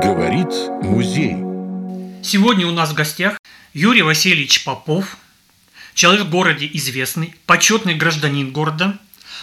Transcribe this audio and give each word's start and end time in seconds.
Говорит 0.00 0.52
музей. 0.82 1.34
Сегодня 2.22 2.68
у 2.68 2.70
нас 2.70 2.90
в 2.90 2.94
гостях 2.94 3.40
Юрий 3.74 4.02
Васильевич 4.02 4.62
Попов, 4.62 5.16
человек 5.94 6.26
в 6.26 6.30
городе 6.30 6.70
известный, 6.74 7.34
почетный 7.46 7.96
гражданин 7.96 8.52
города, 8.52 9.00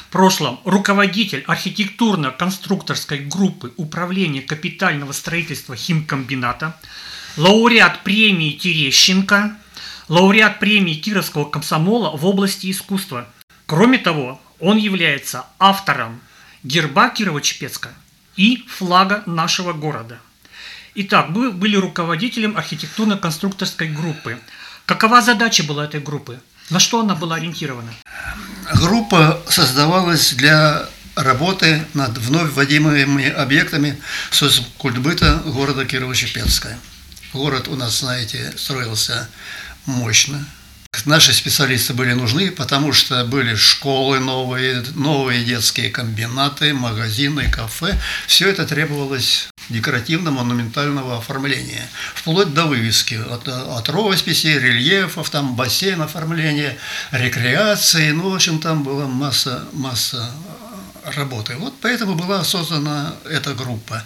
в 0.08 0.12
прошлом 0.12 0.62
руководитель 0.64 1.44
архитектурно-конструкторской 1.46 3.18
группы 3.18 3.74
управления 3.76 4.42
капитального 4.42 5.12
строительства 5.12 5.76
химкомбината, 5.76 6.78
лауреат 7.36 8.06
премии 8.06 8.54
Терещенко, 8.54 9.58
лауреат 10.08 10.60
премии 10.60 10.94
Кировского 10.94 11.44
комсомола 11.44 12.16
в 12.16 12.26
области 12.26 12.72
искусства. 12.72 13.28
Кроме 13.70 14.00
того, 14.00 14.42
он 14.60 14.78
является 14.78 15.46
автором 15.60 16.22
герба 16.64 17.14
Кирово-Чепецка 17.16 17.90
и 18.36 18.66
флага 18.68 19.22
нашего 19.28 19.74
города. 19.74 20.18
Итак, 20.96 21.30
вы 21.30 21.52
были 21.52 21.76
руководителем 21.76 22.58
архитектурно-конструкторской 22.58 23.90
группы. 23.90 24.40
Какова 24.88 25.22
задача 25.22 25.64
была 25.64 25.86
этой 25.86 26.00
группы? 26.00 26.40
На 26.72 26.80
что 26.80 27.02
она 27.02 27.14
была 27.14 27.36
ориентирована? 27.36 27.94
Группа 28.74 29.40
создавалась 29.48 30.34
для 30.34 30.90
работы 31.14 31.86
над 31.94 32.18
вновь 32.18 32.52
вводимыми 32.54 33.30
объектами 33.30 34.02
соцкультбыта 34.32 35.44
города 35.46 35.84
Кирово-Чепецка. 35.84 36.76
Город 37.34 37.68
у 37.68 37.76
нас, 37.76 38.00
знаете, 38.00 38.52
строился 38.58 39.30
мощно. 39.86 40.44
Наши 41.06 41.34
специалисты 41.34 41.94
были 41.94 42.14
нужны, 42.14 42.52
потому 42.52 42.94
что 42.94 43.24
были 43.24 43.56
школы 43.56 44.20
новые, 44.20 44.84
новые 44.96 45.44
детские 45.44 45.90
комбинаты, 45.90 46.74
магазины, 46.74 47.50
кафе. 47.50 48.00
Все 48.28 48.50
это 48.50 48.66
требовалось 48.66 49.50
декоративно-монументального 49.70 51.18
оформления, 51.18 51.88
вплоть 52.16 52.54
до 52.54 52.66
вывески, 52.66 53.16
от, 53.16 53.48
от 53.48 53.90
росписей, 53.90 54.60
рельефов, 54.60 55.30
там 55.30 55.56
бассейн 55.56 56.02
оформления, 56.02 56.78
рекреации, 57.12 58.12
ну, 58.12 58.32
в 58.32 58.36
общем, 58.36 58.60
там 58.60 58.84
была 58.84 59.06
масса, 59.08 59.66
масса 59.74 60.32
работы. 61.06 61.56
Вот 61.58 61.76
поэтому 61.82 62.16
была 62.16 62.44
создана 62.44 63.16
эта 63.30 63.54
группа. 63.54 64.04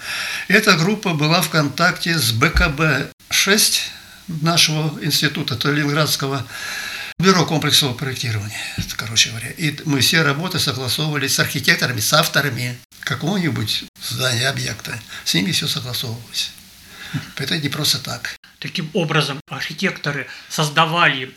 Эта 0.48 0.74
группа 0.74 1.14
была 1.14 1.42
в 1.42 1.50
контакте 1.50 2.18
с 2.18 2.32
БКБ-6 2.34 3.82
нашего 4.28 5.04
института, 5.04 5.56
то 5.56 5.72
Ленинградского 5.72 6.46
бюро 7.20 7.46
комплексного 7.46 7.94
проектирования, 7.94 8.60
короче 8.96 9.30
говоря. 9.30 9.50
И 9.52 9.76
мы 9.86 10.02
все 10.02 10.24
работы 10.24 10.60
согласовывали 10.60 11.28
с 11.28 11.40
архитекторами, 11.40 12.00
с 12.00 12.14
авторами 12.14 12.78
какого-нибудь 13.02 13.86
здания, 14.02 14.50
объекта. 14.50 15.00
С 15.24 15.34
ними 15.34 15.52
все 15.52 15.68
согласовывалось. 15.68 16.52
Это 17.38 17.58
не 17.58 17.70
просто 17.70 18.00
так. 18.00 18.36
Таким 18.60 18.90
образом, 18.94 19.40
архитекторы 19.48 20.28
создавали 20.50 21.34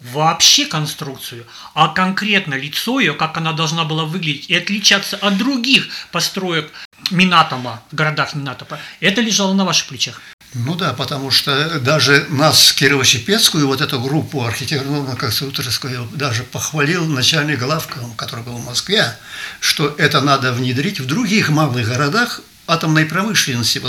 вообще 0.00 0.66
конструкцию, 0.66 1.46
а 1.74 1.88
конкретно 1.88 2.54
лицо 2.54 3.00
ее, 3.00 3.14
как 3.14 3.36
она 3.36 3.52
должна 3.52 3.84
была 3.84 4.04
выглядеть 4.04 4.50
и 4.50 4.54
отличаться 4.54 5.16
от 5.16 5.36
других 5.38 5.88
построек 6.12 6.70
Минатома, 7.10 7.82
в 7.90 7.94
городах 7.94 8.34
Минатопа, 8.34 8.78
это 9.00 9.20
лежало 9.20 9.54
на 9.54 9.64
ваших 9.64 9.86
плечах. 9.88 10.20
Ну 10.64 10.74
да, 10.74 10.94
потому 10.94 11.30
что 11.30 11.78
даже 11.80 12.26
нас, 12.30 12.74
Кирово-Чепецкую, 12.78 13.66
вот 13.66 13.82
эту 13.82 14.00
группу 14.00 14.42
архитектурно-конструкторскую, 14.42 16.08
даже 16.14 16.44
похвалил 16.44 17.04
начальник 17.04 17.58
главка, 17.58 18.00
который 18.16 18.42
был 18.42 18.56
в 18.56 18.64
Москве, 18.64 19.18
что 19.60 19.94
это 19.98 20.22
надо 20.22 20.52
внедрить 20.52 20.98
в 20.98 21.06
других 21.06 21.50
малых 21.50 21.86
городах 21.86 22.40
атомной 22.66 23.06
промышленности, 23.06 23.82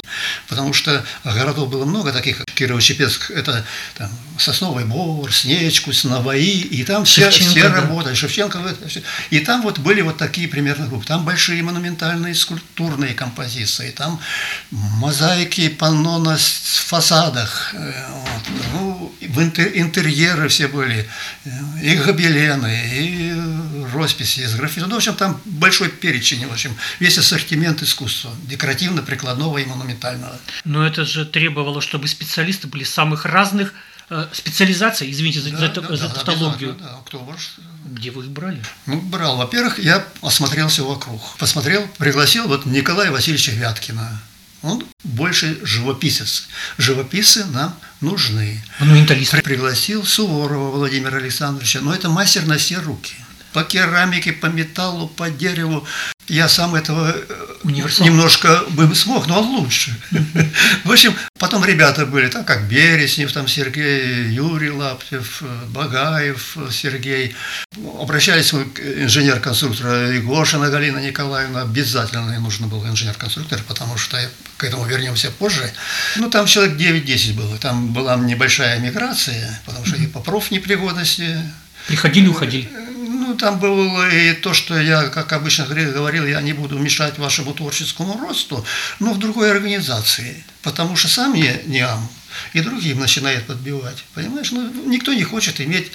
потому 0.47 0.73
что 0.73 1.03
городов 1.23 1.69
было 1.69 1.85
много 1.85 2.11
таких, 2.11 2.37
как 2.37 2.47
Кирово-Чепецк, 2.55 3.31
это 3.31 3.65
там, 3.97 4.09
Сосновый 4.37 4.85
Бор, 4.85 5.31
Снечкусь, 5.31 6.03
Наваи, 6.03 6.59
и 6.59 6.83
там 6.83 7.05
все, 7.05 7.29
все 7.29 7.63
да. 7.63 7.75
работали, 7.75 8.13
Шевченко, 8.13 8.59
и 9.29 9.39
там 9.39 9.61
вот 9.61 9.79
были 9.79 10.01
вот 10.01 10.17
такие 10.17 10.47
примерно 10.47 10.87
группы, 10.87 11.05
там 11.05 11.25
большие 11.25 11.61
монументальные 11.63 12.35
скульптурные 12.35 13.13
композиции, 13.13 13.91
там 13.91 14.19
мозаики, 14.71 15.69
панно 15.69 16.19
на 16.19 16.37
фасадах, 16.37 17.73
э, 17.73 18.05
вот, 18.09 18.43
ну, 18.73 19.15
в 19.21 19.41
интерьеры 19.41 20.47
все 20.47 20.67
были, 20.67 21.07
и 21.81 21.95
гобелены, 21.95 22.89
и 22.93 23.35
росписи 23.93 24.41
из 24.41 24.55
граффити, 24.55 24.85
ну, 24.85 24.95
в 24.95 24.97
общем, 24.97 25.15
там 25.15 25.41
большой 25.45 25.89
перечень, 25.89 26.47
в 26.47 26.51
общем, 26.51 26.75
весь 26.99 27.17
ассортимент 27.17 27.81
искусства, 27.81 28.31
декоративно-прикладного 28.67 29.57
и 29.59 29.65
монументального. 29.65 30.37
Но 30.65 30.85
это 30.85 31.05
же 31.05 31.25
требовало, 31.25 31.81
чтобы 31.81 32.07
специалисты 32.07 32.67
были 32.67 32.83
самых 32.83 33.25
разных 33.25 33.73
э, 34.09 34.27
специализаций, 34.31 35.09
извините 35.09 35.41
за, 35.41 35.51
да, 35.51 35.73
за, 35.73 35.81
да, 35.81 35.95
за 35.95 36.07
да, 36.07 36.13
тавтологию. 36.13 36.75
Да, 36.79 36.85
да. 36.85 36.97
Кто 37.05 37.19
ваш? 37.19 37.55
Где 37.85 38.11
вы 38.11 38.23
их 38.23 38.29
брали? 38.29 38.61
Ну, 38.85 38.99
брал. 39.01 39.37
Во-первых, 39.37 39.79
я 39.79 40.05
осмотрелся 40.21 40.83
вокруг. 40.83 41.21
Посмотрел, 41.37 41.87
пригласил 41.97 42.47
вот 42.47 42.65
Николая 42.65 43.11
Васильевича 43.11 43.51
Вяткина. 43.51 44.21
Он 44.63 44.83
больше 45.03 45.59
живописец. 45.63 46.47
Живописцы 46.77 47.45
нам 47.45 47.75
нужны. 48.01 48.61
Монументалист. 48.79 49.41
Пригласил 49.43 50.03
Суворова 50.03 50.71
Владимира 50.71 51.17
Александровича. 51.17 51.79
Но 51.81 51.93
это 51.93 52.09
мастер 52.09 52.45
на 52.47 52.57
все 52.57 52.77
руки. 52.77 53.15
По 53.57 53.63
керамике, 53.63 54.33
по 54.33 54.45
металлу, 54.45 55.07
по 55.07 55.31
дереву. 55.31 55.83
Я 56.27 56.47
сам 56.47 56.75
этого 56.75 57.11
э, 57.11 57.45
Универсал. 57.63 58.05
немножко 58.05 58.63
бы 58.69 58.93
смог, 58.93 59.25
но 59.25 59.39
он 59.41 59.47
лучше. 59.47 59.99
В 60.83 60.91
общем, 60.91 61.15
потом 61.39 61.65
ребята 61.65 62.05
были, 62.05 62.27
так 62.27 62.45
как 62.45 62.67
Береснев, 62.67 63.33
там 63.33 63.47
Сергей, 63.47 64.29
Юрий 64.29 64.69
Лаптев, 64.69 65.41
Багаев 65.69 66.55
Сергей. 66.69 67.35
Обращались 67.99 68.53
мы 68.53 68.65
к 68.65 68.79
инженер-конструктора 68.79 70.11
Егошина 70.11 70.69
Галина 70.69 70.99
Николаевна. 70.99 71.63
Обязательно 71.63 72.39
нужно 72.39 72.67
был 72.67 72.85
инженер-конструктор, 72.85 73.63
потому 73.67 73.97
что 73.97 74.19
к 74.57 74.63
этому 74.65 74.85
вернемся 74.85 75.31
позже. 75.31 75.73
Ну, 76.17 76.29
там 76.29 76.45
человек 76.45 76.77
9-10 76.77 77.33
было. 77.33 77.57
Там 77.57 77.91
была 77.91 78.17
небольшая 78.17 78.77
миграция, 78.77 79.59
потому 79.65 79.83
что 79.83 79.95
и 79.95 80.05
по 80.05 80.19
профнепригодности. 80.19 81.37
Приходили, 81.87 82.27
уходили 82.27 82.69
ну, 82.96 82.96
там 83.37 83.59
было 83.59 84.09
и 84.09 84.33
то, 84.33 84.53
что 84.53 84.79
я, 84.79 85.07
как 85.09 85.33
обычно 85.33 85.65
говорил, 85.65 86.25
я 86.25 86.41
не 86.41 86.53
буду 86.53 86.77
мешать 86.77 87.17
вашему 87.17 87.53
творческому 87.53 88.19
росту, 88.19 88.65
но 88.99 89.13
в 89.13 89.19
другой 89.19 89.51
организации, 89.51 90.43
потому 90.61 90.95
что 90.95 91.07
сам 91.07 91.33
я 91.33 91.61
не 91.65 91.81
ам, 91.81 92.09
и 92.53 92.61
другим 92.61 92.99
начинает 92.99 93.45
подбивать. 93.47 94.03
Понимаешь, 94.13 94.51
ну, 94.51 94.69
никто 94.85 95.13
не 95.13 95.23
хочет 95.23 95.61
иметь, 95.61 95.91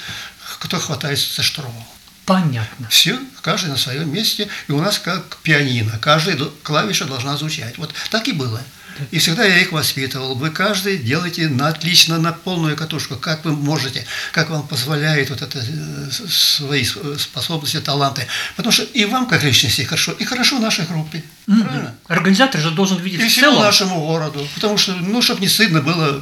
кто 0.58 0.78
хватается 0.78 1.34
за 1.34 1.42
штурвал. 1.42 1.86
Понятно. 2.24 2.88
Все, 2.88 3.18
каждый 3.40 3.70
на 3.70 3.76
своем 3.76 4.12
месте, 4.12 4.48
и 4.68 4.72
у 4.72 4.80
нас 4.80 4.98
как 4.98 5.38
пианино, 5.42 5.98
каждая 5.98 6.38
клавиша 6.62 7.04
должна 7.04 7.36
звучать. 7.36 7.78
Вот 7.78 7.92
так 8.10 8.28
и 8.28 8.32
было. 8.32 8.62
И 9.10 9.18
всегда 9.18 9.44
я 9.44 9.58
их 9.58 9.72
воспитывал. 9.72 10.34
Вы 10.34 10.50
каждый 10.50 10.98
делаете 10.98 11.48
на 11.48 11.68
отлично, 11.68 12.18
на 12.18 12.32
полную 12.32 12.76
катушку, 12.76 13.16
как 13.16 13.44
вы 13.44 13.52
можете, 13.52 14.06
как 14.32 14.50
вам 14.50 14.66
позволяет 14.66 15.30
вот 15.30 15.42
это 15.42 15.58
э, 15.58 16.10
свои 16.10 16.84
способности, 16.84 17.80
таланты. 17.80 18.26
Потому 18.56 18.72
что 18.72 18.84
и 18.84 19.04
вам, 19.04 19.26
как 19.26 19.42
личности, 19.42 19.82
хорошо, 19.82 20.12
и 20.12 20.24
хорошо 20.24 20.58
нашей 20.58 20.84
группе. 20.86 21.22
Mm-hmm. 21.46 21.62
Правильно? 21.62 21.94
Организатор 22.06 22.60
же 22.60 22.70
должен 22.70 22.98
видеть 22.98 23.20
и 23.20 23.28
всему 23.28 23.60
нашему 23.60 24.00
городу. 24.00 24.46
Потому 24.54 24.78
что, 24.78 24.94
ну, 24.94 25.22
чтобы 25.22 25.40
не 25.40 25.48
стыдно 25.48 25.80
было 25.80 26.20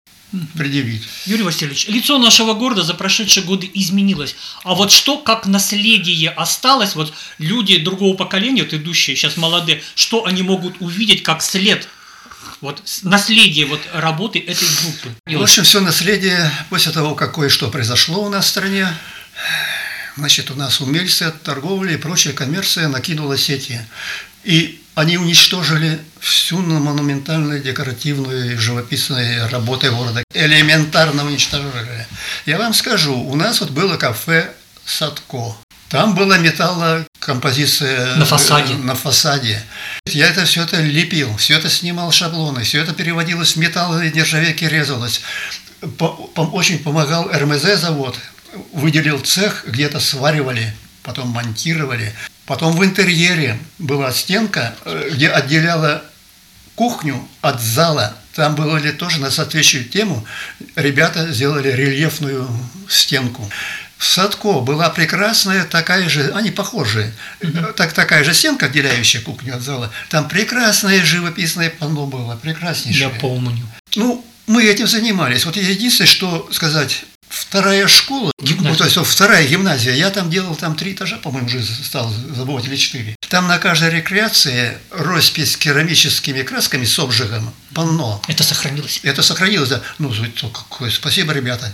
предъявить. 0.57 1.03
Юрий 1.27 1.43
Васильевич, 1.43 1.89
лицо 1.89 2.19
нашего 2.19 2.55
города 2.55 2.83
за 2.83 2.95
прошедшие 2.95 3.45
годы 3.45 3.71
изменилось. 3.75 4.37
А 4.63 4.75
вот 4.75 4.93
что 4.93 5.19
как 5.19 5.47
наследие 5.47 6.31
осталось, 6.31 6.95
вот 6.95 7.13
люди 7.39 7.79
другого 7.79 8.17
поколения, 8.17 8.63
вот 8.63 8.73
идущие 8.73 9.17
сейчас 9.17 9.37
молодые, 9.37 9.83
что 9.95 10.27
они 10.27 10.43
могут 10.43 10.77
увидеть 10.81 11.23
как 11.23 11.43
след 11.43 11.89
вот 12.61 12.83
наследие 13.03 13.67
вот 13.67 13.81
работы 13.93 14.39
этой 14.39 14.69
группы. 14.83 15.15
В 15.27 15.43
общем, 15.43 15.65
все 15.65 15.81
наследие 15.81 16.51
после 16.69 16.93
того, 16.93 17.15
как 17.15 17.35
кое-что 17.35 17.71
произошло 17.71 18.25
у 18.25 18.29
нас 18.29 18.47
в 18.47 18.49
стране, 18.49 18.89
значит, 20.17 20.51
у 20.51 20.55
нас 20.55 20.81
умельцы, 20.81 21.33
торговля 21.43 21.95
и 21.95 21.97
прочая 21.97 22.33
коммерция 22.33 22.89
накинула 22.89 23.37
сети. 23.39 23.81
И 24.45 24.83
они 24.95 25.17
уничтожили 25.17 26.01
всю 26.19 26.59
монументальную, 26.59 27.63
декоративную, 27.63 28.59
живописную 28.59 29.49
работу 29.49 29.91
города. 29.91 30.23
Элементарно 30.35 31.25
уничтожили. 31.25 32.07
Я 32.47 32.59
вам 32.59 32.75
скажу, 32.75 33.17
у 33.17 33.37
нас 33.37 33.61
вот 33.61 33.71
было 33.71 33.97
кафе 33.97 34.53
«Садко». 34.85 35.57
Там 35.91 36.15
была 36.15 36.39
металлокомпозиция 36.39 38.17
на 38.17 38.25
фасаде. 38.25 38.75
На 38.75 38.95
фасаде. 38.95 39.63
Я 40.07 40.29
это 40.29 40.45
все 40.45 40.63
это 40.63 40.81
лепил, 40.81 41.37
все 41.37 41.59
это 41.59 41.69
снимал 41.69 42.13
шаблоны, 42.13 42.63
все 42.63 42.81
это 42.81 42.95
переводилось 42.95 43.57
в 43.57 43.57
металл 43.57 44.01
и 44.01 44.11
нержавейки 44.11 44.65
резалось. 44.65 45.21
По, 45.99 46.09
по, 46.09 46.43
очень 46.43 46.79
помогал 46.79 47.29
РМЗ 47.33 47.81
завод, 47.81 48.17
выделил 48.73 49.19
цех, 49.19 49.65
где-то 49.67 50.01
сваривали 50.01 50.75
потом 51.03 51.29
монтировали. 51.29 52.13
Потом 52.47 52.77
в 52.77 52.85
интерьере 52.85 53.59
была 53.79 54.13
стенка, 54.13 54.75
э, 54.85 55.11
где 55.13 55.29
отделяла 55.29 56.03
кухню 56.75 57.29
от 57.41 57.61
зала. 57.61 58.17
Там 58.35 58.55
были 58.55 58.93
тоже 58.93 59.21
на 59.21 59.31
соответствующую 59.31 59.91
тему. 59.91 60.25
Ребята 60.77 61.33
сделали 61.33 61.69
рельефную 61.69 62.49
стенку. 62.89 63.49
В 64.01 64.07
Садко 64.07 64.61
была 64.61 64.89
прекрасная 64.89 65.65
такая 65.65 66.09
же, 66.09 66.33
они 66.35 66.51
похожие, 66.51 67.13
угу. 67.43 67.75
так, 67.77 67.93
такая 67.93 68.25
же 68.25 68.33
стенка, 68.33 68.67
отделяющая 68.67 69.21
кухню 69.21 69.55
от 69.55 69.61
зала. 69.61 69.93
Там 70.09 70.27
прекрасное 70.27 71.05
живописное 71.05 71.69
панно 71.69 72.07
было, 72.07 72.35
прекраснейшее. 72.37 73.11
Я 73.13 73.21
помню. 73.21 73.63
Ну, 73.97 74.25
мы 74.47 74.65
этим 74.65 74.87
занимались. 74.87 75.45
Вот 75.45 75.57
единственное, 75.57 76.09
что 76.09 76.49
сказать, 76.51 77.05
вторая 77.29 77.87
школа, 77.89 78.33
ну, 78.41 78.75
то 78.75 78.85
есть 78.85 78.97
вторая 78.97 79.47
гимназия, 79.47 79.93
я 79.93 80.09
там 80.09 80.31
делал 80.31 80.57
там 80.57 80.77
три 80.77 80.95
этажа, 80.95 81.19
по-моему, 81.19 81.49
уже 81.49 81.63
стал 81.63 82.11
забывать, 82.35 82.65
или 82.65 82.77
четыре. 82.77 83.17
Там 83.29 83.49
на 83.49 83.59
каждой 83.59 83.91
рекреации 83.91 84.79
роспись 84.91 85.59
керамическими 85.59 86.41
красками 86.41 86.87
с 86.87 86.99
обжигом, 86.99 87.53
панно. 87.75 88.23
Это 88.29 88.45
сохранилось? 88.45 89.01
Это 89.03 89.23
сохранилось, 89.23 89.69
да. 89.69 89.83
Ну, 89.99 90.11
какое 90.53 90.91
спасибо, 90.91 91.35
ребята. 91.35 91.71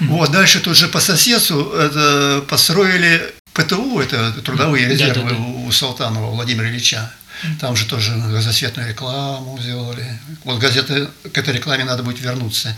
Mm-hmm. 0.00 0.06
Вот, 0.08 0.30
дальше 0.30 0.60
тут 0.60 0.76
же 0.76 0.88
по 0.88 1.00
соседству 1.00 1.72
это, 1.72 2.44
построили 2.48 3.32
ПТУ, 3.52 4.00
это 4.00 4.32
трудовые 4.42 4.88
резервы 4.88 5.30
да, 5.30 5.30
да, 5.30 5.36
да. 5.36 5.42
у 5.42 5.72
Салтанова 5.72 6.30
Владимира 6.30 6.68
Ильича. 6.68 7.12
Там 7.60 7.74
же 7.74 7.86
тоже 7.86 8.12
газосветную 8.12 8.88
рекламу 8.88 9.58
сделали. 9.60 10.18
Вот 10.44 10.58
газеты, 10.60 11.08
к 11.32 11.36
этой 11.36 11.54
рекламе 11.54 11.84
надо 11.84 12.02
будет 12.02 12.20
вернуться. 12.20 12.76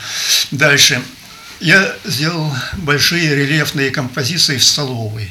Дальше. 0.50 1.02
Я 1.60 1.94
сделал 2.04 2.52
большие 2.78 3.34
рельефные 3.34 3.90
композиции 3.90 4.56
в 4.56 4.64
столовой. 4.64 5.30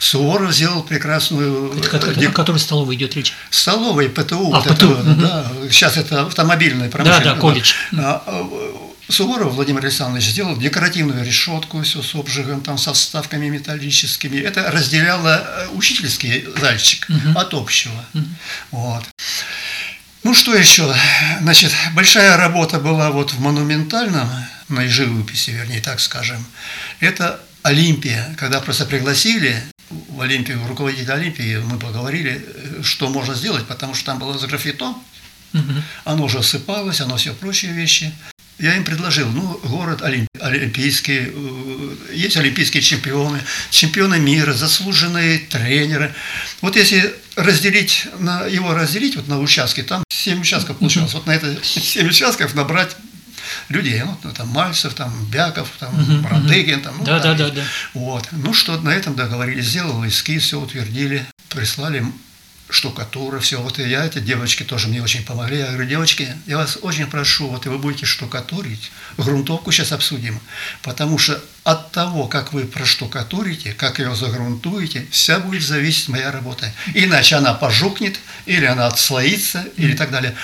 Суворов 0.00 0.52
сделал 0.52 0.82
прекрасную... 0.82 1.72
Это, 1.78 1.88
как, 1.88 2.04
о 2.04 2.32
которой 2.32 2.58
столовой 2.58 2.96
идет 2.96 3.14
речь? 3.14 3.34
Столовой, 3.50 4.08
ПТУ. 4.08 4.52
А, 4.54 4.60
вот 4.60 4.64
ПТУ. 4.64 4.92
Это, 4.92 5.10
угу. 5.10 5.20
да, 5.20 5.52
сейчас 5.70 5.96
это 5.96 6.22
автомобильная 6.22 6.90
промышленность. 6.90 7.24
Да, 7.24 7.34
да, 7.34 7.40
колледж. 7.40 7.74
Суворов 9.08 9.54
Владимир 9.54 9.82
Александрович 9.82 10.28
сделал 10.28 10.56
декоративную 10.56 11.24
решетку 11.24 11.82
все 11.82 12.02
с 12.02 12.14
обжигом, 12.14 12.62
там, 12.62 12.78
со 12.78 12.92
вставками 12.94 13.48
металлическими. 13.48 14.38
Это 14.38 14.70
разделяло 14.70 15.44
э, 15.44 15.68
учительский 15.74 16.46
зальчик 16.58 17.06
угу. 17.08 17.38
от 17.38 17.54
общего. 17.54 18.04
Угу. 18.14 18.24
Вот. 18.70 19.04
Ну, 20.22 20.34
что 20.34 20.54
еще? 20.54 20.94
Значит, 21.42 21.72
большая 21.92 22.36
работа 22.38 22.78
была 22.78 23.10
вот 23.10 23.32
в 23.32 23.40
монументальном, 23.40 24.28
на 24.68 24.88
живописи, 24.88 25.50
вернее, 25.50 25.82
так 25.82 26.00
скажем. 26.00 26.44
Это 27.00 27.40
Олимпия, 27.62 28.34
когда 28.38 28.60
просто 28.60 28.86
пригласили 28.86 29.62
в 29.90 30.20
Олимпию, 30.22 30.66
руководителя 30.66 31.14
Олимпии, 31.14 31.58
мы 31.58 31.78
поговорили, 31.78 32.42
э, 32.42 32.82
что 32.82 33.10
можно 33.10 33.34
сделать, 33.34 33.66
потому 33.66 33.94
что 33.94 34.06
там 34.06 34.18
было 34.18 34.38
заграфито, 34.38 34.94
угу. 35.52 35.72
оно 36.04 36.24
уже 36.24 36.38
осыпалось, 36.38 37.02
оно 37.02 37.16
все 37.16 37.34
прочие 37.34 37.72
вещи. 37.72 38.12
Я 38.58 38.76
им 38.76 38.84
предложил, 38.84 39.28
ну, 39.30 39.60
город 39.64 40.02
олимп, 40.02 40.28
олимпийский, 40.40 41.32
э, 41.34 41.96
есть 42.14 42.36
олимпийские 42.36 42.82
чемпионы, 42.82 43.40
чемпионы 43.70 44.20
мира, 44.20 44.52
заслуженные 44.52 45.38
тренеры. 45.38 46.14
Вот 46.60 46.76
если 46.76 47.14
разделить, 47.34 48.06
на, 48.18 48.46
его 48.46 48.72
разделить 48.72 49.16
вот 49.16 49.26
на 49.26 49.40
участки, 49.40 49.82
там 49.82 50.04
7 50.08 50.40
участков 50.40 50.78
получалось, 50.78 51.14
вот 51.14 51.26
на 51.26 51.32
это 51.32 51.56
7 51.62 52.06
участков 52.06 52.54
набрать 52.54 52.96
людей, 53.68 54.02
ну, 54.02 54.32
там 54.32 54.48
Мальцев, 54.48 54.94
там 54.94 55.12
Бяков, 55.26 55.68
там 55.78 55.94
угу, 55.94 56.28
Радыгин, 56.28 56.80
там, 56.80 56.98
ну, 56.98 57.04
да, 57.04 57.18
да, 57.18 57.34
да, 57.34 57.50
да. 57.50 57.62
Вот. 57.92 58.28
Ну, 58.32 58.54
что 58.54 58.80
на 58.80 58.90
этом 58.90 59.16
договорились, 59.16 59.66
сделал 59.66 60.06
эскиз, 60.06 60.44
все 60.44 60.60
утвердили, 60.60 61.26
прислали 61.48 62.04
штукатура, 62.68 63.40
все. 63.40 63.60
Вот 63.60 63.78
и 63.78 63.88
я, 63.88 64.04
эти 64.04 64.18
девочки 64.18 64.62
тоже 64.62 64.88
мне 64.88 65.02
очень 65.02 65.24
помогли. 65.24 65.58
Я 65.58 65.68
говорю, 65.68 65.88
девочки, 65.88 66.34
я 66.46 66.56
вас 66.56 66.78
очень 66.82 67.06
прошу, 67.06 67.48
вот 67.48 67.66
и 67.66 67.68
вы 67.68 67.78
будете 67.78 68.06
штукатурить, 68.06 68.90
грунтовку 69.16 69.70
сейчас 69.70 69.92
обсудим, 69.92 70.40
потому 70.82 71.18
что 71.18 71.42
от 71.62 71.92
того, 71.92 72.26
как 72.26 72.52
вы 72.52 72.64
проштукатурите, 72.64 73.72
как 73.72 73.98
ее 73.98 74.14
загрунтуете, 74.14 75.06
вся 75.10 75.38
будет 75.38 75.62
зависеть 75.62 76.08
моя 76.08 76.30
работа. 76.30 76.72
Иначе 76.94 77.36
она 77.36 77.54
пожукнет, 77.54 78.18
или 78.46 78.64
она 78.64 78.86
отслоится, 78.86 79.64
или 79.76 79.94
так 79.94 80.10
далее 80.10 80.34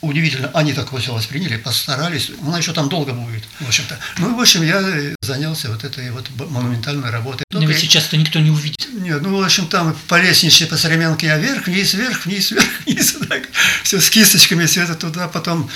удивительно, 0.00 0.50
они 0.54 0.72
так 0.72 0.96
все 0.98 1.12
восприняли, 1.12 1.56
постарались, 1.56 2.30
она 2.42 2.58
еще 2.58 2.72
там 2.72 2.88
долго 2.88 3.12
будет, 3.12 3.44
в 3.60 3.68
общем-то. 3.68 3.98
Ну, 4.18 4.36
в 4.36 4.40
общем, 4.40 4.62
я 4.62 4.82
занялся 5.20 5.68
вот 5.68 5.84
этой 5.84 6.10
вот 6.10 6.28
монументальной 6.50 7.10
работой. 7.10 7.44
Но 7.52 7.66
ведь 7.66 7.78
сейчас-то 7.78 8.16
никто 8.16 8.38
не 8.38 8.50
увидит. 8.50 8.78
Нет, 8.92 9.22
ну, 9.22 9.38
в 9.38 9.44
общем, 9.44 9.66
там 9.66 9.96
по 10.08 10.20
лестнице, 10.20 10.66
по 10.66 10.76
современке 10.76 11.26
я 11.26 11.38
вверх, 11.38 11.66
вниз, 11.66 11.94
вверх, 11.94 12.26
вниз, 12.26 12.50
вверх, 12.50 12.66
вниз, 12.86 13.16
так, 13.28 13.42
все 13.84 14.00
с 14.00 14.10
кисточками, 14.10 14.66
все 14.66 14.82
это 14.82 14.94
туда, 14.94 15.28
потом 15.28 15.70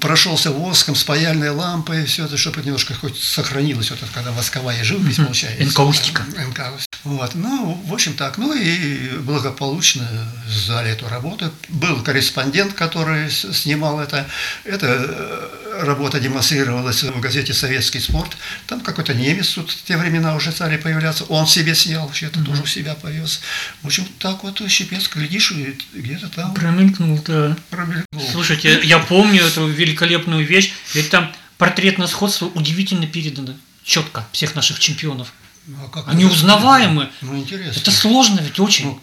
прошелся 0.00 0.50
воском, 0.50 0.94
с 0.94 1.04
паяльной 1.04 1.50
лампой, 1.50 2.04
все 2.04 2.24
это, 2.24 2.36
чтобы 2.36 2.62
немножко 2.62 2.94
хоть 2.94 3.18
сохранилось, 3.18 3.90
вот 3.90 4.02
это, 4.02 4.10
когда 4.12 4.32
восковая 4.32 4.82
живопись 4.84 5.16
получается. 5.16 5.62
Энкаустика. 5.62 6.24
Энкаустика. 6.36 6.98
Вот, 7.04 7.34
ну, 7.34 7.80
в 7.86 7.94
общем 7.94 8.14
так, 8.14 8.38
ну 8.38 8.52
и 8.52 9.10
благополучно 9.18 10.06
сдали 10.48 10.90
эту 10.90 11.08
работу. 11.08 11.52
Был 11.68 12.02
корреспондент, 12.02 12.74
который 12.74 13.30
снимал 13.58 14.00
это. 14.00 14.26
Эта 14.64 14.86
э, 14.86 15.84
работа 15.84 16.20
демонстрировалась 16.20 17.02
в 17.02 17.20
газете 17.20 17.52
«Советский 17.52 18.00
спорт». 18.00 18.36
Там 18.66 18.80
какой-то 18.80 19.14
немец 19.14 19.48
тут 19.54 19.70
в 19.70 19.84
те 19.84 19.96
времена 19.96 20.34
уже 20.34 20.52
стали 20.52 20.76
появляться. 20.76 21.24
Он 21.24 21.46
себе 21.46 21.74
снял, 21.74 22.10
это 22.10 22.26
mm-hmm. 22.26 22.44
тоже 22.44 22.62
у 22.62 22.66
себя 22.66 22.94
повез. 22.94 23.40
В 23.82 23.86
общем, 23.86 24.06
так 24.18 24.42
вот 24.42 24.62
щепец, 24.68 25.08
глядишь, 25.08 25.52
где-то 25.92 26.28
там... 26.28 26.54
Промелькнул, 26.54 27.20
да. 27.26 27.56
Промелькнул. 27.70 28.22
Слушайте, 28.32 28.80
я 28.84 28.98
помню 28.98 29.44
эту 29.44 29.66
великолепную 29.68 30.46
вещь, 30.46 30.72
ведь 30.94 31.10
там 31.10 31.32
портретное 31.58 32.06
сходство 32.06 32.46
удивительно 32.46 33.06
передано, 33.06 33.54
четко, 33.84 34.26
всех 34.32 34.54
наших 34.54 34.78
чемпионов. 34.78 35.32
Ну, 35.66 35.76
а 35.84 35.88
как 35.88 36.08
Они 36.08 36.24
узнаваемы. 36.24 37.10
Ну, 37.20 37.36
интересно. 37.36 37.78
Это 37.78 37.90
сложно 37.90 38.40
ведь 38.40 38.58
очень. 38.58 38.86
Ну, 38.86 39.00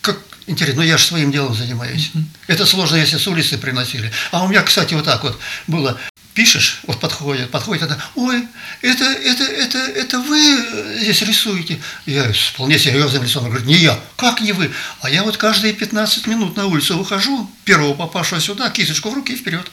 как 0.00 0.18
интересно, 0.46 0.82
ну 0.82 0.88
я 0.88 0.98
же 0.98 1.04
своим 1.04 1.32
делом 1.32 1.54
занимаюсь. 1.54 2.10
Mm-hmm. 2.14 2.24
Это 2.48 2.66
сложно, 2.66 2.96
если 2.96 3.18
с 3.18 3.26
улицы 3.26 3.58
приносили. 3.58 4.12
А 4.30 4.44
у 4.44 4.48
меня, 4.48 4.62
кстати, 4.62 4.94
вот 4.94 5.04
так 5.04 5.22
вот 5.22 5.38
было. 5.66 5.98
Пишешь, 6.34 6.80
вот 6.86 7.00
подходит, 7.00 7.50
подходит, 7.50 7.84
это, 7.84 7.98
ой, 8.14 8.46
это, 8.82 9.04
это, 9.04 9.44
это, 9.44 9.78
это 9.78 10.18
вы 10.20 10.98
здесь 11.00 11.22
рисуете. 11.22 11.80
Я 12.04 12.30
вполне 12.30 12.78
серьезным 12.78 13.22
лицом 13.22 13.44
говорю, 13.46 13.64
не 13.64 13.76
я, 13.76 13.98
как 14.16 14.42
не 14.42 14.52
вы? 14.52 14.70
А 15.00 15.08
я 15.08 15.22
вот 15.22 15.38
каждые 15.38 15.72
15 15.72 16.26
минут 16.26 16.54
на 16.56 16.66
улицу 16.66 16.98
выхожу, 16.98 17.50
первого 17.64 17.94
попавшего 17.94 18.38
сюда, 18.38 18.68
кисточку 18.68 19.08
в 19.08 19.14
руки 19.14 19.32
и 19.32 19.36
вперед. 19.36 19.66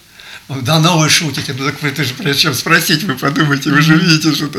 Да, 0.50 0.80
ну 0.80 1.00
вы 1.00 1.10
шутите, 1.10 1.54
ну 1.54 1.66
так 1.66 1.82
вы 1.82 2.04
же 2.04 2.14
прежде 2.14 2.54
спросить, 2.54 3.04
вы 3.04 3.16
подумайте, 3.16 3.70
вы 3.70 3.82
же 3.82 3.96
видите, 3.96 4.34
что 4.34 4.50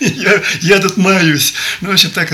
я, 0.00 0.42
я 0.60 0.78
тут 0.78 0.96
маюсь. 0.96 1.54
Ну, 1.80 1.88
в 1.90 1.92
общем, 1.92 2.10
так 2.10 2.32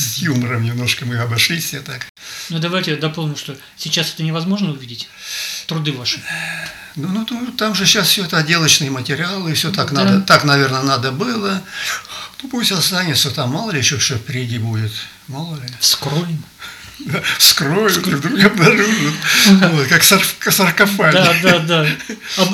с, 0.00 0.18
юмором 0.18 0.64
немножко 0.64 1.04
мы 1.04 1.16
обошлись 1.16 1.64
все 1.64 1.80
так. 1.80 2.06
Ну, 2.48 2.58
давайте 2.58 2.96
дополним, 2.96 3.36
что 3.36 3.56
сейчас 3.76 4.12
это 4.14 4.22
невозможно 4.22 4.70
увидеть, 4.70 5.08
труды 5.66 5.92
ваши. 5.92 6.20
Ну, 6.96 7.08
ну, 7.08 7.26
ну 7.30 7.52
там 7.52 7.74
же 7.74 7.86
сейчас 7.86 8.08
все 8.08 8.24
это 8.24 8.38
отделочные 8.38 8.90
материалы, 8.90 9.54
все 9.54 9.70
так 9.70 9.92
да. 9.92 10.04
надо, 10.04 10.20
так, 10.22 10.44
наверное, 10.44 10.82
надо 10.82 11.12
было. 11.12 11.62
Ну, 12.42 12.48
пусть 12.48 12.72
останется 12.72 13.30
там, 13.30 13.50
мало 13.50 13.70
ли 13.70 13.78
еще 13.78 13.98
что 13.98 14.16
впереди 14.16 14.58
будет, 14.58 14.92
мало 15.28 15.54
ли. 15.56 15.68
Вскроем 15.78 16.42
вскроют, 17.38 17.96
вдруг 17.96 18.44
обнаружат, 18.44 19.14
вот, 19.46 19.86
как 19.88 20.02
саркофаг. 20.02 21.12
Да, 21.12 21.34
да, 21.42 21.58
да. 21.58 21.86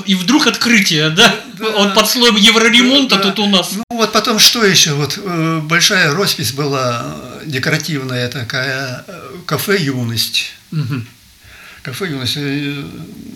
И 0.06 0.14
вдруг 0.14 0.46
открытие, 0.46 1.10
да? 1.10 1.34
да. 1.54 1.68
Он 1.76 1.92
под 1.92 2.08
слоем 2.08 2.36
евроремонта 2.36 3.16
да. 3.16 3.22
тут 3.22 3.38
у 3.38 3.46
нас. 3.46 3.72
Ну 3.72 3.84
вот 3.90 4.12
потом 4.12 4.38
что 4.38 4.64
еще? 4.64 4.94
Вот 4.94 5.18
э, 5.22 5.60
большая 5.62 6.12
роспись 6.12 6.52
была 6.52 7.16
декоративная 7.44 8.28
такая, 8.28 9.04
э, 9.06 9.20
кафе 9.46 9.76
«Юность». 9.78 10.52
Угу. 10.72 11.02
Кафе 11.86 12.08
«Юность» 12.08 12.36
э, 12.36 12.82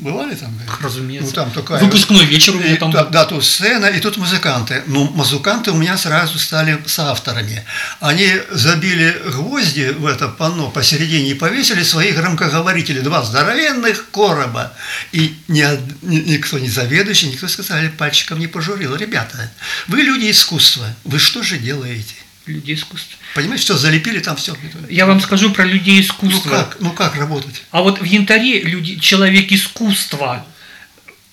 бывали 0.00 0.34
там? 0.34 0.52
Разумеется. 0.82 1.28
Ну, 1.28 1.32
там 1.32 1.52
такая, 1.52 1.78
Выпускной 1.84 2.24
вечер 2.24 2.56
у 2.56 2.58
меня 2.58 2.74
там. 2.74 2.90
Да, 2.90 3.04
да, 3.04 3.24
тут 3.24 3.44
сцена, 3.44 3.86
и 3.86 4.00
тут 4.00 4.16
музыканты. 4.16 4.82
Ну, 4.88 5.04
музыканты 5.04 5.70
у 5.70 5.76
меня 5.76 5.96
сразу 5.96 6.36
стали 6.40 6.82
соавторами. 6.84 7.64
Они 8.00 8.28
забили 8.50 9.22
гвозди 9.26 9.94
в 9.96 10.04
это 10.04 10.26
панно 10.26 10.68
посередине 10.68 11.30
и 11.30 11.34
повесили 11.34 11.84
свои 11.84 12.10
громкоговорители, 12.10 12.98
два 12.98 13.22
здоровенных 13.22 14.10
короба. 14.10 14.72
И 15.12 15.38
ни, 15.46 15.64
ни, 16.02 16.16
никто 16.16 16.58
не 16.58 16.68
заведующий, 16.68 17.28
никто 17.28 17.46
сказали, 17.46 17.86
пальчиком 17.86 18.40
не 18.40 18.48
пожурил. 18.48 18.96
Ребята, 18.96 19.52
вы 19.86 20.02
люди 20.02 20.28
искусства, 20.28 20.92
вы 21.04 21.20
что 21.20 21.44
же 21.44 21.56
делаете? 21.56 22.16
Люди 22.50 22.74
искусства. 22.74 23.16
Понимаете, 23.34 23.62
что 23.62 23.78
залепили 23.78 24.18
там 24.18 24.36
все. 24.36 24.56
Я 24.88 25.06
вам 25.06 25.20
скажу 25.20 25.50
про 25.50 25.64
людей 25.64 26.00
искусства. 26.00 26.48
Ну 26.48 26.50
как, 26.50 26.76
ну 26.80 26.90
как 26.92 27.16
работать? 27.16 27.62
А 27.70 27.82
вот 27.82 28.00
в 28.00 28.04
янтаре 28.04 28.62
люди, 28.62 28.98
человек 28.98 29.52
искусства, 29.52 30.44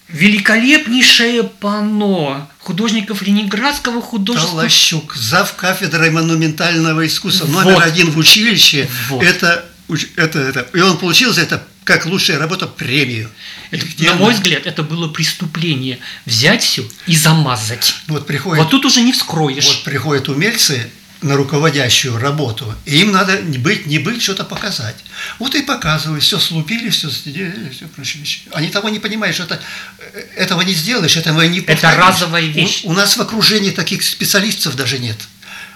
великолепнейшее 0.09 1.43
панно 1.43 2.49
художников 2.59 3.21
Ленинградского 3.21 4.01
художественного... 4.01 4.61
Толощук, 4.61 5.15
зав 5.15 5.55
кафедрой 5.55 6.11
монументального 6.11 7.05
искусства, 7.05 7.45
Вот. 7.45 7.65
номер 7.65 7.81
один 7.81 8.11
в 8.11 8.17
училище. 8.17 8.87
Вот. 9.09 9.23
Это, 9.23 9.65
это, 10.15 10.39
это, 10.39 10.67
и 10.73 10.79
он 10.81 10.97
получил 10.97 11.33
за 11.33 11.41
это 11.41 11.65
как 11.83 12.05
лучшая 12.05 12.37
работа 12.37 12.67
премию. 12.67 13.29
Это, 13.71 13.85
на 13.99 14.15
мой 14.15 14.33
она? 14.33 14.35
взгляд, 14.35 14.65
это 14.65 14.83
было 14.83 15.07
преступление. 15.07 15.99
Взять 16.25 16.61
все 16.61 16.85
и 17.05 17.15
замазать. 17.15 17.95
Вот 18.07 18.27
приходит 18.27 18.61
Вот 18.61 18.69
тут 18.69 18.85
уже 18.85 19.01
не 19.01 19.13
вскроешь. 19.13 19.65
Вот 19.65 19.83
приходят 19.85 20.27
умельцы 20.27 20.89
на 21.21 21.35
руководящую 21.35 22.17
работу, 22.17 22.73
и 22.85 23.01
им 23.01 23.11
надо 23.11 23.41
не 23.41 23.57
быть, 23.57 23.85
не 23.87 23.99
быть, 23.99 24.21
что-то 24.21 24.43
показать. 24.43 24.95
Вот 25.39 25.55
и 25.55 25.61
показывают, 25.61 26.23
все 26.23 26.39
слупили, 26.39 26.89
все 26.89 27.09
сделали, 27.09 27.69
все 27.69 27.87
прочее. 27.87 28.21
вещи. 28.21 28.41
Они 28.53 28.69
того 28.69 28.89
не 28.89 28.99
понимают, 28.99 29.35
что 29.35 29.45
это, 29.45 29.59
э, 30.13 30.19
этого 30.35 30.61
не 30.61 30.73
сделаешь, 30.73 31.17
этого 31.17 31.41
не 31.41 31.59
Это 31.59 31.73
повторишь. 31.73 31.97
разовая 31.97 32.43
вещь. 32.43 32.81
У, 32.83 32.89
у 32.89 32.93
нас 32.93 33.17
в 33.17 33.21
окружении 33.21 33.71
таких 33.71 34.03
специалистов 34.03 34.75
даже 34.75 34.99
нет. 34.99 35.17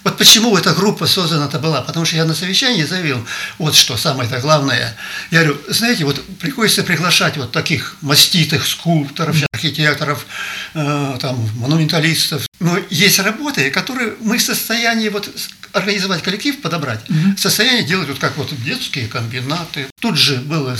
Вот 0.04 0.18
почему 0.18 0.58
эта 0.58 0.74
группа 0.74 1.06
создана-то 1.06 1.60
была? 1.60 1.82
Потому 1.82 2.06
что 2.06 2.16
я 2.16 2.26
на 2.26 2.34
совещании 2.34 2.84
заявил, 2.84 3.26
вот 3.60 3.76
что 3.76 3.98
самое-то 3.98 4.40
главное. 4.40 4.98
Я 5.30 5.44
говорю, 5.44 5.62
знаете, 5.70 6.06
вот 6.06 6.24
приходится 6.38 6.84
приглашать 6.84 7.38
вот 7.38 7.52
таких 7.52 7.98
маститых 8.02 8.66
скульпторов, 8.66 9.36
архитекторов, 9.54 10.26
э, 10.74 11.18
там, 11.20 11.38
монументалистов. 11.58 12.48
Но 12.60 12.80
есть 12.90 13.20
работы, 13.20 13.70
которые 13.70 14.16
мы 14.22 14.38
в 14.38 14.42
состоянии 14.42 15.10
вот 15.10 15.30
организовать 15.74 16.22
коллектив, 16.24 16.62
подобрать, 16.62 17.02
в 17.08 17.38
состоянии 17.38 17.84
делать 17.84 18.10
вот 18.10 18.20
как 18.20 18.38
вот 18.38 18.54
детские 18.64 19.08
комбинаты. 19.08 19.88
Тут 20.00 20.18
же 20.18 20.38
было 20.38 20.76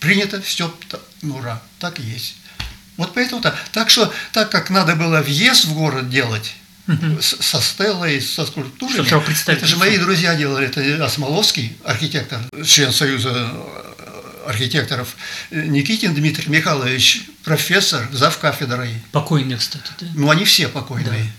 принято 0.00 0.40
все, 0.42 0.74
ну, 1.22 1.36
ура, 1.36 1.62
так 1.78 1.98
и 2.00 2.02
есть. 2.02 2.36
Вот 2.96 3.14
поэтому 3.14 3.40
так. 3.40 3.56
Так 3.72 3.88
что, 3.88 4.12
так 4.32 4.50
как 4.50 4.68
надо 4.68 4.94
было 4.94 5.22
въезд 5.22 5.64
в 5.64 5.74
город 5.74 6.10
делать, 6.10 6.54
с- 7.20 7.36
со 7.40 7.60
стеллой, 7.60 8.20
со 8.20 8.44
представить 9.20 9.58
Это 9.60 9.66
же 9.66 9.76
мои 9.76 9.98
друзья 9.98 10.34
делали. 10.34 10.66
Это 10.66 11.04
Осмоловский, 11.04 11.76
архитектор, 11.84 12.40
член 12.66 12.92
Союза 12.92 13.30
э, 13.34 14.48
архитекторов, 14.48 15.16
э, 15.50 15.64
Никитин 15.66 16.14
Дмитрий 16.14 16.48
Михайлович, 16.50 17.22
профессор, 17.44 18.08
зав 18.12 18.36
кафедрой. 18.38 18.94
Покойный, 19.12 19.56
кстати. 19.58 19.84
Да? 20.00 20.06
Ну, 20.14 20.30
они 20.30 20.44
все 20.44 20.68
покойные. 20.68 21.30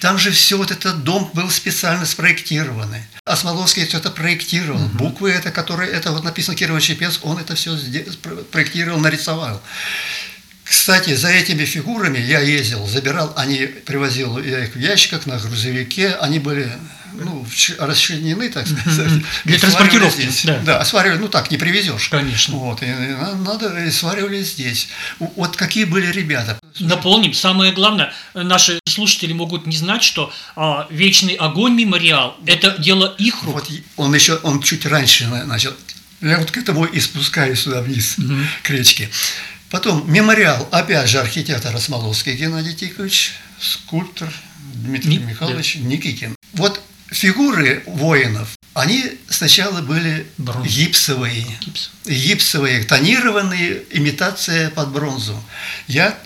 Там 0.00 0.16
же 0.16 0.30
все 0.30 0.56
вот 0.56 0.70
этот 0.70 1.02
дом 1.02 1.28
был 1.34 1.50
специально 1.50 2.06
спроектированный. 2.06 3.02
Осмоловский 3.24 3.84
все 3.84 3.98
это 3.98 4.10
проектировал. 4.10 4.86
Буквы 4.90 5.30
это, 5.32 5.50
которые, 5.50 5.90
это 5.90 6.12
вот 6.12 6.22
написано 6.22 6.54
Кирово-Чепецк, 6.54 7.18
он 7.22 7.38
это 7.38 7.56
все 7.56 7.76
проектировал, 8.52 9.00
нарисовал. 9.00 9.60
Кстати, 10.68 11.14
за 11.14 11.28
этими 11.28 11.64
фигурами 11.64 12.18
я 12.18 12.40
ездил, 12.40 12.86
забирал, 12.86 13.32
они 13.36 13.66
привозил 13.66 14.38
я 14.38 14.64
их 14.64 14.74
в 14.74 14.78
ящиках 14.78 15.26
на 15.26 15.38
грузовике, 15.38 16.14
они 16.20 16.38
были 16.38 16.70
ну, 17.14 17.46
расчленены, 17.78 18.50
так 18.50 18.66
сказать. 18.66 19.12
Для 19.44 19.58
транспортировки, 19.58 20.20
здесь. 20.20 20.44
да. 20.44 20.58
Да, 20.58 20.84
сваривали, 20.84 21.18
ну 21.18 21.28
так, 21.28 21.50
не 21.50 21.56
привезешь. 21.56 22.10
Конечно. 22.10 22.54
Вот, 22.56 22.82
и, 22.82 22.86
и 22.86 22.88
на- 22.90 23.34
надо, 23.34 23.82
и 23.82 23.90
сваривали 23.90 24.42
здесь. 24.42 24.88
Вот 25.18 25.56
какие 25.56 25.84
были 25.84 26.12
ребята. 26.12 26.58
Наполним. 26.78 27.32
Самое 27.32 27.72
главное, 27.72 28.12
наши 28.34 28.78
слушатели 28.86 29.32
могут 29.32 29.66
не 29.66 29.76
знать, 29.76 30.02
что 30.02 30.32
а, 30.54 30.86
вечный 30.90 31.34
огонь 31.34 31.74
мемориал– 31.74 32.36
это 32.46 32.76
дело 32.78 33.14
их 33.18 33.42
рук. 33.42 33.54
Вот 33.54 33.70
он 33.96 34.14
еще, 34.14 34.36
он 34.42 34.62
чуть 34.62 34.84
раньше 34.86 35.26
на- 35.28 35.44
начал. 35.44 35.72
Я 36.20 36.38
вот 36.38 36.50
к 36.50 36.56
этому 36.56 36.84
и 36.84 37.00
спускаюсь 37.00 37.60
сюда 37.60 37.80
вниз, 37.80 38.16
к 38.62 38.70
речке. 38.70 39.08
Потом 39.70 40.10
мемориал, 40.10 40.66
опять 40.72 41.08
же, 41.10 41.20
архитектор 41.20 41.74
Осмоловский 41.74 42.34
Геннадий 42.34 42.74
Тихович, 42.74 43.34
скульптор 43.60 44.32
Дмитрий 44.74 45.18
Ни- 45.18 45.24
Михайлович 45.24 45.76
Никитин. 45.76 46.34
Вот 46.54 46.80
фигуры 47.10 47.82
воинов, 47.86 48.56
они 48.74 49.04
сначала 49.28 49.82
были 49.82 50.26
Бронза. 50.38 50.68
гипсовые, 50.68 51.44
Гипс. 51.60 51.90
гипсовые, 52.06 52.84
тонированные, 52.84 53.82
имитация 53.90 54.70
под 54.70 54.90
бронзу. 54.92 55.42
Я 55.86 56.18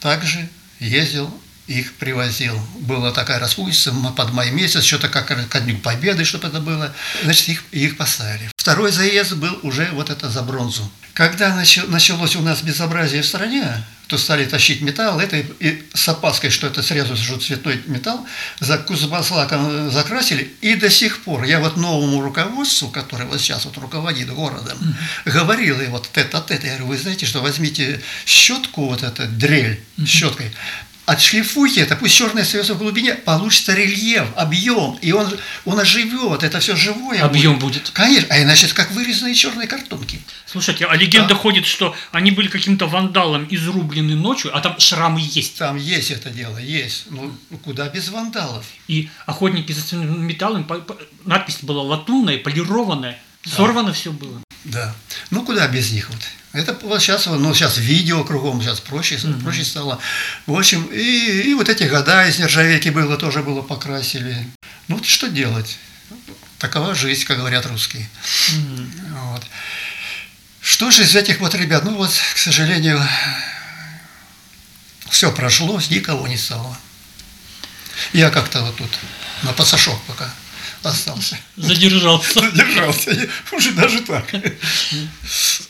также 0.00 0.48
ездил, 0.78 1.32
их 1.70 1.94
привозил. 1.94 2.58
Была 2.80 3.12
такая 3.12 3.38
распутица 3.38 3.92
под 4.16 4.32
май 4.32 4.50
месяц, 4.50 4.82
что-то 4.82 5.08
как 5.08 5.26
ко 5.48 5.60
Дню 5.60 5.78
Победы, 5.78 6.24
чтобы 6.24 6.48
это 6.48 6.60
было. 6.60 6.92
Значит, 7.22 7.48
их, 7.48 7.64
их 7.70 7.96
поставили. 7.96 8.50
Второй 8.56 8.90
заезд 8.90 9.34
был 9.34 9.58
уже 9.62 9.88
вот 9.92 10.10
это 10.10 10.28
за 10.28 10.42
бронзу. 10.42 10.90
Когда 11.14 11.54
началось 11.54 12.36
у 12.36 12.40
нас 12.40 12.62
безобразие 12.62 13.22
в 13.22 13.26
стране, 13.26 13.84
то 14.10 14.18
стали 14.18 14.44
тащить 14.44 14.80
металл, 14.80 15.20
это 15.20 15.36
и, 15.36 15.82
с 15.94 16.08
опаской, 16.08 16.50
что 16.50 16.66
это 16.66 16.82
сразу 16.82 17.14
же 17.14 17.36
цветной 17.36 17.80
металл, 17.86 18.26
за 18.58 18.76
кузбасслаком 18.78 19.86
э, 19.86 19.90
закрасили, 19.90 20.52
и 20.60 20.74
до 20.74 20.90
сих 20.90 21.22
пор 21.22 21.44
я 21.44 21.60
вот 21.60 21.76
новому 21.76 22.20
руководству, 22.20 22.88
который 22.88 23.26
вот 23.26 23.40
сейчас 23.40 23.66
вот 23.66 23.78
руководит 23.78 24.28
городом, 24.30 24.78
говорил 25.24 25.80
и 25.80 25.86
вот 25.86 26.10
тет-а-тет, 26.12 26.64
я 26.64 26.70
говорю, 26.70 26.86
вы 26.86 26.98
знаете, 26.98 27.24
что 27.24 27.40
возьмите 27.40 28.00
щетку, 28.26 28.86
вот 28.86 29.04
эту 29.04 29.28
дрель 29.28 29.80
щеткой, 30.04 30.50
отшлифуйте 31.10 31.80
это, 31.80 31.96
пусть 31.96 32.14
черное 32.14 32.42
остается 32.44 32.74
в 32.74 32.78
глубине, 32.78 33.14
получится 33.14 33.74
рельеф, 33.74 34.26
объем, 34.36 34.96
и 35.02 35.10
он, 35.12 35.28
он 35.64 35.80
оживет, 35.80 36.44
это 36.44 36.60
все 36.60 36.76
живое. 36.76 37.20
Объем 37.22 37.58
будет. 37.58 37.82
будет. 37.82 37.90
Конечно, 37.90 38.28
а 38.30 38.40
иначе 38.40 38.66
это 38.66 38.74
как 38.76 38.92
вырезанные 38.92 39.34
черные 39.34 39.66
картонки. 39.66 40.20
Слушайте, 40.46 40.86
а 40.86 40.94
легенда 40.94 41.30
Да. 41.30 41.34
ходит, 41.34 41.66
что 41.66 41.96
они 42.12 42.30
были 42.30 42.48
каким-то 42.48 42.86
вандалом 42.86 43.46
изрублены 43.50 44.14
ночью, 44.14 44.56
а 44.56 44.60
там 44.60 44.78
шрамы 44.78 45.20
есть. 45.20 45.58
Там 45.58 45.76
есть 45.76 46.12
это 46.12 46.30
дело, 46.30 46.58
есть. 46.58 47.06
Ну, 47.10 47.34
куда 47.64 47.88
без 47.88 48.08
вандалов. 48.08 48.64
И 48.86 49.10
охотники 49.26 49.72
за 49.72 49.96
металлом, 49.96 50.66
надпись 51.24 51.58
была 51.62 51.82
латунная, 51.82 52.38
полированная, 52.38 53.18
сорвано 53.44 53.92
все 53.92 54.12
было. 54.12 54.40
Да. 54.64 54.94
Ну, 55.30 55.42
куда 55.44 55.66
без 55.66 55.90
них 55.90 56.08
вот. 56.10 56.20
Это 56.52 56.76
вот 56.82 57.00
сейчас, 57.00 57.26
ну, 57.26 57.54
сейчас 57.54 57.78
видео 57.78 58.24
кругом, 58.24 58.60
сейчас 58.60 58.80
проще, 58.80 59.18
проще 59.42 59.64
стало. 59.64 60.00
В 60.46 60.58
общем, 60.58 60.84
и, 60.86 61.42
и 61.50 61.54
вот 61.54 61.68
эти 61.68 61.84
года 61.84 62.26
из 62.26 62.40
нержавейки 62.40 62.88
было, 62.88 63.16
тоже 63.16 63.42
было 63.42 63.62
покрасили. 63.62 64.48
Ну, 64.88 64.96
вот 64.96 65.06
что 65.06 65.28
делать? 65.28 65.78
Такова 66.58 66.94
жизнь, 66.94 67.24
как 67.24 67.38
говорят 67.38 67.66
русские. 67.66 68.08
Вот. 69.10 69.46
Что 70.60 70.90
же 70.90 71.04
из 71.04 71.14
этих 71.14 71.38
вот 71.38 71.54
ребят? 71.54 71.84
Ну, 71.84 71.94
вот, 71.94 72.10
к 72.10 72.38
сожалению, 72.38 73.00
все 75.08 75.30
прошло, 75.30 75.80
никого 75.88 76.26
не 76.26 76.36
стало. 76.36 76.76
Я 78.12 78.30
как-то 78.30 78.62
вот 78.62 78.76
тут 78.76 78.90
на 79.42 79.52
пасашок 79.52 80.00
пока 80.02 80.32
остался. 80.82 81.38
Задержался. 81.56 82.40
Задержался, 82.40 83.28
уже 83.52 83.72
даже 83.72 84.00
так. 84.02 84.24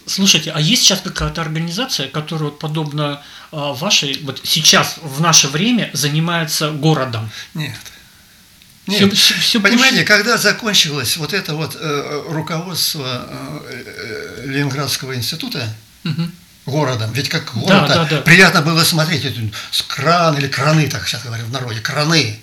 Слушайте, 0.07 0.51
а 0.53 0.61
есть 0.61 0.83
сейчас 0.83 1.01
какая-то 1.01 1.41
организация, 1.41 2.09
которая 2.09 2.51
вот 2.51 2.59
подобно 2.59 3.23
а, 3.53 3.73
вашей, 3.73 4.19
вот 4.23 4.41
сейчас 4.45 4.97
в 5.03 5.21
наше 5.21 5.49
время 5.49 5.91
занимается 5.93 6.71
городом? 6.71 7.31
Нет. 7.55 7.75
Нет. 8.87 9.13
всё- 9.15 9.35
всё 9.39 9.61
Понимаете, 9.61 9.99
больше- 9.99 10.05
когда 10.05 10.37
закончилось 10.37 11.17
вот 11.17 11.33
это 11.33 11.55
вот 11.55 11.77
э, 11.79 12.23
руководство 12.29 13.27
э, 13.69 14.45
Ленинградского 14.47 15.15
института 15.15 15.73
Мгм. 16.03 16.33
городом, 16.67 17.13
ведь 17.13 17.29
как 17.29 17.53
город 17.55 17.87
да, 17.89 18.05
да. 18.05 18.21
приятно 18.23 18.63
было 18.63 18.83
смотреть, 18.83 19.25
это 19.25 19.41
с 19.71 19.83
кран 19.83 20.37
или 20.39 20.49
краны, 20.49 20.89
так 20.89 21.07
сейчас 21.07 21.23
говорят 21.23 21.47
в 21.47 21.53
народе, 21.53 21.81
краны, 21.81 22.41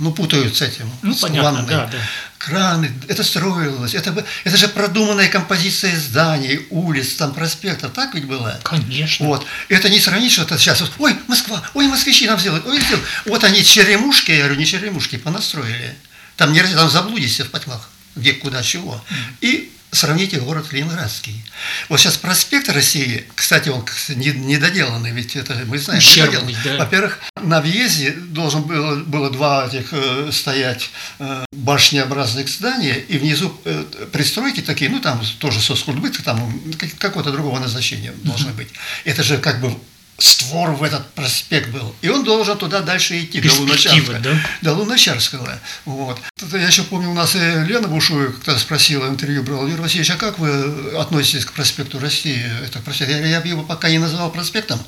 ну 0.00 0.12
путают 0.12 0.56
с 0.56 0.62
этим, 0.62 0.90
Ну, 1.02 1.14
с 1.14 1.20
понятно, 1.20 1.52
ванной. 1.52 1.68
да, 1.68 1.86
да. 1.86 1.98
Краны, 2.38 2.90
это 3.06 3.22
строилось, 3.22 3.94
это, 3.94 4.24
это 4.44 4.56
же 4.56 4.68
продуманная 4.68 5.28
композиция 5.28 5.94
зданий, 5.98 6.66
улиц, 6.70 7.14
там 7.14 7.32
проспектов, 7.34 7.92
так 7.92 8.14
ведь 8.14 8.24
было? 8.24 8.58
Конечно. 8.62 9.26
Вот. 9.26 9.46
Это 9.68 9.90
не 9.90 10.00
сравнить, 10.00 10.32
что 10.32 10.42
это 10.42 10.58
сейчас. 10.58 10.80
вот, 10.80 10.90
Ой, 10.98 11.14
Москва, 11.28 11.62
ой, 11.74 11.86
москвичи 11.86 12.26
нам 12.26 12.38
сделают, 12.40 12.66
ой, 12.66 12.80
сделают. 12.80 13.06
Вот 13.26 13.44
они 13.44 13.62
черемушки, 13.62 14.30
я 14.32 14.38
говорю, 14.38 14.56
не 14.56 14.66
черемушки, 14.66 15.16
понастроили. 15.16 15.94
Там 16.36 16.52
не 16.54 16.62
там 16.62 16.88
заблудишься 16.88 17.44
в 17.44 17.50
потьмах, 17.50 17.90
где, 18.16 18.32
куда, 18.32 18.62
чего. 18.62 19.04
И 19.42 19.70
сравните 19.92 20.38
город 20.40 20.72
Ленинградский. 20.72 21.42
Вот 21.88 22.00
сейчас 22.00 22.16
проспект 22.16 22.68
России, 22.68 23.26
кстати, 23.34 23.68
он 23.68 23.84
недоделанный, 24.08 25.10
ведь 25.10 25.36
это 25.36 25.54
мы 25.66 25.78
знаем. 25.78 25.98
Ущербный, 25.98 26.56
да. 26.64 26.76
Во-первых, 26.78 27.18
на 27.40 27.60
въезде 27.60 28.12
должен 28.12 28.62
было, 28.62 28.96
было 28.96 29.30
два 29.30 29.66
этих 29.66 29.88
э, 29.92 30.30
стоять 30.32 30.90
э, 31.18 31.44
башнеобразных 31.52 32.48
здания, 32.48 32.94
и 32.94 33.18
внизу 33.18 33.58
э, 33.64 33.84
пристройки 34.12 34.60
такие, 34.60 34.90
ну 34.90 35.00
там 35.00 35.20
тоже 35.38 35.60
соцкультбыт, 35.60 36.22
там 36.24 36.60
как- 36.78 36.96
какого-то 36.96 37.32
другого 37.32 37.58
назначения 37.58 38.12
должны 38.24 38.52
быть. 38.52 38.68
Это 39.04 39.22
же 39.22 39.38
как 39.38 39.60
бы 39.60 39.76
створ 40.20 40.70
в 40.72 40.82
этот 40.82 41.08
проспект 41.14 41.70
был. 41.70 41.94
И 42.02 42.08
он 42.08 42.24
должен 42.24 42.56
туда 42.58 42.80
дальше 42.80 43.20
идти, 43.20 43.40
до 43.40 43.52
Луначарска. 43.54 44.18
да? 44.18 44.30
До 44.62 44.74
Луначарского. 44.74 45.58
Вот. 45.84 46.18
Я 46.52 46.66
еще 46.66 46.82
помню, 46.82 47.10
у 47.10 47.14
нас 47.14 47.34
и 47.34 47.38
Лена 47.38 47.88
Бушуева 47.88 48.32
как-то 48.32 48.58
спросила, 48.58 49.08
интервью 49.08 49.42
брала, 49.42 49.66
Юрий 49.66 49.80
Васильевич, 49.80 50.10
а 50.10 50.16
как 50.16 50.38
вы 50.38 50.96
относитесь 50.98 51.44
к 51.44 51.52
проспекту 51.52 51.98
России? 51.98 52.44
Это 52.64 52.80
проспект? 52.80 53.10
Я, 53.10 53.26
я 53.26 53.40
бы 53.40 53.48
его 53.48 53.62
пока 53.62 53.88
не 53.90 53.98
называл 53.98 54.30
проспектом. 54.30 54.78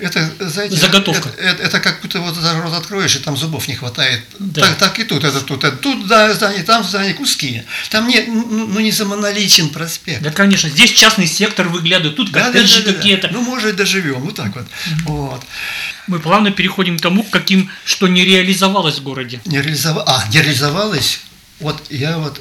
Это, 0.00 0.32
знаете, 0.40 0.76
Заготовка. 0.76 1.28
Это, 1.28 1.42
это, 1.42 1.62
это 1.62 1.80
как 1.80 2.00
будто 2.02 2.20
вот 2.20 2.36
рот 2.36 2.74
откроешь, 2.74 3.14
и 3.16 3.20
там 3.20 3.36
зубов 3.36 3.68
не 3.68 3.74
хватает. 3.74 4.22
Да. 4.38 4.62
Так, 4.62 4.78
так 4.78 4.98
и 4.98 5.04
тут. 5.04 5.24
Это 5.24 5.40
тут, 5.40 5.64
это 5.64 5.76
тут 5.76 6.06
да, 6.06 6.32
здание, 6.34 6.62
там 6.62 6.82
здание, 6.84 7.14
куски. 7.14 7.62
Там 7.90 8.08
не, 8.08 8.22
ну, 8.22 8.66
ну, 8.66 8.80
не 8.80 8.90
замоноличен 8.90 9.68
проспект. 9.68 10.22
Да, 10.22 10.30
конечно. 10.30 10.68
Здесь 10.68 10.92
частный 10.92 11.26
сектор 11.26 11.68
выглядывает, 11.68 12.16
тут 12.16 12.32
Да, 12.32 12.40
да, 12.40 12.52
коттеджи 12.52 12.80
да, 12.80 12.86
да, 12.86 12.90
да. 12.90 12.96
какие-то. 12.96 13.28
Ну, 13.32 13.42
может, 13.42 13.76
доживем, 13.76 14.20
вот 14.20 14.34
так 14.34 14.55
вот. 14.56 14.66
вот. 15.04 15.42
Мы 16.06 16.20
плавно 16.20 16.50
переходим 16.50 16.98
к 16.98 17.02
тому, 17.02 17.22
каким, 17.24 17.70
что 17.84 18.08
не 18.08 18.24
реализовалось 18.24 18.98
в 18.98 19.02
городе. 19.02 19.40
Не 19.44 19.60
реализова... 19.60 20.04
А, 20.06 20.24
не 20.28 20.40
реализовалось. 20.40 21.20
Вот 21.60 21.90
я 21.90 22.18
вот 22.18 22.40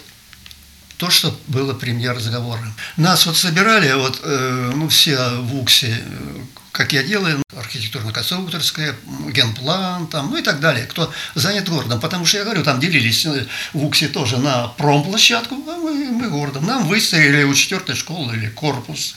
то, 0.97 1.09
что 1.09 1.37
было 1.47 1.73
премьер 1.73 2.15
разговора. 2.15 2.73
Нас 2.97 3.25
вот 3.25 3.37
собирали, 3.37 3.91
вот, 3.93 4.19
э, 4.23 4.71
ну, 4.75 4.87
все 4.87 5.17
в 5.41 5.55
УКСе, 5.59 6.03
э, 6.03 6.39
как 6.75 6.91
я 6.91 7.03
делаю, 7.03 7.41
архитектурно-конструкторская, 7.55 8.95
генплан, 9.31 10.07
там, 10.07 10.29
ну 10.29 10.37
и 10.37 10.41
так 10.41 10.59
далее, 10.59 10.85
кто 10.85 11.11
занят 11.33 11.69
городом. 11.69 12.01
Потому 12.01 12.25
что, 12.25 12.37
я 12.37 12.43
говорю, 12.43 12.63
там 12.63 12.81
делились 12.81 13.25
э, 13.25 13.45
в 13.71 13.85
УКСе 13.85 14.09
тоже 14.09 14.37
на 14.37 14.67
промплощадку, 14.67 15.55
а 15.55 15.77
мы, 15.77 15.93
мы 16.11 16.29
городом. 16.29 16.65
Нам 16.65 16.85
выстроили 16.87 17.43
у 17.43 17.53
четвертой 17.53 17.95
школы 17.95 18.35
или 18.35 18.49
корпус 18.49 19.15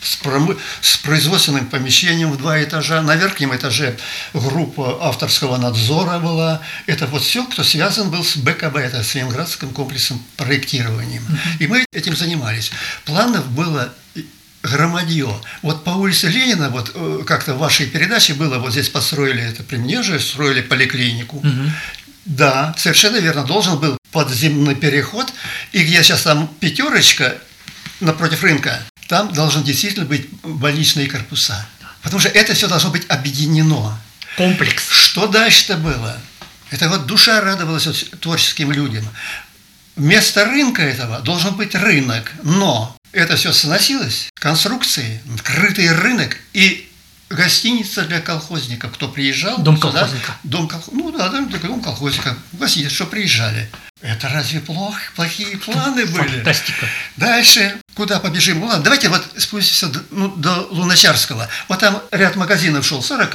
с, 0.00 0.16
промы- 0.22 0.56
с 0.80 0.98
производственным 0.98 1.66
помещением 1.66 2.30
в 2.30 2.38
два 2.38 2.62
этажа. 2.62 3.02
На 3.02 3.16
верхнем 3.16 3.54
этаже 3.56 3.98
группа 4.32 4.98
авторского 5.08 5.56
надзора 5.56 6.20
была. 6.20 6.60
Это 6.86 7.08
вот 7.08 7.22
все, 7.22 7.44
кто 7.44 7.64
связан 7.64 8.10
был 8.10 8.22
с 8.22 8.36
БКБ, 8.36 8.76
это 8.76 9.02
с 9.02 9.14
Ленинградским 9.16 9.70
комплексом 9.70 10.22
проектированием. 10.36 11.26
И 11.58 11.66
мы 11.66 11.84
этим 11.92 12.16
занимались. 12.16 12.70
Планов 13.04 13.48
было 13.50 13.92
громадье. 14.62 15.28
Вот 15.62 15.84
по 15.84 15.90
улице 15.90 16.28
Ленина, 16.28 16.70
вот 16.70 16.92
э, 16.94 17.22
как-то 17.26 17.54
в 17.54 17.58
вашей 17.58 17.86
передаче 17.86 18.34
было, 18.34 18.58
вот 18.58 18.72
здесь 18.72 18.88
построили 18.88 19.42
это 19.42 19.62
при 19.62 19.76
мне 19.76 20.02
же, 20.02 20.20
строили 20.20 20.60
поликлинику. 20.60 21.42
Да, 22.26 22.74
совершенно 22.76 23.16
верно, 23.16 23.44
должен 23.44 23.78
был 23.78 23.96
подземный 24.12 24.74
переход, 24.74 25.32
и 25.72 25.82
где 25.82 26.02
сейчас 26.02 26.22
там 26.22 26.48
пятерочка 26.60 27.38
напротив 28.00 28.42
рынка, 28.42 28.80
там 29.08 29.32
должны 29.32 29.64
действительно 29.64 30.06
быть 30.06 30.28
больничные 30.42 31.08
корпуса. 31.08 31.66
Потому 32.02 32.20
что 32.20 32.28
это 32.28 32.54
все 32.54 32.68
должно 32.68 32.90
быть 32.90 33.04
объединено. 33.08 33.98
Комплекс. 34.36 34.88
Что 34.88 35.26
дальше-то 35.26 35.76
было? 35.76 36.18
Это 36.70 36.88
вот 36.88 37.06
душа 37.06 37.40
радовалась 37.40 37.86
вот 37.86 38.20
творческим 38.20 38.70
людям. 38.70 39.04
Вместо 39.96 40.44
рынка 40.44 40.82
этого 40.82 41.18
должен 41.20 41.56
быть 41.56 41.74
рынок, 41.74 42.32
но 42.42 42.96
это 43.12 43.36
все 43.36 43.52
сносилось, 43.52 44.28
конструкции, 44.34 45.20
крытый 45.42 45.92
рынок 45.92 46.36
и 46.52 46.88
гостиница 47.28 48.02
для 48.02 48.20
колхозников, 48.20 48.92
кто 48.92 49.08
приезжал. 49.08 49.58
Дом 49.58 49.76
сюда, 49.76 49.90
колхозника. 49.92 50.36
Дом 50.42 50.66
колх- 50.68 50.88
Ну 50.92 51.12
да, 51.12 51.28
да, 51.28 51.40
дом 51.40 51.80
колхозника. 51.80 52.36
Гостиница, 52.52 52.94
что 52.94 53.06
приезжали. 53.06 53.70
Это 54.02 54.28
разве 54.30 54.60
плохо? 54.60 54.98
Плохие 55.14 55.58
планы 55.58 56.06
были? 56.06 56.28
Фантастика. 56.28 56.86
Дальше, 57.16 57.76
куда 57.94 58.18
побежим? 58.18 58.60
Ну 58.60 58.66
ладно, 58.66 58.82
давайте 58.82 59.10
вот 59.10 59.22
спустимся 59.36 59.88
до, 59.88 60.00
ну, 60.10 60.28
до 60.28 60.66
Луначарского. 60.70 61.48
Вот 61.68 61.78
там 61.80 62.02
ряд 62.10 62.34
магазинов 62.34 62.86
шел, 62.86 63.02
40 63.02 63.30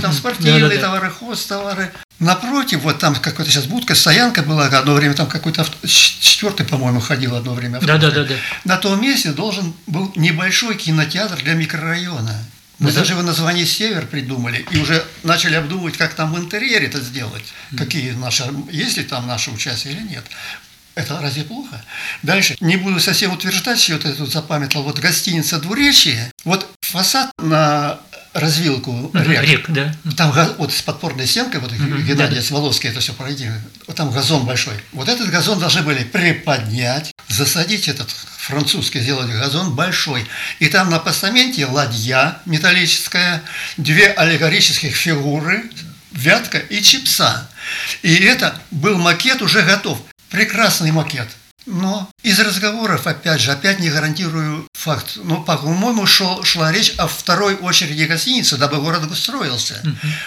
там 0.00 0.12
спортивные 0.12 0.78
товары, 0.78 1.10
хозтовары. 1.10 1.92
Напротив, 2.20 2.82
вот 2.82 2.98
там 2.98 3.14
какая-то 3.14 3.50
сейчас 3.50 3.64
будка, 3.64 3.94
стоянка 3.94 4.42
была, 4.42 4.66
одно 4.66 4.92
время 4.94 5.14
там 5.14 5.26
какой-то 5.26 5.62
авто- 5.62 5.86
четвертый, 5.86 6.66
по-моему, 6.66 7.00
ходил 7.00 7.34
одно 7.34 7.54
время. 7.54 7.78
автобус. 7.78 8.00
Да-да-да-да. 8.00 8.34
На 8.64 8.76
том 8.76 9.00
месте 9.00 9.32
должен 9.32 9.74
был 9.86 10.12
небольшой 10.16 10.76
кинотеатр 10.76 11.42
для 11.42 11.54
микрорайона. 11.54 12.38
Мы 12.78 12.90
Да. 12.92 13.00
даже 13.00 13.12
его 13.14 13.22
название 13.22 13.66
«Север» 13.66 14.06
придумали 14.06 14.64
и 14.70 14.78
уже 14.78 15.04
начали 15.22 15.54
обдумывать, 15.54 15.96
как 15.96 16.14
там 16.14 16.32
в 16.34 16.38
интерьере 16.38 16.86
это 16.86 17.00
сделать. 17.00 17.44
Какие 17.76 18.12
наши, 18.12 18.44
есть 18.70 18.96
ли 18.98 19.04
там 19.04 19.26
наше 19.26 19.50
участие 19.50 19.94
или 19.94 20.02
нет. 20.02 20.24
Это 20.94 21.18
разве 21.20 21.44
плохо? 21.44 21.82
Дальше. 22.22 22.56
Не 22.60 22.76
буду 22.76 23.00
совсем 23.00 23.32
утверждать, 23.32 23.80
что 23.80 23.92
вот 23.94 24.04
это 24.04 24.26
запамятовал. 24.26 24.84
Вот 24.84 24.98
гостиница 24.98 25.58
«Двуречье». 25.58 26.30
Вот 26.44 26.66
фасад 26.80 27.30
на 27.38 27.98
развилку 28.32 28.92
Мгм, 28.92 29.22
рек. 29.22 29.42
Рек, 29.42 29.70
да. 29.70 29.94
Там 30.16 30.32
вот 30.58 30.72
с 30.72 30.82
подпорной 30.82 31.26
стенкой, 31.26 31.60
вот 31.60 31.72
Геннадий 31.72 32.40
Своловский 32.42 32.90
это 32.90 33.00
все 33.00 33.12
пройти, 33.12 33.48
вот 33.86 33.96
там 33.96 34.10
газон 34.10 34.44
большой. 34.44 34.74
Вот 34.92 35.08
этот 35.08 35.30
газон 35.30 35.58
должны 35.58 35.82
были 35.82 36.04
приподнять, 36.04 37.12
засадить 37.28 37.88
этот 37.88 38.10
французский, 38.10 39.00
сделать 39.00 39.30
газон 39.30 39.74
большой. 39.74 40.26
И 40.58 40.68
там 40.68 40.90
на 40.90 40.98
постаменте 40.98 41.66
ладья 41.66 42.38
металлическая, 42.46 43.42
две 43.76 44.08
аллегорических 44.08 44.94
фигуры, 44.94 45.70
вятка 46.12 46.58
и 46.58 46.82
чипса. 46.82 47.48
И 48.02 48.14
это 48.14 48.54
был 48.70 48.98
макет 48.98 49.42
уже 49.42 49.62
готов. 49.62 49.98
Прекрасный 50.30 50.92
макет. 50.92 51.28
Но 51.66 52.10
из 52.22 52.40
разговоров, 52.40 53.06
опять 53.06 53.40
же, 53.40 53.52
опять 53.52 53.80
не 53.80 53.90
гарантирую 53.90 54.66
факт, 54.80 55.12
но, 55.16 55.42
по-моему, 55.42 56.06
шел, 56.06 56.42
шла 56.44 56.72
речь 56.72 56.94
о 56.96 57.06
второй 57.06 57.54
очереди 57.54 58.04
гостиницы, 58.04 58.56
дабы 58.56 58.78
город 58.78 59.02
строился. 59.16 59.82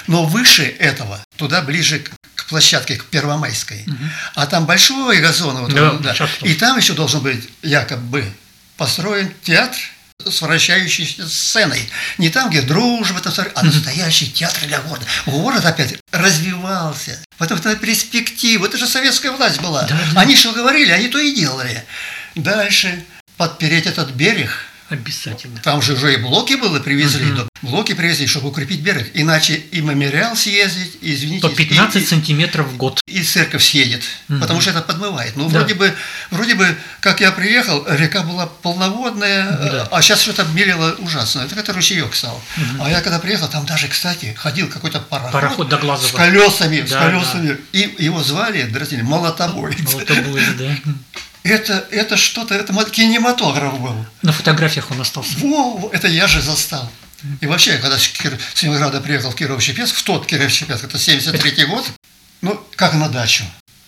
Но 0.07 0.25
выше 0.25 0.63
этого, 0.63 1.23
туда 1.37 1.61
ближе 1.61 1.99
к 1.99 2.11
к 2.35 2.45
площадке, 2.47 2.97
к 2.97 3.05
Первомайской. 3.05 3.85
А 4.35 4.45
там 4.47 4.65
большой 4.65 5.19
газон, 5.19 5.57
вот 5.59 5.73
Да, 5.73 5.91
он, 5.91 6.01
да. 6.01 6.13
и 6.41 6.53
там 6.55 6.77
еще 6.77 6.93
должен 6.93 7.21
быть 7.21 7.47
якобы 7.61 8.25
построен 8.75 9.33
театр 9.43 9.79
с 10.25 10.41
вращающейся 10.41 11.27
сценой. 11.27 11.89
Не 12.17 12.29
там, 12.29 12.49
где 12.49 12.61
дружба, 12.61 13.19
там, 13.21 13.33
а 13.55 13.63
настоящий 13.63 14.29
театр 14.31 14.65
для 14.67 14.81
города. 14.81 15.05
Город 15.25 15.65
опять 15.65 15.95
развивался. 16.11 17.21
Потом 17.37 17.59
это 17.59 17.75
перспектива. 17.75 18.65
Это 18.65 18.77
же 18.77 18.87
советская 18.87 19.31
власть 19.31 19.61
была. 19.61 19.83
Да, 19.83 19.97
да. 20.13 20.21
Они 20.21 20.35
что 20.35 20.51
говорили, 20.51 20.91
они 20.91 21.07
то 21.07 21.19
и 21.19 21.33
делали. 21.33 21.83
Дальше 22.35 23.03
подпереть 23.37 23.85
этот 23.85 24.11
берег. 24.11 24.51
Обязательно. 24.89 25.59
Там 25.63 25.81
же 25.81 25.93
уже 25.93 26.13
и 26.13 26.17
блоки 26.17 26.53
было 26.53 26.79
привезли. 26.79 27.25
да. 27.31 27.47
Блоки 27.63 27.93
привезли, 27.93 28.27
чтобы 28.27 28.49
укрепить 28.49 28.81
берег. 28.81 29.09
Иначе 29.15 29.55
и 29.55 29.79
мемориал 29.81 30.35
съездить, 30.35 30.97
и, 31.01 31.15
извините, 31.15 31.47
По 31.47 31.55
15 31.55 32.03
и- 32.03 32.05
сантиметров 32.05 32.67
в 32.67 32.77
год. 32.77 32.99
и 33.07 33.23
церковь 33.23 33.63
съедет, 33.63 34.03
потому 34.27 34.61
что 34.61 34.69
это 34.71 34.81
подмывает. 34.81 35.35
Ну, 35.35 35.49
Да. 35.49 35.59
вроде 35.59 35.73
бы, 35.73 35.93
вроде 36.29 36.53
бы, 36.55 36.77
как 36.99 37.21
я 37.21 37.31
приехал, 37.31 37.83
река 37.89 38.21
была 38.21 38.45
полноводная, 38.45 39.49
Да. 39.51 39.87
а 39.91 40.01
сейчас 40.01 40.21
что-то 40.21 40.43
мелело 40.53 40.91
ужасно. 40.99 41.39
Это 41.41 41.55
как-то 41.55 41.73
ручеек 41.73 42.13
стал. 42.13 42.39
А 42.79 42.87
я 42.89 43.01
когда 43.01 43.17
приехал, 43.17 43.47
там 43.47 43.65
даже, 43.65 43.87
кстати, 43.87 44.35
ходил 44.37 44.67
какой-то 44.67 44.99
пароход, 44.99 45.31
Пароход 45.31 45.69
до 45.69 45.77
Глазова. 45.77 46.09
с 46.09 46.11
колесами, 46.11 46.85
с 46.85 46.89
Да, 46.91 46.99
колесами. 47.09 47.57
И 47.71 47.95
его 47.99 48.21
звали, 48.21 48.63
дразили, 48.63 49.01
Молотобой. 49.01 49.75
Молотобоец, 49.91 50.49
да. 50.59 50.75
Это, 51.43 51.85
это 51.91 52.15
что-то, 52.17 52.55
это 52.55 52.73
кинематограф 52.89 53.79
был. 53.79 54.05
На 54.21 54.31
фотографиях 54.31 54.91
он 54.91 55.01
остался. 55.01 55.33
Во, 55.39 55.89
это 55.93 56.07
я 56.07 56.27
же 56.27 56.41
застал. 56.41 56.89
И 57.41 57.47
вообще, 57.47 57.77
когда 57.77 57.97
с, 57.97 58.07
Кир- 58.07 58.37
с 58.53 58.63
Ленинграда 58.63 58.99
приехал 59.01 59.31
в 59.31 59.35
Киров-Чепецк, 59.35 59.95
в 59.95 60.03
тот 60.03 60.25
Киров-Чепецк, 60.25 60.83
это 60.83 60.97
73 60.99 61.65
год, 61.65 61.89
ну, 62.41 62.61
как 62.75 62.93
на 62.93 63.07
дачу. 63.09 63.43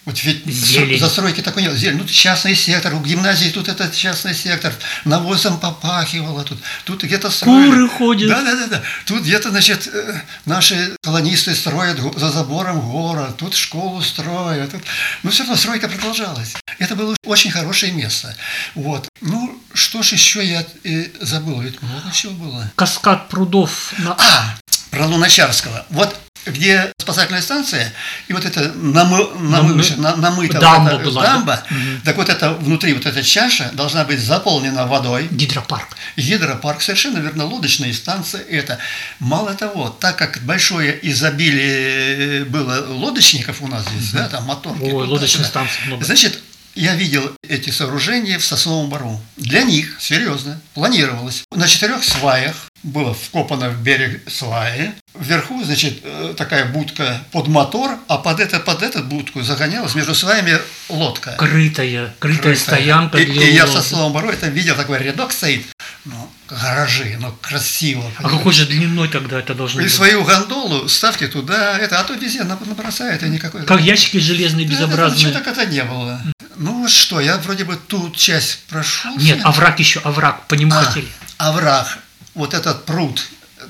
Вот 0.06 0.24
ведь 0.24 0.46
Зелень. 0.46 1.00
застройки 1.00 1.42
такой 1.42 1.64
нет. 1.64 1.74
Зелень. 1.74 1.98
Ну, 1.98 2.06
частный 2.06 2.56
сектор, 2.56 2.94
у 2.94 3.00
гимназии 3.00 3.50
тут 3.50 3.68
этот 3.68 3.94
частный 3.94 4.36
сектор, 4.36 4.72
навозом 5.04 5.60
попахивало 5.60 6.44
тут. 6.44 6.60
Тут 6.84 7.04
где-то 7.04 7.32
строили. 7.32 7.72
Куры 7.72 7.90
ходят. 7.90 8.30
Да, 8.30 8.44
да, 8.44 8.56
да, 8.56 8.68
да. 8.68 8.82
Тут 9.06 9.24
где-то, 9.24 9.50
значит, 9.50 9.90
э, 9.92 10.22
наши 10.46 10.96
колонисты 11.02 11.56
строят 11.56 12.00
за 12.18 12.30
забором 12.30 12.82
город, 12.82 13.38
тут 13.38 13.56
школу 13.56 14.02
строят. 14.04 14.72
Тут... 14.72 14.84
Но 15.24 15.32
все 15.32 15.44
равно 15.44 15.56
стройка 15.56 15.88
продолжалась. 15.88 16.54
Это 16.78 16.96
было 16.96 17.16
очень 17.26 17.50
хорошее 17.50 17.92
место. 17.92 18.36
Вот. 18.76 19.08
Ну, 19.22 19.60
что 19.74 20.04
ж 20.04 20.12
еще 20.12 20.46
я 20.46 20.66
э, 20.84 21.08
забыл, 21.20 21.62
ведь 21.62 21.82
много 21.82 22.12
чего 22.14 22.34
было. 22.34 22.72
Каскад 22.76 23.30
прудов 23.30 23.94
на... 23.98 24.14
А, 24.14 24.56
про 24.92 25.08
Луначарского. 25.08 25.86
Вот 25.90 26.16
где 26.46 26.92
спасательная 27.00 27.42
станция, 27.42 27.92
и 28.28 28.34
вот 28.34 28.46
это 28.46 28.72
намы, 28.76 29.28
намывшая- 29.40 29.98
на- 29.98 30.16
намыта 30.16 30.60
Дамба 30.60 30.92
вот 30.92 31.04
была, 31.04 31.24
дамба, 31.24 31.64
да? 31.70 31.76
Так 32.04 32.18
вот 32.18 32.30
это 32.30 32.54
внутри 32.54 32.94
вот 32.94 33.06
эта 33.06 33.24
чаша 33.24 33.70
должна 33.74 34.04
быть 34.04 34.20
заполнена 34.20 34.86
водой. 34.88 35.28
Гидропарк. 35.32 35.90
Гидропарк, 36.18 36.82
совершенно 36.82 37.20
верно, 37.20 37.46
лодочная 37.46 37.94
станция 37.94 38.42
это. 38.42 38.78
Мало 39.20 39.54
того, 39.54 39.90
так 39.90 40.16
как 40.18 40.40
большое 40.44 40.98
изобилие 41.10 42.46
было 42.46 42.86
лодочников 42.90 43.62
у 43.62 43.68
нас 43.68 43.84
здесь, 43.88 44.12
да, 44.12 44.28
там 44.30 44.46
моторки. 44.46 44.84
Ой, 44.84 45.08
лодочных 45.08 45.46
станций 45.48 45.80
много. 45.88 46.06
Значит, 46.06 46.40
Я 46.76 46.94
видел 46.94 47.32
эти 47.48 47.70
сооружения 47.70 48.38
в 48.38 48.44
Сосновом 48.44 48.90
Бару. 48.90 49.22
Для 49.38 49.64
них, 49.64 49.96
серьезно, 50.02 50.60
планировалось. 50.74 51.44
На 51.56 51.70
четырех 51.70 52.04
сваях 52.04 52.70
было 52.84 53.14
вкопано 53.14 53.70
в 53.70 53.82
берег 53.82 54.22
сваи. 54.30 54.92
Вверху, 55.18 55.64
значит, 55.64 56.02
э, 56.04 56.34
такая 56.38 56.66
будка 56.66 57.22
под 57.32 57.48
мотор, 57.48 57.98
а 58.10 58.18
под, 58.18 58.42
это, 58.42 58.60
под 58.60 58.84
эту 58.84 59.04
будку 59.04 59.42
загонялась 59.42 59.96
между 59.96 60.14
сваями 60.14 60.60
лодка. 60.90 61.36
Крытая, 61.38 62.14
крытая, 62.20 62.42
крытая. 62.42 62.56
стоянка. 62.56 63.18
И, 63.20 63.24
и 63.24 63.54
я 63.54 63.66
в 63.66 63.72
Сосновом 63.72 64.12
Бару 64.12 64.30
это 64.30 64.48
видел, 64.48 64.76
такой 64.76 65.00
рядок 65.00 65.32
стоит. 65.32 65.66
Ну, 66.06 66.32
гаражи, 66.48 67.18
ну, 67.20 67.32
красиво. 67.42 68.04
А 68.18 68.30
какой 68.30 68.54
же 68.54 68.68
длиной 68.68 69.08
тогда 69.10 69.40
это 69.40 69.56
должно 69.56 69.82
быть? 69.82 69.92
И 69.92 69.94
свою 69.94 70.24
гондолу 70.24 70.88
ставьте 70.88 71.28
туда, 71.28 71.80
это, 71.80 72.00
а 72.00 72.04
то 72.04 72.14
везде 72.14 72.44
набросают, 72.44 73.24
и 73.24 73.30
никакой... 73.30 73.66
Как 73.66 73.82
ящики 73.82 74.18
железные, 74.18 74.68
безобразные. 74.68 75.10
Да, 75.10 75.16
ничего 75.16 75.32
так 75.32 75.48
это 75.48 75.66
не 75.66 75.84
было. 75.84 76.22
Ну 76.58 76.82
вот 76.82 76.92
что, 76.92 77.20
я 77.20 77.38
вроде 77.38 77.64
бы 77.64 77.76
тут 77.76 78.16
часть 78.16 78.66
прошел. 78.68 79.18
Нет, 79.18 79.40
овраг 79.44 79.80
еще, 79.80 80.00
овраг, 80.02 80.48
по 80.48 80.54
нему 80.54 80.74
а, 80.76 80.84
хотели. 80.84 81.08
Овраг, 81.38 81.98
вот 82.36 82.54
этот 82.54 82.86
пруд, 82.86 83.26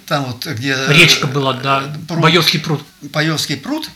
там 0.05 0.25
вот 0.25 0.45
где... 0.45 0.75
Речка 0.89 1.27
была, 1.27 1.53
да, 1.53 1.83
пруд, 2.05 2.19
Боевский 2.19 2.59
пруд. 2.59 2.85
Боевский 3.01 3.55
пруд, 3.55 3.89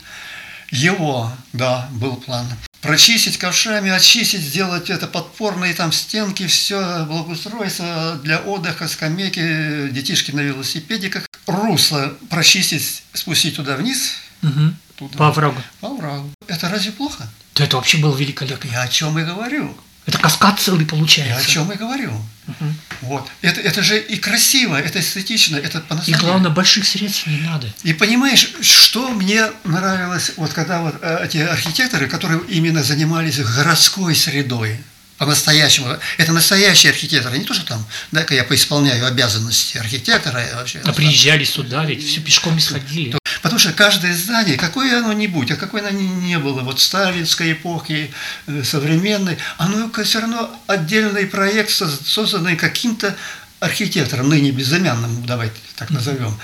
его, 0.72 1.30
да, 1.52 1.90
был 1.92 2.16
план. 2.16 2.48
Прочистить 2.82 3.38
ковшами, 3.38 3.92
очистить, 3.92 4.42
сделать 4.42 4.90
это 4.90 5.08
подпорные 5.08 5.74
там 5.74 5.92
стенки, 5.92 6.48
все 6.48 7.06
благоустройство 7.06 8.18
для 8.24 8.40
отдыха, 8.40 8.88
скамейки, 8.88 9.90
детишки 9.90 10.32
на 10.32 10.40
велосипедиках. 10.40 11.28
Русло 11.46 12.14
прочистить, 12.30 13.04
спустить 13.14 13.58
туда 13.58 13.76
вниз. 13.76 14.14
Угу. 14.44 14.74
Туда. 14.96 15.18
По 15.18 15.28
оврагу. 15.28 15.62
По 15.82 15.90
оврагу. 15.90 16.30
Это 16.48 16.70
разве 16.70 16.92
плохо? 16.92 17.28
Да 17.56 17.66
это 17.66 17.76
вообще 17.76 17.98
было 17.98 18.16
великолепно. 18.16 18.70
Я 18.70 18.84
о 18.84 18.88
чем 18.88 19.20
и 19.20 19.24
говорю. 19.24 19.76
Это 20.10 20.18
каскад 20.18 20.60
целый 20.60 20.88
получается. 20.88 21.34
Я 21.34 21.40
о 21.40 21.46
чем 21.46 21.72
и 21.72 21.76
говорю. 21.76 22.12
Угу. 22.48 22.74
Вот. 23.02 23.30
Это, 23.44 23.62
это 23.62 23.84
же 23.84 24.00
и 24.00 24.18
красиво, 24.18 24.76
это 24.76 25.00
эстетично, 25.00 25.56
это 25.56 25.82
по 25.82 25.94
И 26.08 26.14
главное, 26.14 26.50
больших 26.50 26.88
средств 26.88 27.28
не 27.28 27.38
надо. 27.42 27.72
И 27.84 27.94
понимаешь, 27.94 28.54
что 28.62 29.10
мне 29.10 29.52
нравилось, 29.64 30.32
вот 30.36 30.52
когда 30.54 30.82
вот 30.82 30.96
э, 31.02 31.26
эти 31.26 31.38
архитекторы, 31.38 32.08
которые 32.08 32.42
именно 32.50 32.82
занимались 32.82 33.38
городской 33.40 34.16
средой, 34.16 34.80
по-настоящему. 35.20 35.98
Это 36.18 36.32
настоящие 36.32 36.92
архитекторы, 36.92 37.38
не 37.38 37.44
то, 37.44 37.54
что 37.54 37.66
там, 37.66 37.86
да, 38.12 38.26
я 38.30 38.46
поисполняю 38.46 39.06
обязанности 39.06 39.78
архитектора. 39.78 40.42
Вообще, 40.56 40.80
а 40.86 40.94
приезжали 40.94 41.44
сюда, 41.44 41.84
ведь 41.84 42.08
все 42.08 42.22
пешком 42.22 42.58
исходили. 42.58 43.19
Что 43.60 43.74
каждое 43.74 44.16
здание, 44.16 44.56
какое 44.56 45.00
оно 45.00 45.12
ни 45.12 45.28
будь, 45.28 45.52
а 45.52 45.58
какое 45.58 45.82
оно 45.82 45.90
ни 45.90 46.04
не 46.04 46.40
было, 46.40 46.62
вот 46.62 46.80
сталинской 46.80 47.52
эпохи, 47.52 48.14
э, 48.48 48.64
современной, 48.64 49.38
оно 49.58 49.92
все 50.02 50.22
равно 50.22 50.50
отдельный 50.66 51.26
проект, 51.26 51.70
созданный 51.70 52.56
каким-то 52.56 53.18
архитектором, 53.60 54.30
ныне 54.30 54.52
безымянным, 54.52 55.26
давайте 55.26 55.58
так 55.76 55.90
назовем. 55.90 56.40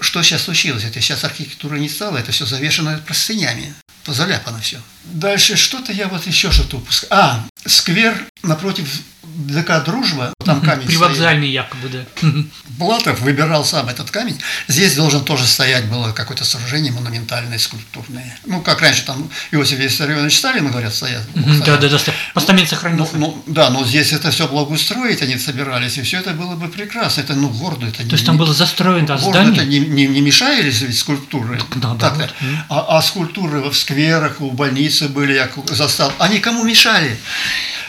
Что 0.00 0.20
сейчас 0.24 0.42
случилось? 0.42 0.82
Это 0.82 1.00
сейчас 1.00 1.22
архитектура 1.22 1.76
не 1.76 1.88
стала, 1.88 2.18
это 2.18 2.32
все 2.32 2.44
завешено 2.44 2.98
простынями, 3.06 3.72
заляпано 4.04 4.60
все. 4.60 4.80
Дальше 5.04 5.56
что-то 5.56 5.92
я 5.92 6.08
вот 6.08 6.26
еще 6.26 6.50
что-то 6.50 6.78
упускаю. 6.78 7.12
А, 7.12 7.46
сквер 7.66 8.26
напротив 8.42 8.88
ДК 9.36 9.84
«Дружба», 9.84 10.32
там 10.44 10.60
камень 10.60 10.86
Привокзальный 10.86 11.48
стоит. 11.48 11.54
якобы, 11.54 11.88
да. 11.88 12.28
Блатов 12.78 13.20
выбирал 13.20 13.64
сам 13.64 13.88
этот 13.88 14.10
камень. 14.10 14.38
Здесь 14.66 14.94
должен 14.94 15.24
тоже 15.24 15.46
стоять 15.46 15.86
было 15.86 16.12
какое-то 16.12 16.44
сооружение 16.44 16.92
монументальное, 16.92 17.58
скульптурное. 17.58 18.38
Ну, 18.46 18.60
как 18.60 18.80
раньше 18.80 19.04
там 19.04 19.28
Иосиф 19.50 19.78
Виссарионович 19.78 20.38
Сталин, 20.38 20.70
говорят, 20.70 20.94
стоят. 20.94 21.22
Да, 21.66 21.76
да, 21.76 21.88
да, 21.88 21.98
постамент 22.34 22.68
сохранился. 22.68 23.16
Ну, 23.16 23.42
ну, 23.46 23.52
да, 23.52 23.70
но 23.70 23.84
здесь 23.84 24.12
это 24.12 24.30
все 24.30 24.48
благоустроить 24.48 25.22
они 25.22 25.38
собирались, 25.38 25.98
и 25.98 26.02
все 26.02 26.18
это 26.18 26.30
было 26.30 26.56
бы 26.56 26.68
прекрасно. 26.68 27.20
Это, 27.20 27.34
ну, 27.34 27.48
гордо. 27.48 27.86
Это 27.86 27.98
То 27.98 28.04
не, 28.04 28.10
есть 28.10 28.24
там 28.24 28.36
было 28.36 28.54
застроено 28.54 29.18
здание? 29.18 29.52
это 29.52 29.64
не, 29.64 29.80
не, 29.80 30.06
не 30.06 30.20
мешались 30.20 30.80
ведь 30.80 30.98
скульптуры. 30.98 31.60
Да, 31.76 31.94
да, 31.94 32.10
вот. 32.10 32.34
а, 32.68 32.98
а 32.98 33.02
скульптуры 33.02 33.60
в 33.60 33.76
скверах, 33.76 34.40
у 34.40 34.50
больницы 34.50 35.08
были, 35.08 35.34
я 35.34 35.50
застал. 35.66 36.12
Они 36.18 36.38
кому 36.38 36.64
мешали? 36.64 37.18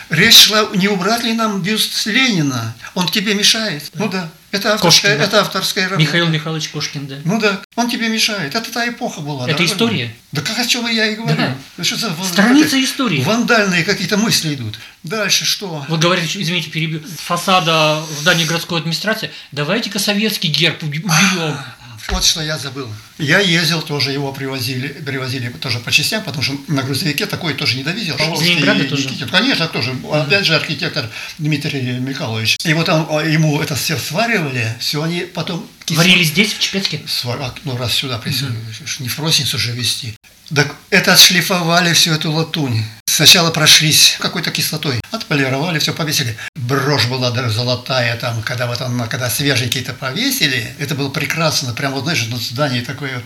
Речь 0.09 0.47
шла, 0.47 0.67
не 0.73 0.87
убрать 0.87 1.23
ли 1.23 1.33
нам 1.33 1.61
бюст 1.61 2.05
Ленина? 2.05 2.75
Он 2.95 3.07
тебе 3.07 3.33
мешает. 3.35 3.83
Да. 3.93 4.03
Ну 4.03 4.09
да. 4.09 4.29
Это 4.51 4.73
авторская, 4.73 5.11
Кошкин, 5.11 5.19
да. 5.19 5.25
это 5.25 5.41
авторская 5.41 5.83
работа. 5.85 6.01
Михаил 6.01 6.27
Михайлович 6.27 6.69
Кошкин, 6.69 7.05
да. 7.05 7.17
Ну 7.23 7.39
да, 7.39 7.61
он 7.75 7.87
тебе 7.87 8.09
мешает. 8.09 8.55
Это 8.55 8.71
та 8.71 8.89
эпоха 8.89 9.21
была. 9.21 9.47
Это 9.47 9.63
история. 9.63 10.11
Да 10.31 10.41
как 10.41 10.57
о 10.57 10.65
чем 10.65 10.87
я 10.87 11.05
и 11.05 11.15
говорю. 11.15 11.37
Да. 11.37 11.83
Что 11.83 11.97
за, 11.97 12.15
Страница 12.23 12.75
вот, 12.75 12.83
истории. 12.83 13.21
Вандальные 13.21 13.83
какие-то 13.83 14.17
мысли 14.17 14.55
идут. 14.55 14.79
Дальше 15.03 15.45
что? 15.45 15.85
Вы 15.87 15.99
говорите, 15.99 16.41
извините, 16.41 16.71
перебью. 16.71 17.01
Фасада 17.17 18.03
здания 18.19 18.45
городской 18.45 18.79
администрации. 18.79 19.29
Давайте-ка 19.51 19.99
советский 19.99 20.47
герб 20.47 20.81
уберем. 20.81 21.55
Вот 22.09 22.23
что 22.23 22.41
я 22.41 22.57
забыл. 22.57 22.89
Я 23.17 23.39
ездил, 23.39 23.81
тоже 23.81 24.11
его 24.11 24.31
привозили, 24.31 24.87
привозили 24.87 25.49
тоже 25.49 25.79
по 25.79 25.91
частям, 25.91 26.23
потому 26.23 26.43
что 26.43 26.57
на 26.67 26.83
грузовике 26.83 27.25
такой 27.25 27.53
тоже 27.53 27.77
не 27.77 27.83
довезел. 27.83 28.15
Ленинграда 28.17 28.85
тоже? 28.85 29.03
Никитин. 29.03 29.29
Конечно, 29.29 29.67
тоже. 29.67 29.95
Опять 30.11 30.45
же, 30.45 30.55
архитектор 30.55 31.09
Дмитрий 31.37 31.99
Михайлович. 31.99 32.57
И 32.63 32.73
вот 32.73 32.89
он, 32.89 33.07
а, 33.09 33.23
ему 33.23 33.61
это 33.61 33.75
все 33.75 33.97
сваривали, 33.97 34.75
все 34.79 35.01
они 35.03 35.21
потом... 35.21 35.67
Варили 35.89 36.23
здесь, 36.23 36.53
в 36.53 36.59
Чепецке? 36.59 37.01
Свар... 37.07 37.39
А, 37.41 37.53
ну, 37.63 37.77
раз 37.77 37.93
сюда 37.93 38.21
mm-hmm. 38.23 39.01
не 39.01 39.09
в 39.09 39.19
Росницу 39.19 39.57
же 39.57 39.71
везти. 39.71 40.15
Так 40.53 40.75
это 40.89 41.13
отшлифовали 41.13 41.93
всю 41.93 42.11
эту 42.11 42.31
латунь. 42.31 42.83
Сначала 43.19 43.51
прошлись 43.51 44.15
какой-то 44.21 44.49
кислотой, 44.49 45.01
отполировали, 45.11 45.77
все 45.79 45.93
повесили. 45.93 46.37
Брошь 46.55 47.07
была 47.07 47.31
даже 47.31 47.49
золотая 47.49 48.15
там, 48.15 48.41
когда 48.43 48.65
вот 48.65 48.79
он, 48.79 48.97
когда 49.09 49.29
свеженькие-то 49.29 49.91
повесили, 49.91 50.73
это 50.79 50.95
было 50.95 51.09
прекрасно, 51.09 51.73
прям 51.73 51.91
вот, 51.91 52.03
знаешь, 52.03 52.25
на 52.27 52.37
здании 52.37 52.79
такое 52.79 53.15
вот, 53.15 53.25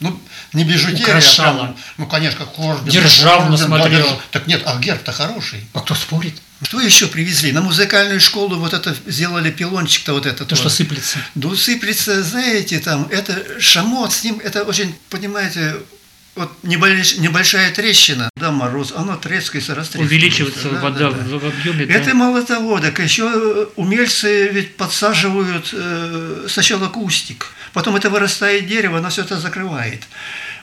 ну, 0.00 0.18
не 0.54 0.64
бижутерия, 0.64 1.18
а 1.18 1.52
прям, 1.52 1.76
ну, 1.98 2.06
конечно, 2.06 2.46
орден. 2.56 2.88
Державно 2.88 3.54
смотрел. 3.58 4.08
Да, 4.08 4.18
так 4.30 4.46
нет, 4.46 4.62
а 4.64 4.78
герб-то 4.78 5.12
хороший. 5.12 5.60
А 5.74 5.80
кто 5.80 5.94
спорит? 5.94 6.40
Что 6.62 6.80
еще 6.80 7.06
привезли? 7.08 7.52
На 7.52 7.60
музыкальную 7.60 8.20
школу 8.20 8.56
вот 8.56 8.72
это 8.72 8.96
сделали 9.06 9.50
пилончик-то 9.50 10.14
вот 10.14 10.24
этот. 10.24 10.48
То, 10.48 10.54
вот. 10.54 10.58
что 10.58 10.70
сыплется. 10.70 11.18
Ну, 11.34 11.54
сыплется, 11.54 12.22
знаете, 12.22 12.78
там, 12.78 13.08
это 13.10 13.60
шамот, 13.60 14.10
с 14.10 14.24
ним, 14.24 14.40
это 14.42 14.62
очень, 14.62 14.94
понимаете, 15.10 15.74
вот 16.36 16.50
небольшая 16.62 17.72
трещина, 17.72 18.30
да, 18.36 18.50
мороз, 18.50 18.92
она 18.96 19.16
трескается, 19.16 19.74
растрескивается. 19.74 20.14
Увеличивается 20.14 20.68
да, 20.70 20.80
вода 20.80 21.10
да, 21.10 21.18
да. 21.18 21.38
в 21.38 21.44
объеме. 21.44 21.84
Это 21.84 22.06
да. 22.06 22.14
мало 22.14 22.42
того, 22.42 22.80
так 22.80 22.98
еще 22.98 23.68
умельцы 23.76 24.48
ведь 24.48 24.76
подсаживают 24.76 25.70
э, 25.72 26.46
сначала 26.48 26.88
кустик, 26.88 27.52
потом 27.72 27.96
это 27.96 28.10
вырастает 28.10 28.66
дерево, 28.66 28.98
оно 28.98 29.10
все 29.10 29.22
это 29.22 29.38
закрывает. 29.38 30.02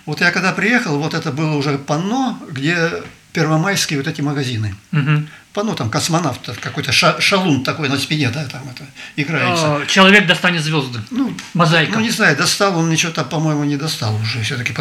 Вот 0.06 0.20
я 0.22 0.32
когда 0.32 0.52
приехал, 0.52 0.98
вот 1.00 1.14
это 1.14 1.32
было 1.32 1.56
уже 1.56 1.78
панно, 1.78 2.40
где 2.50 3.04
первомайские 3.34 4.00
вот 4.00 4.08
эти 4.08 4.22
магазины. 4.22 4.76
Угу. 4.92 5.24
Панно 5.54 5.76
там 5.76 5.90
космонавт, 5.90 6.58
какой-то 6.60 6.92
ша 6.92 7.20
шалун 7.20 7.64
такой 7.64 7.90
на 7.90 7.98
спине, 7.98 8.30
да, 8.30 8.46
там 8.46 8.64
это 8.70 8.86
играется. 9.18 9.76
О, 9.76 9.86
человек 9.86 10.26
достанет 10.26 10.64
звезды. 10.64 11.02
Ну, 11.12 11.36
мозаика. 11.54 11.94
Ну, 11.94 12.00
не 12.00 12.10
знаю, 12.10 12.38
достал 12.38 12.78
он 12.78 12.90
ничего 12.90 13.12
там, 13.12 13.28
по-моему, 13.28 13.64
не 13.66 13.76
достал 13.76 14.16
уже 14.16 14.42
все-таки. 14.44 14.74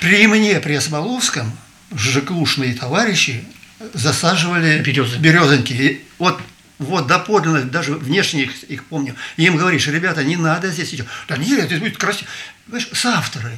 При 0.00 0.26
мне, 0.26 0.58
при 0.60 0.78
Смоловском, 0.78 1.52
ЖКУшные 1.94 2.74
товарищи 2.74 3.44
засаживали 3.94 4.80
Березы. 4.82 5.18
березоньки. 5.18 5.72
И 5.72 6.04
вот 6.18 6.40
вот 6.78 7.06
доподлинно, 7.06 7.62
даже 7.62 7.94
внешне 7.94 8.42
их, 8.44 8.64
их 8.64 8.84
помню. 8.84 9.14
И 9.36 9.44
им 9.44 9.56
говоришь, 9.56 9.86
ребята, 9.86 10.24
не 10.24 10.36
надо 10.36 10.70
здесь 10.70 10.92
идти. 10.92 11.04
Да 11.28 11.36
нет, 11.36 11.70
это 11.70 11.80
будет 11.80 11.96
красиво. 11.96 12.28
Понимаешь, 12.66 12.88
с 12.92 13.06
авторой. 13.06 13.56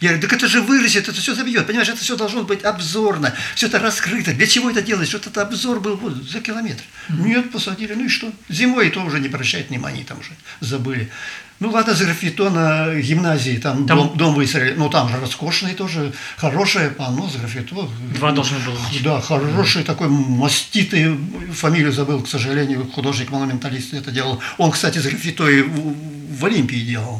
Я 0.00 0.10
говорю, 0.10 0.28
так 0.28 0.32
это 0.34 0.46
же 0.46 0.60
вырастет, 0.60 1.08
это 1.08 1.20
все 1.20 1.34
забьет. 1.34 1.66
Понимаешь, 1.66 1.88
это 1.88 2.00
все 2.00 2.16
должно 2.16 2.42
быть 2.42 2.64
обзорно, 2.64 3.34
все 3.54 3.66
это 3.66 3.78
раскрыто. 3.78 4.32
Для 4.32 4.46
чего 4.46 4.70
это 4.70 4.82
делать? 4.82 5.08
Что 5.08 5.18
это 5.18 5.42
обзор 5.42 5.80
был 5.80 5.96
вот, 5.96 6.14
за 6.14 6.40
километр. 6.40 6.82
Mm-hmm. 7.08 7.26
Нет, 7.26 7.50
посадили, 7.50 7.94
ну 7.94 8.04
и 8.04 8.08
что? 8.08 8.30
Зимой 8.48 8.90
то 8.90 9.00
уже 9.02 9.20
не 9.20 9.28
обращает 9.28 9.70
внимания, 9.70 10.04
там 10.04 10.20
уже 10.20 10.30
забыли. 10.60 11.10
Ну 11.58 11.70
ладно, 11.70 11.94
за 11.94 12.04
графитона 12.04 13.00
гимназии, 13.00 13.56
там, 13.56 13.86
там... 13.86 13.98
Дом, 13.98 14.16
дом 14.18 14.34
выстроили, 14.34 14.74
ну 14.74 14.90
там 14.90 15.08
же 15.08 15.18
роскошный 15.18 15.72
тоже, 15.72 16.12
хорошее 16.36 16.90
панно 16.90 17.30
за 17.30 17.38
графитон. 17.38 17.90
Два 18.14 18.32
должно 18.32 18.58
было 18.58 18.74
быть. 18.74 19.02
Да, 19.02 19.22
хороший 19.22 19.80
mm-hmm. 19.80 19.84
такой 19.84 20.08
маститый, 20.08 21.18
фамилию 21.54 21.92
забыл, 21.92 22.20
к 22.22 22.28
сожалению, 22.28 22.86
художник-монументалист 22.86 23.94
это 23.94 24.10
делал. 24.10 24.42
Он, 24.58 24.70
кстати, 24.70 24.98
с 24.98 25.04
графитой 25.04 25.62
в, 25.62 25.94
в 26.38 26.44
Олимпии 26.44 26.84
делал. 26.84 27.18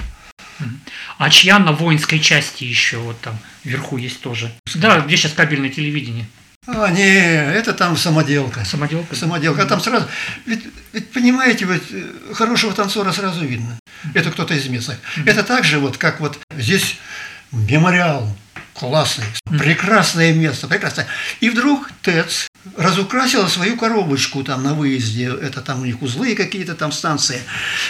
А 1.19 1.31
чья 1.31 1.59
на 1.59 1.73
воинской 1.73 2.21
части 2.21 2.65
еще 2.65 2.99
вот 2.99 3.21
там 3.21 3.39
вверху 3.65 3.97
есть 3.97 4.21
тоже? 4.21 4.53
Да, 4.75 5.01
где 5.01 5.17
сейчас 5.17 5.33
кабельное 5.33 5.71
телевидение? 5.71 6.27
А, 6.67 6.91
не, 6.91 7.03
это 7.03 7.73
там 7.73 7.97
самоделка. 7.97 8.65
Самоделка? 8.65 9.15
Самоделка. 9.15 9.63
А 9.63 9.67
там 9.67 9.81
сразу... 9.81 10.07
Ведь, 10.47 10.65
ведь 10.93 11.13
понимаете, 11.13 11.65
вот 11.65 11.83
э, 11.93 12.13
хорошего 12.35 12.73
танцора 12.73 13.13
сразу 13.13 13.45
видно. 13.45 13.79
Это 14.15 14.33
кто-то 14.33 14.55
из 14.55 14.67
местных. 14.67 14.99
Это 15.25 15.45
так 15.45 15.65
же, 15.65 15.79
вот, 15.79 15.97
как 15.97 16.21
вот 16.21 16.39
здесь 16.57 16.99
мемориал 17.53 18.37
классный, 18.75 19.27
прекрасное 19.59 20.33
место, 20.33 20.67
прекрасное. 20.67 21.07
И 21.41 21.51
вдруг 21.51 21.91
ТЭЦ, 22.03 22.49
разукрасила 22.77 23.47
свою 23.47 23.77
коробочку 23.77 24.43
там 24.43 24.63
на 24.63 24.75
выезде, 24.75 25.27
это 25.27 25.61
там 25.61 25.83
у 25.83 25.85
них 25.85 26.03
узлы 26.03 26.35
какие-то 26.35 26.75
там 26.75 26.93
станции. 26.93 27.41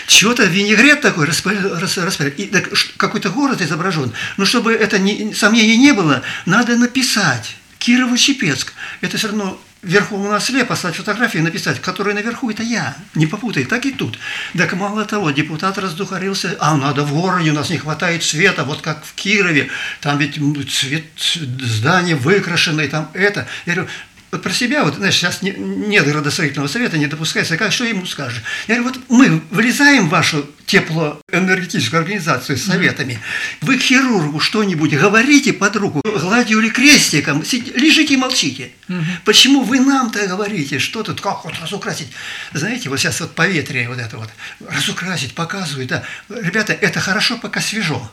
Чего-то 0.07 0.45
винегрет 0.45 1.01
такой 1.01 1.27
распыляет, 1.27 2.39
и 2.39 2.53
какой-то 2.97 3.31
город 3.31 3.61
изображен. 3.61 4.13
Но 4.37 4.45
чтобы 4.45 4.73
это 4.73 4.99
не, 4.99 5.33
сомнений 5.35 5.77
не 5.77 5.93
было, 5.93 6.23
надо 6.45 6.77
написать 6.77 7.57
Кирово-Чепецк. 7.79 8.73
Это 9.01 9.17
все 9.17 9.29
равно 9.29 9.61
вверху 9.87 10.17
у 10.17 10.29
нас 10.29 10.47
слепо 10.47 10.67
послать 10.67 10.97
фотографии 10.97 11.39
написать, 11.39 11.81
которые 11.81 12.15
наверху 12.15 12.51
это 12.51 12.63
я, 12.63 12.97
не 13.15 13.27
попутай, 13.27 13.65
так 13.65 13.87
и 13.87 13.93
тут. 13.93 14.19
Так 14.57 14.73
мало 14.75 15.05
того, 15.05 15.31
депутат 15.31 15.79
раздухарился, 15.79 16.57
а 16.61 16.77
надо 16.77 17.05
в 17.05 17.13
городе, 17.13 17.51
у 17.51 17.55
нас 17.55 17.71
не 17.71 17.79
хватает 17.79 18.25
света, 18.25 18.65
вот 18.65 18.81
как 18.81 19.05
в 19.05 19.15
Кирове, 19.15 19.69
там 20.01 20.19
ведь 20.19 20.41
цвет, 20.71 21.05
здание 21.17 22.17
выкрашенное, 22.17 22.89
там 22.89 23.11
это. 23.15 23.47
Я 23.65 23.75
говорю, 23.75 23.91
вот 24.31 24.43
про 24.43 24.53
себя, 24.53 24.85
вот, 24.85 24.97
знаешь, 24.97 25.15
сейчас 25.15 25.43
не, 25.43 25.53
нет 25.53 26.07
градостроительного 26.07 26.69
совета, 26.69 26.99
не 26.99 27.07
допускается, 27.07 27.57
как, 27.57 27.73
что 27.73 27.85
ему 27.85 28.07
скажешь? 28.07 28.43
Я 28.67 28.77
говорю, 28.77 28.93
вот 28.95 29.03
мы 29.09 29.41
влезаем 29.51 30.07
в 30.07 30.11
вашу 30.11 30.47
теплоэнергетическую 30.67 32.01
организацию 32.01 32.59
с 32.59 32.65
советами, 32.65 33.21
вы 33.61 33.79
к 33.79 33.83
хирургу 33.83 34.41
что-нибудь 34.41 34.95
говорите 34.95 35.53
под 35.53 35.77
руку, 35.77 36.01
гладью 36.05 36.61
или 36.61 36.71
крестиком, 36.71 37.43
лежите 37.43 38.15
и 38.15 38.17
молчите. 38.17 38.73
Угу. 38.89 39.05
Почему 39.25 39.63
вы 39.63 39.81
нам-то 39.81 40.27
говорите, 40.27 40.81
что 40.81 41.03
тут, 41.05 41.21
как 41.21 41.45
вот 41.45 41.55
разукрасить? 41.61 42.09
Знаете, 42.53 42.89
вот 42.89 42.99
сейчас 42.99 43.21
вот 43.21 43.35
поветрие 43.35 43.89
вот 43.89 43.99
это 43.99 44.17
вот, 44.17 44.29
разукрасить, 44.69 45.35
показывают, 45.35 45.89
да. 45.89 46.03
Ребята, 46.29 46.73
это 46.73 46.99
хорошо, 47.01 47.39
пока 47.39 47.61
свежо. 47.61 48.11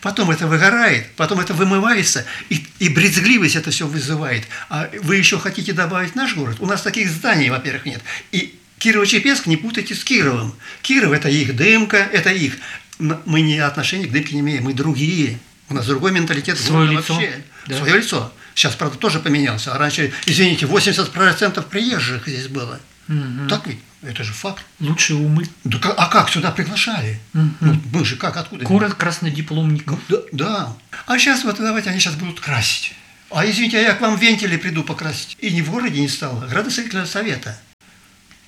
Потом 0.00 0.30
это 0.30 0.46
выгорает, 0.46 1.10
потом 1.16 1.40
это 1.40 1.54
вымывается, 1.54 2.24
и, 2.48 2.66
и 2.78 2.88
брезгливость 2.88 3.56
это 3.56 3.70
все 3.70 3.86
вызывает. 3.86 4.44
А 4.68 4.88
вы 5.02 5.16
еще 5.16 5.38
хотите 5.38 5.72
добавить 5.72 6.14
наш 6.14 6.34
город? 6.34 6.56
У 6.60 6.66
нас 6.66 6.82
таких 6.82 7.10
зданий, 7.10 7.50
во-первых, 7.50 7.86
нет. 7.86 8.02
И 8.32 8.58
Кирово-Чепецк 8.78 9.46
не 9.46 9.56
путайте 9.56 9.94
с 9.94 10.04
Кировом. 10.04 10.54
Киров– 10.82 11.12
это 11.14 11.28
их 11.28 11.56
дымка, 11.56 11.96
это 11.96 12.30
их. 12.30 12.56
Мы 12.98 13.40
не 13.40 13.58
отношения 13.58 14.06
к 14.06 14.12
дымке 14.12 14.34
не 14.34 14.40
имеем, 14.40 14.64
мы 14.64 14.74
другие. 14.74 15.38
У 15.68 15.74
нас 15.74 15.86
другой 15.86 16.12
менталитет. 16.12 16.58
Свое 16.58 16.90
лицо. 16.90 17.14
Вообще. 17.14 17.42
Да. 17.66 17.78
Свое 17.78 17.96
лицо. 17.96 18.32
Сейчас, 18.54 18.74
правда, 18.74 18.98
тоже 18.98 19.18
поменялся. 19.18 19.74
А 19.74 19.78
раньше, 19.78 20.12
извините, 20.26 20.66
80% 20.66 21.62
приезжих 21.68 22.28
здесь 22.28 22.48
было. 22.48 22.80
Угу. 23.08 23.48
Так 23.48 23.66
ведь? 23.66 23.80
Это 24.02 24.22
же 24.22 24.32
факт. 24.32 24.64
Лучшие 24.80 25.18
умы. 25.18 25.46
Да, 25.64 25.78
а 25.96 26.08
как 26.08 26.28
сюда 26.28 26.50
приглашали? 26.50 27.18
Угу. 27.34 27.50
Ну, 27.60 27.80
мы 27.92 28.04
же 28.04 28.16
как, 28.16 28.36
откуда? 28.36 28.64
Город 28.64 28.94
краснодипломников. 28.94 29.98
Да, 30.08 30.16
да. 30.32 30.76
А 31.06 31.18
сейчас 31.18 31.44
вот 31.44 31.56
давайте 31.58 31.90
они 31.90 32.00
сейчас 32.00 32.14
будут 32.14 32.40
красить. 32.40 32.94
А 33.30 33.44
извините, 33.46 33.78
а 33.78 33.80
я 33.80 33.94
к 33.94 34.00
вам 34.00 34.16
вентили 34.16 34.56
приду 34.56 34.84
покрасить. 34.84 35.36
И 35.40 35.50
ни 35.50 35.60
в 35.62 35.70
городе 35.70 36.00
не 36.00 36.08
стало. 36.08 36.46
Градостроительного 36.46 37.06
совета. 37.06 37.58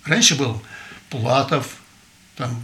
Раньше 0.04 0.36
был 0.36 0.62
Платов, 1.10 1.76
там, 2.36 2.62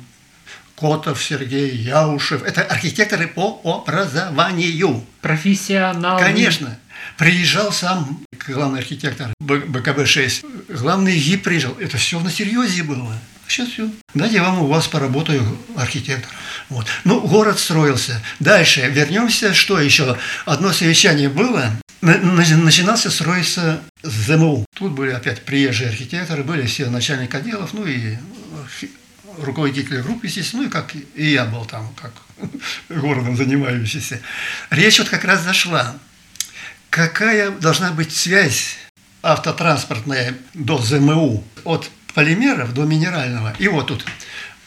Котов 0.76 1.22
Сергей, 1.22 1.74
Яушев. 1.76 2.42
Это 2.42 2.62
архитекторы 2.62 3.26
по 3.26 3.61
образованию. 3.64 5.05
Профессионалы. 5.20 6.20
Конечно. 6.20 6.78
Приезжал 7.18 7.72
сам 7.72 8.22
главный 8.46 8.81
архитектор 8.81 9.29
БКБ-6. 9.40 10.77
Главный 10.79 11.18
ГИП 11.18 11.44
приезжал. 11.44 11.77
Это 11.79 11.96
все 11.96 12.20
на 12.20 12.31
серьезе 12.31 12.83
было. 12.83 13.18
Сейчас 13.48 13.68
все. 13.68 13.90
Дайте 14.14 14.37
я 14.37 14.44
вам 14.44 14.62
у 14.62 14.66
вас 14.66 14.88
поработаю 14.88 15.59
архитектор. 15.77 16.31
Вот. 16.68 16.87
Ну, 17.05 17.20
город 17.20 17.59
строился. 17.59 18.22
Дальше 18.40 18.81
вернемся. 18.88 19.53
Что 19.53 19.79
еще? 19.81 20.16
Одно 20.46 20.72
совещание 20.72 21.29
было. 21.29 21.70
Начинался 22.01 23.11
строиться 23.11 23.83
ЗМУ. 24.03 24.64
Тут 24.75 24.92
были 24.92 25.11
опять 25.11 25.44
приезжие 25.44 25.90
архитекторы, 25.90 26.42
были 26.42 26.66
все 26.66 26.87
начальники 26.87 27.37
отделов, 27.37 27.75
ну 27.75 27.87
и 27.87 28.16
руководители 29.38 30.01
групп, 30.01 30.25
естественно, 30.25 30.62
ну 30.62 30.68
и 30.68 30.70
как 30.70 30.94
и 30.94 31.31
я 31.31 31.44
был 31.44 31.64
там, 31.64 31.94
как 32.01 32.12
городом 32.88 33.37
занимающийся. 33.37 34.20
Речь 34.70 34.98
вот 34.98 35.09
как 35.09 35.25
раз 35.25 35.42
зашла 35.42 35.96
какая 36.92 37.50
должна 37.50 37.90
быть 37.90 38.14
связь 38.14 38.76
автотранспортная 39.22 40.35
до 40.52 40.76
ЗМУ 40.76 41.42
от 41.64 41.90
полимеров 42.14 42.74
до 42.74 42.83
минерального. 42.83 43.55
И 43.59 43.66
вот 43.66 43.87
тут, 43.87 44.05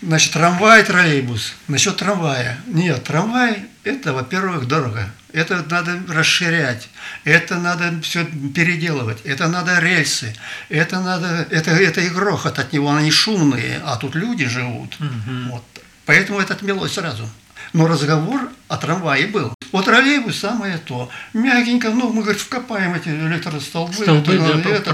значит, 0.02 0.34
трамвай, 0.34 0.84
троллейбус. 0.84 1.54
Насчет 1.68 1.98
трамвая. 1.98 2.58
Нет, 2.66 3.04
трамвай– 3.04 3.66
это, 3.84 4.12
во-первых, 4.12 4.68
дорого. 4.68 5.08
Это 5.34 5.64
надо 5.70 6.02
расширять, 6.08 6.88
это 7.26 7.58
надо 7.58 8.02
все 8.02 8.26
переделывать, 8.26 9.20
это 9.26 9.50
надо 9.50 9.80
рельсы, 9.80 10.34
это 10.70 11.02
надо, 11.02 11.46
это, 11.52 11.72
это 11.72 12.00
и 12.00 12.08
грохот 12.08 12.58
от 12.58 12.72
него, 12.72 12.90
они 12.92 13.12
шумные, 13.12 13.82
а 13.84 13.98
тут 13.98 14.16
люди 14.16 14.48
живут. 14.48 14.96
Угу. 14.96 15.52
Вот. 15.52 15.64
Поэтому 16.06 16.40
это 16.40 16.54
отмелось 16.54 16.94
сразу. 16.94 17.30
Но 17.74 17.88
разговор 17.88 18.50
о 18.68 18.78
трамвае 18.78 19.28
был. 19.28 19.54
О 19.72 19.82
троллейбус 19.82 20.40
самое 20.40 20.78
то. 20.78 21.10
Мягенько, 21.34 21.90
ну, 21.90 22.12
мы, 22.12 22.24
говорит, 22.24 22.42
вкопаем 22.42 22.94
эти 22.94 23.10
электростолбы. 23.10 23.94
Столбы, 23.94 24.34
это, 24.34 24.54
да, 24.58 24.70
это, 24.70 24.92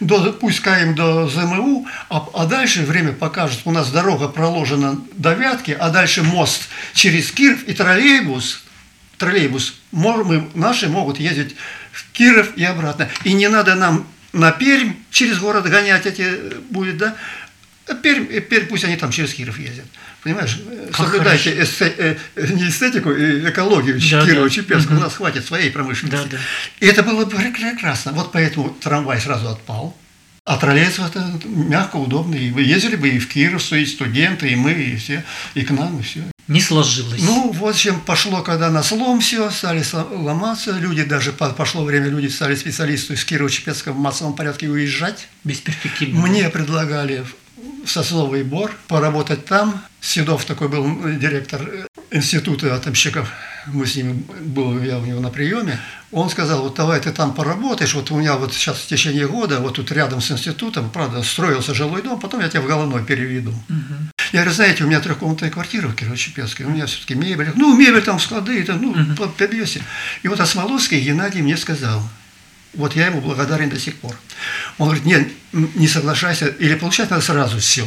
да, 0.00 0.18
до, 0.18 0.32
пускаем 0.32 0.94
до 0.94 1.28
ЗМУ, 1.28 1.86
а, 2.08 2.26
а 2.34 2.46
дальше 2.46 2.82
время 2.82 3.12
покажет, 3.12 3.60
у 3.64 3.70
нас 3.70 3.90
дорога 3.90 4.28
проложена 4.28 5.00
до 5.14 5.34
Вятки, 5.34 5.76
а 5.78 5.90
дальше 5.90 6.22
мост 6.22 6.68
через 6.94 7.30
Киров 7.30 7.62
и 7.64 7.74
троллейбус, 7.74 8.64
троллейбус, 9.18 9.78
мы, 9.92 10.48
наши 10.54 10.88
могут 10.88 11.20
ездить 11.20 11.54
в 11.92 12.10
Киров 12.12 12.56
и 12.56 12.64
обратно. 12.64 13.08
И 13.24 13.32
не 13.34 13.48
надо 13.48 13.74
нам 13.74 14.06
на 14.32 14.50
Пермь 14.50 14.94
через 15.10 15.38
город 15.38 15.68
гонять 15.68 16.06
эти 16.06 16.54
будет, 16.70 16.96
да? 16.96 17.14
Пермь, 18.02 18.26
Пермь 18.40 18.66
пусть 18.66 18.84
они 18.84 18.96
там 18.96 19.10
через 19.10 19.34
Киров 19.34 19.58
ездят. 19.58 19.84
Понимаешь, 20.22 20.60
как 20.92 21.08
соблюдайте 21.08 21.62
эсте, 21.62 21.92
э, 22.36 22.46
не 22.52 22.68
эстетику, 22.68 23.10
и 23.10 23.48
экологию 23.48 23.98
да, 23.98 24.24
Кирова, 24.24 24.48
да. 24.48 24.50
Чепецка. 24.50 24.92
Угу. 24.92 24.98
У 24.98 25.00
нас 25.00 25.14
хватит 25.14 25.44
своей 25.44 25.70
промышленности. 25.70 26.28
Да, 26.30 26.36
да. 26.36 26.42
И 26.78 26.86
это 26.86 27.02
было 27.02 27.24
бы 27.24 27.36
прекрасно. 27.36 28.12
Вот 28.12 28.30
поэтому 28.30 28.70
трамвай 28.70 29.20
сразу 29.20 29.48
отпал. 29.48 29.96
А 30.44 30.56
троллейбус 30.56 30.98
это 30.98 31.24
мягко, 31.44 31.96
удобно. 31.96 32.34
И 32.34 32.50
вы 32.50 32.62
ездили 32.62 32.96
бы 32.96 33.08
и 33.08 33.18
в 33.18 33.28
Киров, 33.28 33.72
и 33.72 33.86
студенты, 33.86 34.50
и 34.50 34.56
мы, 34.56 34.72
и 34.72 34.96
все, 34.96 35.24
и 35.54 35.62
к 35.62 35.70
нам, 35.70 36.00
и 36.00 36.02
все. 36.02 36.24
Не 36.48 36.60
сложилось. 36.60 37.22
Ну, 37.22 37.52
вот 37.52 37.76
чем 37.76 38.00
пошло, 38.00 38.42
когда 38.42 38.68
на 38.70 38.82
слом 38.82 39.20
все, 39.20 39.50
стали 39.50 39.84
ломаться. 39.92 40.72
Люди, 40.72 41.04
даже 41.04 41.32
пошло 41.32 41.84
время, 41.84 42.08
люди 42.08 42.26
стали 42.26 42.56
специалисты 42.56 43.14
из 43.14 43.24
Кирова-Чепецка 43.24 43.92
в 43.92 43.98
массовом 43.98 44.34
порядке 44.34 44.68
уезжать. 44.68 45.28
Бесперспективно. 45.44 46.20
Мне 46.20 46.48
предлагали 46.48 47.24
Сосновый 47.86 48.42
Бор, 48.42 48.72
поработать 48.88 49.44
там. 49.44 49.82
Седов 50.00 50.44
такой 50.44 50.68
был 50.68 50.84
директор 51.18 51.62
э, 51.62 51.86
института 52.10 52.74
атомщиков. 52.74 53.30
Мы 53.66 53.86
с 53.86 53.96
ним, 53.96 54.24
был 54.40 54.80
я 54.82 54.98
у 54.98 55.04
него 55.04 55.20
на 55.20 55.30
приеме. 55.30 55.78
Он 56.10 56.28
сказал, 56.28 56.62
вот 56.62 56.74
давай 56.74 57.00
ты 57.00 57.12
там 57.12 57.32
поработаешь, 57.32 57.94
вот 57.94 58.10
у 58.10 58.18
меня 58.18 58.36
вот 58.36 58.52
сейчас 58.52 58.78
в 58.78 58.86
течение 58.86 59.26
года, 59.26 59.60
вот 59.60 59.74
тут 59.74 59.90
рядом 59.92 60.20
с 60.20 60.30
институтом, 60.30 60.90
правда, 60.90 61.22
строился 61.22 61.74
жилой 61.74 62.02
дом, 62.02 62.20
потом 62.20 62.40
я 62.40 62.48
тебя 62.48 62.60
в 62.60 62.66
головной 62.66 63.04
переведу. 63.04 63.50
Угу. 63.50 63.94
Я 64.32 64.40
говорю, 64.40 64.52
знаете, 64.52 64.84
у 64.84 64.86
меня 64.88 65.00
трехкомнатная 65.00 65.50
квартира 65.50 65.88
в 65.88 65.94
Кирово-Чепецкой, 65.94 66.66
у 66.66 66.70
меня 66.70 66.86
все-таки 66.86 67.14
мебель, 67.14 67.52
ну, 67.54 67.76
мебель 67.76 68.02
там, 68.02 68.18
склады, 68.18 68.60
это, 68.60 68.74
ну, 68.74 68.90
угу. 68.90 69.28
подвесе. 69.38 69.82
И 70.22 70.28
вот 70.28 70.40
Осмоловский 70.40 71.00
Геннадий 71.00 71.40
мне 71.40 71.56
сказал, 71.56 72.02
вот 72.74 72.96
я 72.96 73.06
ему 73.06 73.20
благодарен 73.20 73.68
до 73.68 73.78
сих 73.78 73.96
пор. 73.96 74.18
Он 74.78 74.88
говорит, 74.88 75.04
нет, 75.04 75.28
не 75.52 75.88
соглашайся, 75.88 76.46
или 76.48 76.74
получать 76.74 77.10
надо 77.10 77.22
сразу 77.22 77.58
все. 77.58 77.86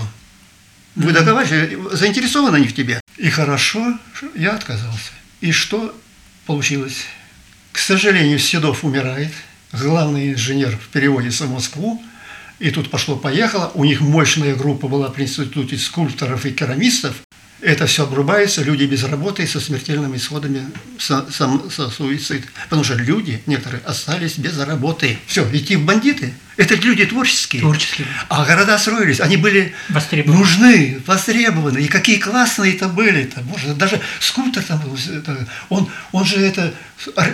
Вы 0.95 1.11
договариваетесь, 1.11 1.77
заинтересованы 1.97 2.57
они 2.57 2.67
в 2.67 2.75
тебе. 2.75 3.01
И 3.17 3.29
хорошо, 3.29 3.97
я 4.35 4.53
отказался. 4.53 5.11
И 5.41 5.51
что 5.51 5.95
получилось? 6.45 7.05
К 7.71 7.79
сожалению, 7.79 8.39
Седов 8.39 8.85
умирает, 8.85 9.33
главный 9.73 10.33
инженер 10.33 10.77
в 10.77 10.87
переводе 10.87 11.29
в 11.29 11.51
Москву, 11.51 12.01
и 12.59 12.71
тут 12.71 12.89
пошло-поехало. 12.89 13.71
У 13.73 13.83
них 13.83 13.99
мощная 13.99 14.55
группа 14.55 14.87
была 14.87 15.09
при 15.09 15.23
институте 15.23 15.77
скульпторов 15.77 16.45
и 16.45 16.51
керамистов 16.51 17.15
это 17.61 17.87
все 17.87 18.03
обрубается, 18.03 18.63
люди 18.63 18.83
без 18.83 19.03
работы 19.03 19.47
со 19.47 19.59
смертельными 19.59 20.17
исходами, 20.17 20.65
со, 20.99 21.29
со, 21.31 21.69
со 21.69 21.89
суицид. 21.89 22.45
Потому 22.65 22.83
что 22.83 22.95
люди, 22.95 23.41
некоторые, 23.45 23.81
остались 23.85 24.37
без 24.37 24.59
работы. 24.59 25.17
Все, 25.25 25.47
идти 25.51 25.75
в 25.75 25.85
бандиты. 25.85 26.33
Это 26.57 26.75
люди 26.75 27.05
творческие. 27.05 27.61
Творческие. 27.61 28.07
А 28.29 28.45
города 28.45 28.77
строились, 28.77 29.19
они 29.19 29.37
были 29.37 29.73
востребованы. 29.89 30.39
нужны, 30.39 31.01
востребованы. 31.05 31.79
И 31.79 31.87
какие 31.87 32.17
классные 32.17 32.75
это 32.75 32.87
были-то. 32.87 33.41
Боже, 33.41 33.73
даже 33.73 33.99
скульптор 34.19 34.63
там 34.63 34.81
он, 35.69 35.89
он 36.11 36.25
же 36.25 36.37
это, 36.37 36.73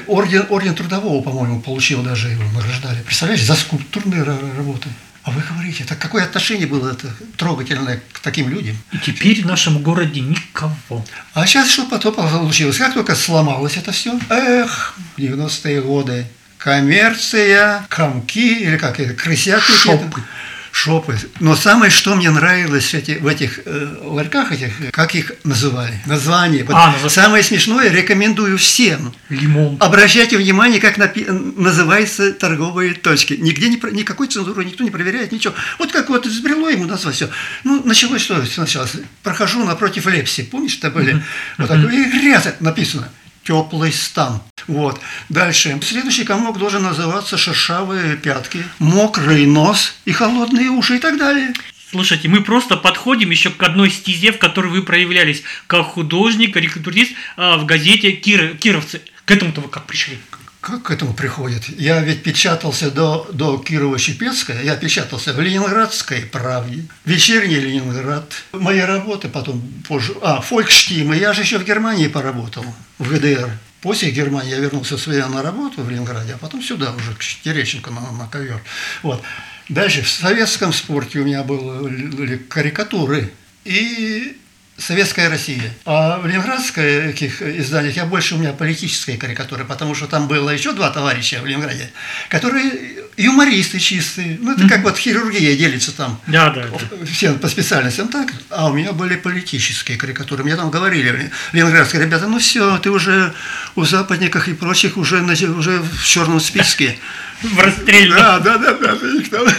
орден, 0.07 0.45
орден 0.49 0.73
трудового, 0.73 1.21
по-моему, 1.21 1.61
получил 1.61 2.01
даже 2.01 2.29
его, 2.29 2.43
награждали. 2.51 3.01
Представляешь, 3.01 3.43
за 3.43 3.55
скульптурные 3.55 4.23
работы. 4.23 4.89
А 5.23 5.29
вы 5.29 5.41
говорите, 5.41 5.83
так 5.83 5.99
какое 5.99 6.23
отношение 6.23 6.65
было 6.65 6.91
это 6.91 7.07
трогательное 7.37 8.01
к 8.11 8.19
таким 8.19 8.49
людям? 8.49 8.75
И 8.91 8.97
теперь 8.97 9.43
в 9.43 9.45
нашем 9.45 9.83
городе 9.83 10.19
никого. 10.19 11.05
А 11.33 11.45
сейчас 11.45 11.69
что 11.69 11.85
потом 11.85 12.15
получилось? 12.15 12.77
Как 12.77 12.93
только 12.93 13.13
сломалось 13.13 13.77
это 13.77 13.91
все? 13.91 14.19
Эх, 14.29 14.95
90-е 15.17 15.81
годы, 15.81 16.25
коммерция, 16.57 17.85
комки, 17.89 18.61
или 18.61 18.77
как 18.77 18.99
это, 18.99 19.13
крысятники. 19.13 19.77
Шопы. 19.77 20.23
Шопы. 20.71 21.17
Но 21.41 21.55
самое, 21.55 21.91
что 21.91 22.15
мне 22.15 22.29
нравилось 22.31 22.93
эти, 22.93 23.11
в 23.19 23.27
этих 23.27 23.59
э, 23.65 23.95
ларьках, 24.03 24.51
этих, 24.53 24.71
как 24.91 25.13
их 25.15 25.33
называли, 25.43 25.93
название. 26.05 26.63
Вот 26.63 26.73
А, 26.75 26.95
назв- 26.95 27.09
Самое 27.09 27.43
смешное, 27.43 27.89
рекомендую 27.91 28.57
всем. 28.57 29.13
Лимон. 29.29 29.75
Обращайте 29.81 30.37
внимание, 30.37 30.79
как 30.79 30.97
напи- 30.97 31.29
называются 31.29 32.31
торговые 32.31 32.93
точки. 32.93 33.33
Нигде 33.33 33.67
не, 33.69 33.75
никакой 33.91 34.27
цензуры 34.27 34.63
никто 34.63 34.83
не 34.83 34.91
проверяет, 34.91 35.31
ничего. 35.33 35.53
Вот 35.77 35.91
как 35.91 36.09
вот 36.09 36.25
избрело 36.25 36.69
ему 36.69 36.85
назвать 36.85 37.15
все. 37.15 37.29
Ну, 37.65 37.81
началось 37.85 38.21
что 38.21 38.43
сначала? 38.45 38.87
Прохожу 39.23 39.63
напротив 39.65 40.05
Лепси, 40.07 40.43
помнишь, 40.43 40.77
это 40.77 40.89
были? 40.89 41.21
Вот 41.57 41.67
такое, 41.67 41.91
и 41.91 42.03
грязь 42.09 42.47
написано. 42.61 43.09
Теплый 43.43 43.91
стан. 43.91 44.41
Вот. 44.67 44.99
Дальше. 45.29 45.79
Следующий 45.81 46.23
комок 46.23 46.59
должен 46.59 46.83
называться 46.83 47.37
шершавые 47.37 48.15
пятки, 48.17 48.63
мокрый 48.79 49.45
нос 49.47 49.95
и 50.05 50.11
холодные 50.11 50.69
уши 50.69 50.97
и 50.97 50.99
так 50.99 51.17
далее. 51.17 51.53
Слушайте, 51.89 52.29
мы 52.29 52.41
просто 52.41 52.77
подходим 52.77 53.31
еще 53.31 53.49
к 53.49 53.61
одной 53.63 53.89
стезе, 53.89 54.31
в 54.31 54.37
которой 54.37 54.71
вы 54.71 54.83
проявлялись 54.83 55.43
как 55.67 55.87
художник, 55.87 56.53
карикатурист 56.53 57.11
а, 57.35 57.57
в 57.57 57.65
газете 57.65 58.11
Киры- 58.11 58.55
«Кировцы». 58.55 59.01
К 59.25 59.31
этому-то 59.31 59.59
вы 59.61 59.67
как 59.67 59.87
пришли? 59.87 60.17
Как 60.61 60.83
к 60.83 60.91
этому 60.91 61.13
приходит? 61.15 61.67
Я 61.69 62.01
ведь 62.01 62.21
печатался 62.21 62.91
до, 62.91 63.27
до 63.33 63.57
Кирова-Щепецкая, 63.57 64.63
я 64.63 64.75
печатался 64.75 65.33
в 65.33 65.39
Ленинградской 65.39 66.21
правде, 66.21 66.85
вечерний 67.03 67.55
Ленинград. 67.55 68.31
Мои 68.51 68.79
работы 68.79 69.27
потом 69.27 69.59
позже... 69.87 70.13
А, 70.21 70.39
Фолькштимы, 70.39 71.17
я 71.17 71.33
же 71.33 71.41
еще 71.41 71.57
в 71.57 71.65
Германии 71.65 72.07
поработал, 72.07 72.63
в 72.99 73.09
ГДР. 73.09 73.49
После 73.81 74.11
Германии 74.11 74.51
я 74.51 74.59
вернулся 74.59 74.99
свою 74.99 75.27
на 75.29 75.41
работу 75.41 75.81
в 75.81 75.89
Ленинграде, 75.89 76.33
а 76.35 76.37
потом 76.37 76.61
сюда 76.61 76.93
уже, 76.93 77.15
к 77.15 77.23
Терещенко 77.43 77.89
на, 77.89 78.11
на 78.11 78.27
ковер. 78.27 78.61
Вот. 79.01 79.23
Дальше 79.67 80.03
в 80.03 80.09
советском 80.09 80.73
спорте 80.73 81.19
у 81.19 81.25
меня 81.25 81.41
были 81.41 82.37
карикатуры 82.37 83.33
и 83.65 84.37
Советская 84.81 85.29
Россия. 85.29 85.71
А 85.85 86.17
в 86.17 86.25
ленинградских 86.25 87.41
изданиях 87.41 87.95
я 87.95 88.05
больше 88.05 88.35
у 88.35 88.37
меня 88.39 88.51
политические 88.51 89.17
карикатуры, 89.17 89.63
потому 89.63 89.93
что 89.93 90.07
там 90.07 90.27
было 90.27 90.49
еще 90.49 90.73
два 90.73 90.89
товарища 90.89 91.39
в 91.41 91.45
Ленинграде, 91.45 91.91
которые 92.29 93.01
юмористы 93.15 93.79
чистые. 93.79 94.37
Ну, 94.41 94.53
это 94.53 94.67
как 94.67 94.83
вот 94.83 94.97
хирургия 94.97 95.55
делится 95.55 95.95
там. 95.95 96.19
Да, 96.27 96.49
да. 96.49 96.65
да. 96.65 97.05
Все 97.05 97.33
по 97.33 97.47
специальностям 97.47 98.07
так, 98.07 98.33
а 98.49 98.69
у 98.69 98.73
меня 98.73 98.93
были 98.93 99.15
политические 99.15 99.97
карикатуры. 99.97 100.43
Мне 100.43 100.55
там 100.55 100.71
говорили, 100.71 101.31
ленинградские 101.51 102.01
ребята, 102.01 102.27
ну 102.27 102.39
все, 102.39 102.77
ты 102.79 102.89
уже 102.89 103.33
у 103.75 103.85
западниках 103.85 104.47
и 104.47 104.53
прочих 104.53 104.97
уже, 104.97 105.21
уже 105.21 105.79
в 105.79 106.03
черном 106.03 106.39
списке. 106.39 106.97
В 107.43 107.59
расстрельном. 107.59 108.17
Да, 108.17 108.39
да, 108.39 108.57
да, 108.57 108.73
да. 108.73 108.97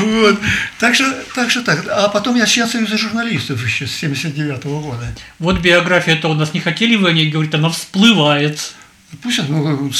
Вот. 0.00 0.38
Так 0.78 0.94
что, 0.94 1.10
так 1.34 1.50
что 1.50 1.62
так. 1.62 1.86
А 1.88 2.08
потом 2.08 2.36
я 2.36 2.46
член 2.46 2.68
Союза 2.68 2.98
журналистов 2.98 3.64
еще 3.64 3.86
с 3.86 3.92
79 3.92 4.64
года. 4.64 5.14
Вот 5.38 5.60
биография-то 5.60 6.28
у 6.28 6.34
нас 6.34 6.54
не 6.54 6.60
хотели 6.60 6.96
вы 6.96 7.10
о 7.10 7.12
ней 7.12 7.30
говорить, 7.30 7.54
она 7.54 7.70
всплывает. 7.70 8.74
Пусть 9.22 9.40
ну, 9.48 9.90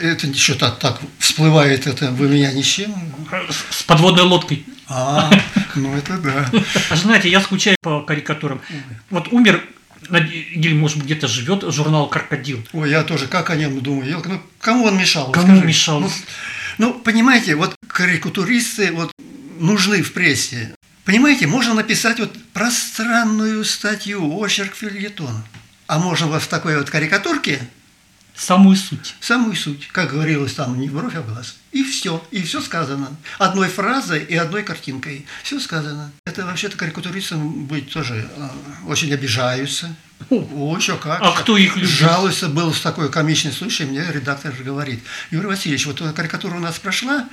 это 0.00 0.34
что-то 0.34 0.70
так 0.70 0.98
всплывает, 1.18 1.86
это 1.86 2.10
вы 2.10 2.28
меня 2.28 2.52
ничем. 2.52 2.94
С 3.70 3.82
подводной 3.82 4.24
лодкой. 4.24 4.64
А, 4.88 5.30
ну 5.74 5.94
это 5.94 6.16
да. 6.18 6.50
А 6.88 6.96
знаете, 6.96 7.28
я 7.28 7.40
скучаю 7.40 7.76
по 7.82 8.00
карикатурам. 8.00 8.60
Вот 9.10 9.28
умер, 9.28 9.62
или, 10.10 10.74
может 10.74 10.96
быть, 10.96 11.06
где-то 11.06 11.28
живет 11.28 11.62
журнал 11.72 12.08
«Крокодил». 12.08 12.66
Ой, 12.72 12.90
я 12.90 13.04
тоже 13.04 13.28
как 13.28 13.50
о 13.50 13.56
нем 13.56 13.80
думаю. 13.80 14.20
Ну, 14.24 14.42
кому 14.58 14.86
он 14.86 14.98
мешал? 14.98 15.30
Кому 15.30 15.46
скажи? 15.46 15.66
мешал? 15.66 16.00
Ну, 16.00 16.10
ну, 16.78 16.94
понимаете, 16.94 17.54
вот 17.54 17.74
карикатуристы 17.86 18.92
вот, 18.92 19.12
нужны 19.58 20.02
в 20.02 20.12
прессе. 20.12 20.74
Понимаете, 21.04 21.46
можно 21.46 21.74
написать 21.74 22.20
вот 22.20 22.36
пространную 22.52 23.64
статью, 23.64 24.38
очерк, 24.38 24.74
фильетон. 24.74 25.42
А 25.86 25.98
можно 25.98 26.26
вот 26.26 26.42
в 26.42 26.46
такой 26.48 26.78
вот 26.78 26.88
карикатурке 26.90 27.60
Самую 28.34 28.76
суть. 28.76 29.16
самую 29.20 29.54
суть, 29.54 29.88
как 29.88 30.12
говорилось 30.12 30.54
там, 30.54 30.80
не 30.80 30.88
в 30.88 30.94
бровь, 30.94 31.14
а 31.14 31.20
в 31.20 31.26
глаз. 31.26 31.56
И 31.72 31.84
все, 31.84 32.24
и 32.32 32.42
все 32.42 32.60
сказано. 32.60 33.16
Одной 33.38 33.68
фразой 33.68 34.24
и 34.24 34.34
одной 34.34 34.64
картинкой. 34.64 35.26
Все 35.44 35.60
сказано. 35.60 36.10
Это 36.24 36.44
вообще-то 36.44 36.76
карикатуристам 36.76 37.66
быть 37.66 37.92
тоже 37.92 38.28
э, 38.36 38.48
очень 38.88 39.12
обижаются. 39.14 39.94
О, 40.30 40.76
еще 40.76 40.96
как. 40.96 41.20
А 41.22 41.30
кто 41.32 41.56
их 41.56 41.76
любит? 41.76 41.88
Жалуется, 41.88 42.48
был 42.48 42.74
такой 42.74 43.10
комичный 43.10 43.52
случай, 43.52 43.84
мне 43.84 44.04
редактор 44.10 44.54
же 44.54 44.64
говорит, 44.64 45.02
Юрий 45.30 45.46
Васильевич, 45.46 45.86
вот 45.86 46.02
карикатура 46.14 46.56
у 46.56 46.60
нас 46.60 46.78
прошла, 46.78 47.28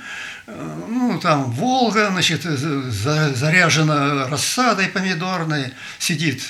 э, 0.46 0.84
ну, 0.88 1.18
там 1.20 1.50
Волга, 1.50 2.08
значит, 2.10 2.44
за- 2.44 3.34
заряжена 3.34 4.28
рассадой 4.28 4.86
помидорной, 4.88 5.72
сидит 5.98 6.42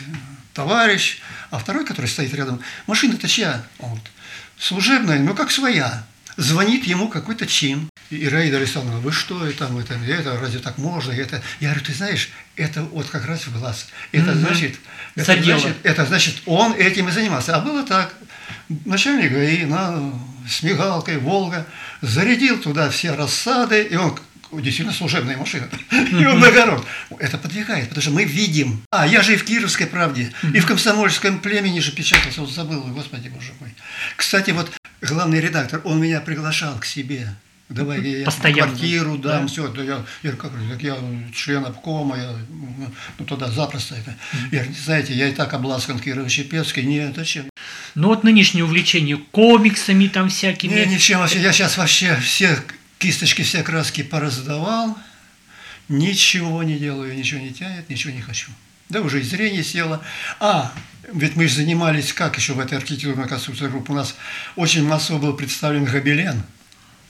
товарищ, 0.52 1.20
а 1.50 1.58
второй, 1.58 1.84
который 1.86 2.06
стоит 2.06 2.34
рядом, 2.34 2.60
машина-то 2.86 3.26
чья? 3.28 3.64
Он 3.78 3.88
говорит, 3.90 4.10
служебная, 4.58 5.18
ну, 5.18 5.34
как 5.34 5.50
своя. 5.50 6.04
Звонит 6.38 6.84
ему 6.84 7.08
какой-то 7.08 7.48
чин. 7.48 7.90
И 8.10 8.28
Раида 8.28 8.58
Александровна, 8.58 9.00
вы 9.00 9.10
что 9.10 9.44
это, 9.44 9.66
там, 9.66 9.76
это, 9.76 9.94
это, 9.94 10.38
разве 10.40 10.60
так 10.60 10.78
можно? 10.78 11.10
Это, 11.10 11.42
я 11.58 11.70
говорю, 11.70 11.84
ты 11.84 11.92
знаешь, 11.92 12.30
это 12.54 12.82
вот 12.84 13.08
как 13.08 13.26
раз 13.26 13.48
в 13.48 13.58
глаз. 13.58 13.88
Это 14.12 14.30
Мгм. 14.30 14.38
значит, 14.38 14.76
это 15.16 15.24
Задело. 15.24 15.58
значит, 15.58 15.76
это 15.82 16.06
значит, 16.06 16.36
он 16.46 16.74
этим 16.74 17.08
и 17.08 17.10
занимался. 17.10 17.56
А 17.56 17.60
было 17.60 17.82
так. 17.82 18.14
Начальник 18.84 19.32
ГАИ 19.32 19.64
на, 19.64 20.12
с 20.48 20.62
мигалкой 20.62 21.18
«Волга» 21.18 21.66
зарядил 22.02 22.60
туда 22.60 22.88
все 22.88 23.16
рассады, 23.16 23.82
и 23.82 23.96
он 23.96 24.16
действительно 24.52 24.92
служебная 24.92 25.36
машина. 25.36 25.68
И 25.92 26.24
он 26.26 26.40
на 26.40 26.50
город. 26.50 26.84
Это 27.18 27.38
подвигает, 27.38 27.88
потому 27.88 28.02
что 28.02 28.10
мы 28.10 28.24
видим. 28.24 28.82
А, 28.90 29.06
я 29.06 29.22
же 29.22 29.34
и 29.34 29.36
в 29.36 29.44
Кировской 29.44 29.86
правде, 29.86 30.32
и 30.54 30.60
в 30.60 30.66
комсомольском 30.66 31.40
племени 31.40 31.80
же 31.80 31.92
печатался, 31.92 32.40
вот 32.40 32.50
забыл, 32.50 32.82
господи, 32.84 33.28
боже 33.28 33.52
мой. 33.60 33.70
Кстати, 34.16 34.50
вот 34.52 34.70
главный 35.02 35.40
редактор, 35.40 35.80
он 35.84 36.00
меня 36.00 36.20
приглашал 36.20 36.78
к 36.78 36.84
себе. 36.84 37.34
Давай 37.68 38.00
я 38.00 38.24
Постоянно. 38.24 38.62
квартиру 38.72 39.18
дам, 39.18 39.42
Да. 39.42 39.46
все. 39.46 39.68
Да 39.68 39.82
я, 39.82 40.02
я, 40.22 40.32
как, 40.32 40.52
так 40.70 40.82
я 40.82 40.96
член 41.34 41.66
обкома, 41.66 42.16
я, 42.16 42.34
ну, 43.18 43.24
туда 43.26 43.50
запросто 43.50 43.94
это. 43.94 44.14
Я 44.50 44.64
знаете, 44.86 45.12
я 45.12 45.28
и 45.28 45.32
так 45.32 45.52
обласкан 45.52 45.98
Кирово-Чепецкой, 45.98 46.84
нет, 46.84 47.14
зачем? 47.14 47.44
Ну 47.94 48.08
вот 48.08 48.24
нынешнее 48.24 48.64
увлечение 48.64 49.18
комиксами 49.18 50.06
там 50.06 50.30
всякими. 50.30 50.72
Не, 50.72 50.86
ничем 50.86 51.18
вообще. 51.18 51.42
Я 51.42 51.52
сейчас 51.52 51.76
вообще 51.76 52.16
все 52.22 52.58
кисточки, 52.98 53.42
все 53.42 53.62
краски 53.62 54.02
пораздавал. 54.02 54.96
Ничего 55.88 56.62
не 56.62 56.78
делаю, 56.78 57.14
ничего 57.16 57.40
не 57.40 57.50
тянет, 57.52 57.88
ничего 57.88 58.12
не 58.12 58.20
хочу. 58.20 58.50
Да 58.88 59.00
уже 59.00 59.20
и 59.20 59.22
зрение 59.22 59.62
село. 59.64 60.02
А, 60.40 60.72
ведь 61.12 61.36
мы 61.36 61.46
же 61.48 61.54
занимались, 61.56 62.12
как 62.12 62.36
еще 62.36 62.52
в 62.54 62.60
этой 62.60 62.76
архитектурной 62.78 63.28
конструкции 63.28 63.68
группы, 63.68 63.92
у 63.92 63.94
нас 63.94 64.14
очень 64.56 64.86
массово 64.86 65.18
был 65.18 65.34
представлен 65.34 65.84
гобелен. 65.84 66.42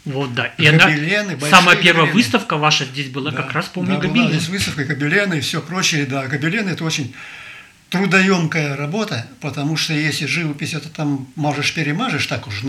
Вот 0.05 0.33
да. 0.35 0.47
И 0.59 0.67
она- 0.67 0.87
Гобелены, 0.87 1.33
большие 1.37 1.51
самая 1.51 1.77
первая 1.77 2.07
гобелены. 2.07 2.15
выставка 2.15 2.57
ваша 2.57 2.85
здесь 2.85 3.09
была, 3.11 3.33
как 3.33 3.53
раз 3.53 3.67
помню, 3.67 3.95
да, 3.95 3.99
была 4.01 4.09
гобелен. 4.09 4.31
здесь 4.31 4.49
выставка 4.49 4.85
гобелены 4.85 5.35
и 5.39 5.41
все 5.41 5.61
прочее. 5.61 6.07
Да, 6.07 6.27
гобелены– 6.27 6.71
это 6.71 6.85
очень 6.85 7.15
трудоемкая 7.91 8.77
работа, 8.77 9.27
потому 9.41 9.77
что 9.77 9.95
если 9.95 10.27
живопись, 10.27 10.75
это 10.75 10.89
там 10.89 11.27
мажешь-перемажешь, 11.37 12.27
так 12.27 12.47
уж 12.47 12.63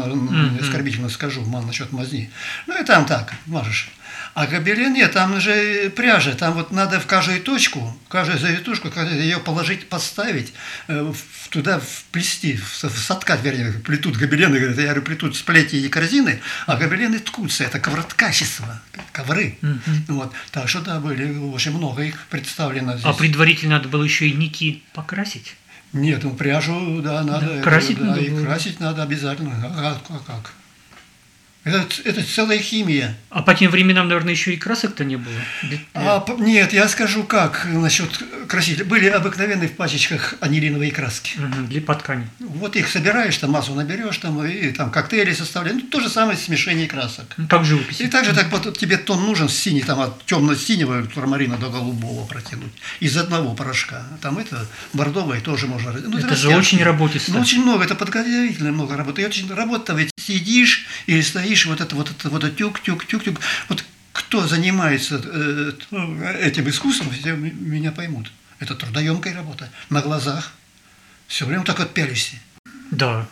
Мгм. 0.54 0.60
оскорбительно 0.62 1.10
скажу, 1.10 1.42
ман 1.46 1.66
насчет 1.68 1.92
мазни. 1.92 2.30
Ну 2.68 2.82
и 2.82 2.86
там 2.86 3.06
так, 3.06 3.34
мажешь. 3.46 3.90
А 4.36 4.48
гобелен 4.48 4.94
нет, 4.94 5.12
там 5.14 5.40
же 5.42 5.90
пряжа, 5.96 6.34
там 6.34 6.54
вот 6.54 6.72
надо 6.72 7.00
в 7.00 7.06
каждую 7.08 7.42
точку, 7.42 7.98
каждую 8.08 8.40
завитушку, 8.40 8.90
ее 9.12 9.40
положить, 9.40 9.90
поставить, 9.90 10.54
э, 10.88 11.02
в- 11.02 11.50
туда 11.50 11.80
вплести, 11.80 12.56
в- 12.56 12.84
в 12.84 12.98
соткать, 13.00 13.42
вернее, 13.44 13.74
плетут 13.74 14.16
гобелены, 14.18 14.56
я 14.58 14.72
говорю, 14.86 15.02
плетут 15.02 15.36
сплети 15.36 15.84
и 15.86 15.90
корзины, 15.90 16.40
а 16.68 16.78
гобелены 16.78 17.20
ткутся, 17.20 17.64
это 17.66 17.80
ковроткачество, 17.80 18.82
ковры. 19.12 19.58
Мгм. 19.62 20.06
Вот. 20.10 20.32
Так 20.52 20.70
что 20.70 20.82
да, 20.82 21.00
были 21.00 21.36
очень 21.38 21.72
много 21.76 22.04
их 22.04 22.28
представлено 22.30 22.94
здесь. 22.94 23.06
А 23.06 23.14
предварительно 23.14 23.78
надо 23.78 23.90
было 23.90 24.04
еще 24.04 24.28
и 24.28 24.34
нити 24.34 24.84
покрасить. 24.94 25.56
Нет, 25.92 26.24
ну 26.24 26.36
пряжу, 26.36 27.02
да, 27.02 27.24
надо. 27.24 27.56
Да, 27.56 27.62
красить 27.64 27.98
да, 27.98 28.06
надо 28.06 28.22
и 28.22 28.30
было. 28.30 28.46
красить 28.46 28.80
надо 28.80 29.02
обязательно. 29.04 29.56
А 29.64 30.00
а 30.10 30.20
как? 30.20 30.54
Это, 31.70 31.88
это 32.04 32.24
целая 32.24 32.60
химия. 32.60 33.16
А 33.30 33.42
по 33.42 33.54
тем 33.54 33.72
временам, 33.72 34.08
наверное, 34.08 34.34
еще 34.34 34.54
и 34.54 34.58
красок-то 34.58 35.04
не 35.06 35.18
было. 35.18 35.36
А, 35.94 36.26
нет, 36.40 36.74
я 36.74 36.88
скажу 36.88 37.24
как 37.24 37.66
насчет 37.66 38.10
красителей. 38.48 38.86
Были 38.86 39.08
обыкновенные 39.08 39.70
в 39.70 39.74
пачечках 39.74 40.36
анилиновые 40.40 40.92
краски. 40.92 41.38
Угу, 41.38 41.68
для 41.68 41.82
по 41.82 41.96
ткани. 41.96 42.28
Вот 42.40 42.76
их 42.76 42.88
собираешь, 42.88 43.38
там 43.38 43.52
массу 43.52 43.74
наберешь, 43.74 44.18
там, 44.18 44.44
и 44.46 44.72
там 44.72 44.92
коктейли 44.92 45.34
составляешь. 45.34 45.82
Ну, 45.82 45.88
то 45.90 46.00
же 46.00 46.10
самое 46.10 46.38
смешение 46.38 46.88
красок. 46.88 47.34
Ну, 47.38 47.48
как 47.48 47.66
живопись. 47.66 48.02
И 48.02 48.08
также 48.08 48.34
так 48.34 48.52
вот 48.52 48.78
тебе 48.78 48.98
тон 48.98 49.26
нужен 49.26 49.50
синий, 49.50 49.82
там 49.82 50.00
от 50.00 50.26
темно-синего 50.26 51.04
турмарина 51.04 51.58
до 51.58 51.70
голубого 51.70 52.26
протянуть. 52.26 52.72
Из 53.00 53.16
одного 53.18 53.54
порошка. 53.54 54.04
Там 54.22 54.38
это 54.38 54.66
бордовое 54.94 55.42
тоже 55.42 55.68
можно. 55.68 55.92
Ну, 55.92 56.18
это, 56.18 56.28
это 56.28 56.36
же 56.36 56.50
очень 56.50 56.84
работисто. 56.84 57.32
Ну, 57.34 57.42
очень 57.42 57.62
много, 57.62 57.84
это 57.84 57.96
подготовительно 57.96 58.72
много 58.72 58.98
работы. 58.98 59.22
И 59.22 59.26
очень 59.26 59.54
работа 59.54 59.94
ведь 59.94 60.12
сидишь 60.20 60.86
или 61.08 61.22
стоишь, 61.22 61.59
вот 61.68 61.82
это 61.82 61.96
вот 61.96 62.10
это 62.10 62.30
вот 62.30 62.44
это 62.44 62.56
тюк, 62.56 62.80
тюк, 62.82 63.06
тюк, 63.06 63.24
тюк. 63.24 63.40
Вот 63.68 63.84
кто 64.14 64.48
занимается 64.48 65.22
э, 65.24 65.72
этим 66.42 66.70
искусством, 66.70 67.12
все 67.12 67.36
меня 67.36 67.92
поймут. 67.92 68.32
Это 68.60 68.76
трудоемкая 68.76 69.34
работа. 69.34 69.70
На 69.90 70.02
глазах. 70.02 70.52
Все 71.28 71.46
время 71.46 71.64
так 71.64 71.80
вот 71.80 71.94
пялись. 71.94 72.34
Да. 72.92 73.28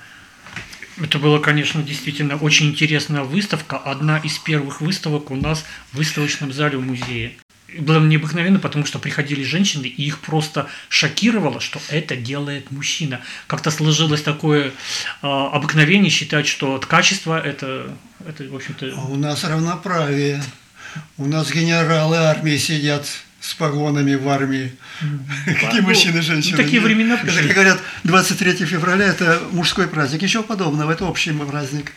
Это 0.97 1.19
была, 1.19 1.39
конечно, 1.39 1.83
действительно 1.83 2.37
очень 2.37 2.69
интересная 2.69 3.21
выставка. 3.21 3.77
Одна 3.77 4.17
из 4.17 4.37
первых 4.39 4.81
выставок 4.81 5.29
у 5.29 5.35
нас 5.35 5.63
в 5.91 5.97
выставочном 5.97 6.51
зале 6.51 6.77
в 6.77 6.85
музее 6.85 7.35
было 7.79 7.99
необыкновенно, 7.99 8.59
потому 8.59 8.85
что 8.85 8.99
приходили 8.99 9.43
женщины, 9.43 9.85
и 9.85 10.05
их 10.05 10.19
просто 10.19 10.67
шокировало, 10.89 11.59
что 11.59 11.81
это 11.89 12.15
делает 12.15 12.71
мужчина. 12.71 13.21
Как-то 13.47 13.71
сложилось 13.71 14.21
такое 14.21 14.67
э, 14.67 14.71
обыкновение 15.21 16.09
считать, 16.09 16.47
что 16.47 16.79
качество 16.79 17.39
это, 17.39 17.95
это 18.25 18.43
в 18.45 18.55
общем-то... 18.55 18.93
А 18.95 19.05
у 19.05 19.15
нас 19.15 19.43
равноправие. 19.43 20.41
У 21.17 21.25
нас 21.25 21.51
генералы 21.51 22.17
армии 22.17 22.57
сидят 22.57 23.05
с 23.39 23.53
погонами 23.53 24.15
в 24.15 24.27
армии. 24.29 24.73
Какие 25.45 25.81
ну, 25.81 25.87
мужчины 25.87 26.19
и 26.19 26.21
женщины. 26.21 26.57
Такие 26.57 26.81
времена 26.81 27.17
пришли. 27.17 27.43
Как 27.47 27.55
говорят, 27.55 27.79
23 28.03 28.65
февраля– 28.65 29.05
это 29.07 29.41
мужской 29.51 29.87
праздник. 29.87 30.21
Ничего 30.21 30.43
подобного, 30.43 30.91
это 30.91 31.05
общий 31.05 31.31
праздник. 31.31 31.93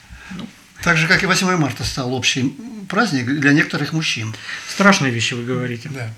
Так 0.83 0.97
же, 0.97 1.07
как 1.07 1.23
и 1.23 1.27
8 1.27 1.57
марта 1.57 1.85
стал 1.85 2.15
общий 2.15 2.55
праздник 2.89 3.27
для 3.27 3.53
некоторых 3.53 3.93
мужчин. 3.93 4.35
Страшные 4.69 5.13
вещи 5.13 5.35
вы 5.35 5.45
говорите. 5.45 5.89
Да. 5.89 6.11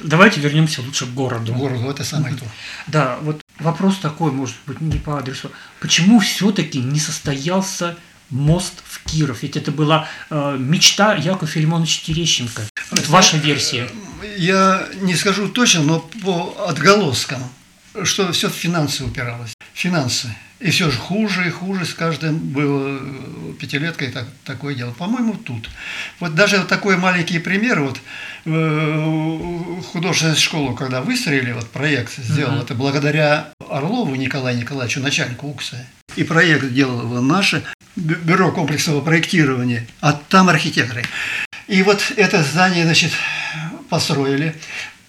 Давайте 0.00 0.40
вернемся 0.40 0.82
лучше 0.82 1.06
к 1.06 1.10
городу. 1.10 1.54
К 1.54 1.56
городу, 1.56 1.88
это 1.90 2.04
самое 2.04 2.34
то. 2.34 2.44
Да, 2.86 3.18
вот 3.22 3.42
вопрос 3.58 3.98
такой, 3.98 4.32
может 4.32 4.56
быть, 4.66 4.80
не 4.80 4.98
по 4.98 5.18
адресу. 5.18 5.50
Почему 5.80 6.18
все-таки 6.20 6.80
не 6.80 6.98
состоялся 6.98 7.96
мост 8.30 8.82
в 8.84 9.04
Киров? 9.04 9.42
Ведь 9.42 9.56
это 9.56 9.70
была 9.70 10.08
э, 10.30 10.56
мечта 10.58 11.14
Якова 11.14 11.46
Филимоновича 11.46 12.06
Терещенко. 12.06 12.62
Вот 12.90 13.08
ваша 13.08 13.36
версия. 13.36 13.88
Я 14.36 14.88
не 15.00 15.14
скажу 15.14 15.48
точно, 15.48 15.82
но 15.82 16.00
по 16.00 16.66
отголоскам, 16.68 17.42
что 18.02 18.32
все 18.32 18.48
в 18.48 18.54
финансы 18.54 19.04
упиралось. 19.04 19.52
Финансы. 19.74 20.34
И 20.60 20.70
все 20.70 20.90
же 20.90 20.98
хуже 20.98 21.46
и 21.46 21.50
хуже 21.50 21.86
с 21.86 21.94
каждым 21.94 22.36
было 22.38 22.98
э, 23.00 23.52
пятилеткой 23.60 24.08
так, 24.08 24.26
такое 24.44 24.74
дело. 24.74 24.90
По-моему, 24.90 25.34
тут. 25.34 25.70
Вот 26.18 26.34
даже 26.34 26.58
вот 26.58 26.66
такой 26.66 26.96
маленький 26.96 27.38
пример, 27.38 27.80
вот 27.80 28.00
э, 28.44 29.82
художественная 29.92 30.34
школа, 30.34 30.74
когда 30.74 31.00
выстроили, 31.00 31.52
вот 31.52 31.68
проект 31.70 32.16
сделал, 32.16 32.54
mm-hmm. 32.54 32.62
это 32.62 32.74
благодаря 32.74 33.52
Орлову 33.70 34.16
Николаю 34.16 34.58
Николаевичу, 34.58 35.00
начальнику 35.00 35.46
УКСа. 35.46 35.86
И 36.16 36.24
проект 36.24 36.72
делало 36.72 37.20
наше 37.20 37.62
бюро 37.94 38.50
комплексного 38.50 39.00
проектирования, 39.00 39.86
а 40.00 40.12
там 40.12 40.48
архитекторы. 40.48 41.04
И 41.68 41.84
вот 41.84 42.12
это 42.16 42.42
здание, 42.42 42.84
значит, 42.84 43.12
построили 43.88 44.56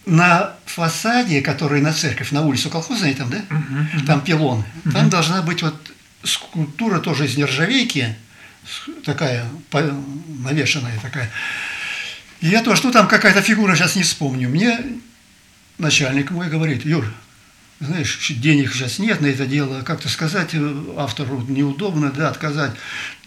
на 0.09 0.55
фасаде, 0.65 1.41
который 1.41 1.81
на 1.81 1.93
церковь, 1.93 2.31
на 2.31 2.41
улицу 2.41 2.69
колхозной 2.69 3.13
там, 3.13 3.29
да, 3.29 3.37
uh-huh, 3.37 4.05
там 4.05 4.21
пилон, 4.21 4.63
uh-huh. 4.83 4.91
там 4.91 5.09
должна 5.09 5.41
быть 5.41 5.61
вот 5.61 5.75
скульптура 6.23 6.99
тоже 6.99 7.25
из 7.25 7.37
нержавейки, 7.37 8.15
такая 9.05 9.45
навешенная 9.71 10.99
такая. 11.01 11.29
И 12.41 12.47
я 12.47 12.63
тоже, 12.63 12.77
что 12.77 12.91
там 12.91 13.07
какая-то 13.07 13.41
фигура, 13.41 13.75
сейчас 13.75 13.95
не 13.95 14.03
вспомню. 14.03 14.49
Мне 14.49 14.79
начальник 15.77 16.31
мой 16.31 16.49
говорит, 16.49 16.85
Юр, 16.85 17.05
знаешь, 17.79 18.31
денег 18.37 18.73
сейчас 18.73 18.99
нет 18.99 19.21
на 19.21 19.27
это 19.27 19.45
дело, 19.45 19.81
как-то 19.81 20.09
сказать 20.09 20.55
автору 20.97 21.41
неудобно, 21.47 22.11
да, 22.11 22.29
отказать. 22.29 22.71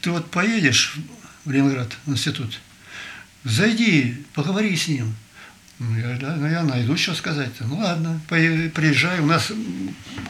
Ты 0.01 0.11
вот 0.11 0.31
поедешь 0.31 0.97
в 1.45 1.51
Ленинград 1.51 1.97
институт, 2.07 2.61
зайди, 3.45 4.25
поговори 4.35 4.77
с 4.77 4.89
ним. 4.89 5.15
Ну, 5.83 5.99
я, 5.99 6.17
да, 6.17 6.37
ну, 6.37 6.49
я 6.49 6.63
найду, 6.63 6.97
что 6.97 7.15
сказать. 7.15 7.51
-то. 7.59 7.67
Ну, 7.69 7.79
ладно, 7.79 8.21
приезжай. 8.29 9.21
У 9.21 9.27
нас 9.27 9.53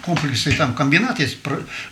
комплексный 0.02 0.54
там 0.54 0.74
комбинат 0.74 1.20
есть, 1.20 1.38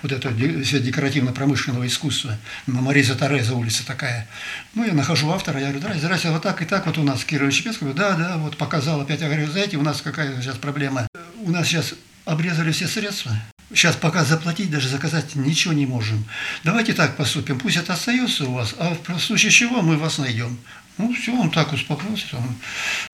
вот 0.03 0.13
это 0.13 0.31
декоративно-промышленного 0.31 1.87
искусства. 1.87 2.39
На 2.67 2.81
Мариза 2.81 3.15
Тореза 3.15 3.55
улица 3.55 3.87
такая. 3.87 4.27
Ну, 4.75 4.87
я 4.87 4.95
нахожу 4.95 5.31
автора, 5.31 5.61
я 5.61 5.67
говорю, 5.67 5.81
здрасте, 5.81 6.01
здрасте, 6.01 6.31
вот 6.31 6.43
так 6.43 6.63
и 6.63 6.65
так 6.65 6.87
вот 6.87 6.97
у 6.99 7.03
нас 7.03 7.25
Кирилл 7.25 7.51
Чепецкий. 7.51 7.93
Да, 7.93 8.17
да, 8.17 8.37
вот 8.39 8.57
показал 8.57 9.01
опять. 9.03 9.21
Я 9.21 9.27
говорю, 9.27 9.51
знаете, 9.51 9.77
у 9.77 9.83
нас 9.83 10.01
какая 10.01 10.41
сейчас 10.41 10.57
проблема? 10.57 11.07
У 11.43 11.51
нас 11.51 11.67
сейчас 11.67 11.95
обрезали 12.25 12.73
все 12.73 12.87
средства. 12.87 13.33
Сейчас 13.73 13.95
пока 13.95 14.25
заплатить, 14.25 14.71
даже 14.71 14.89
заказать 14.89 15.37
ничего 15.37 15.75
не 15.75 15.87
можем. 15.87 16.25
Давайте 16.65 16.93
так 16.93 17.17
поступим, 17.17 17.59
пусть 17.59 17.77
это 17.77 17.93
остается 17.93 18.45
у 18.45 18.55
вас, 18.55 18.75
а 18.79 18.97
в 19.07 19.21
случае 19.21 19.53
чего 19.53 19.81
мы 19.81 19.97
вас 19.97 20.19
найдем. 20.19 20.59
Ну, 20.99 21.14
все, 21.14 21.32
он 21.32 21.51
так 21.51 21.72
успокоился. 21.72 22.36
Он, 22.36 22.55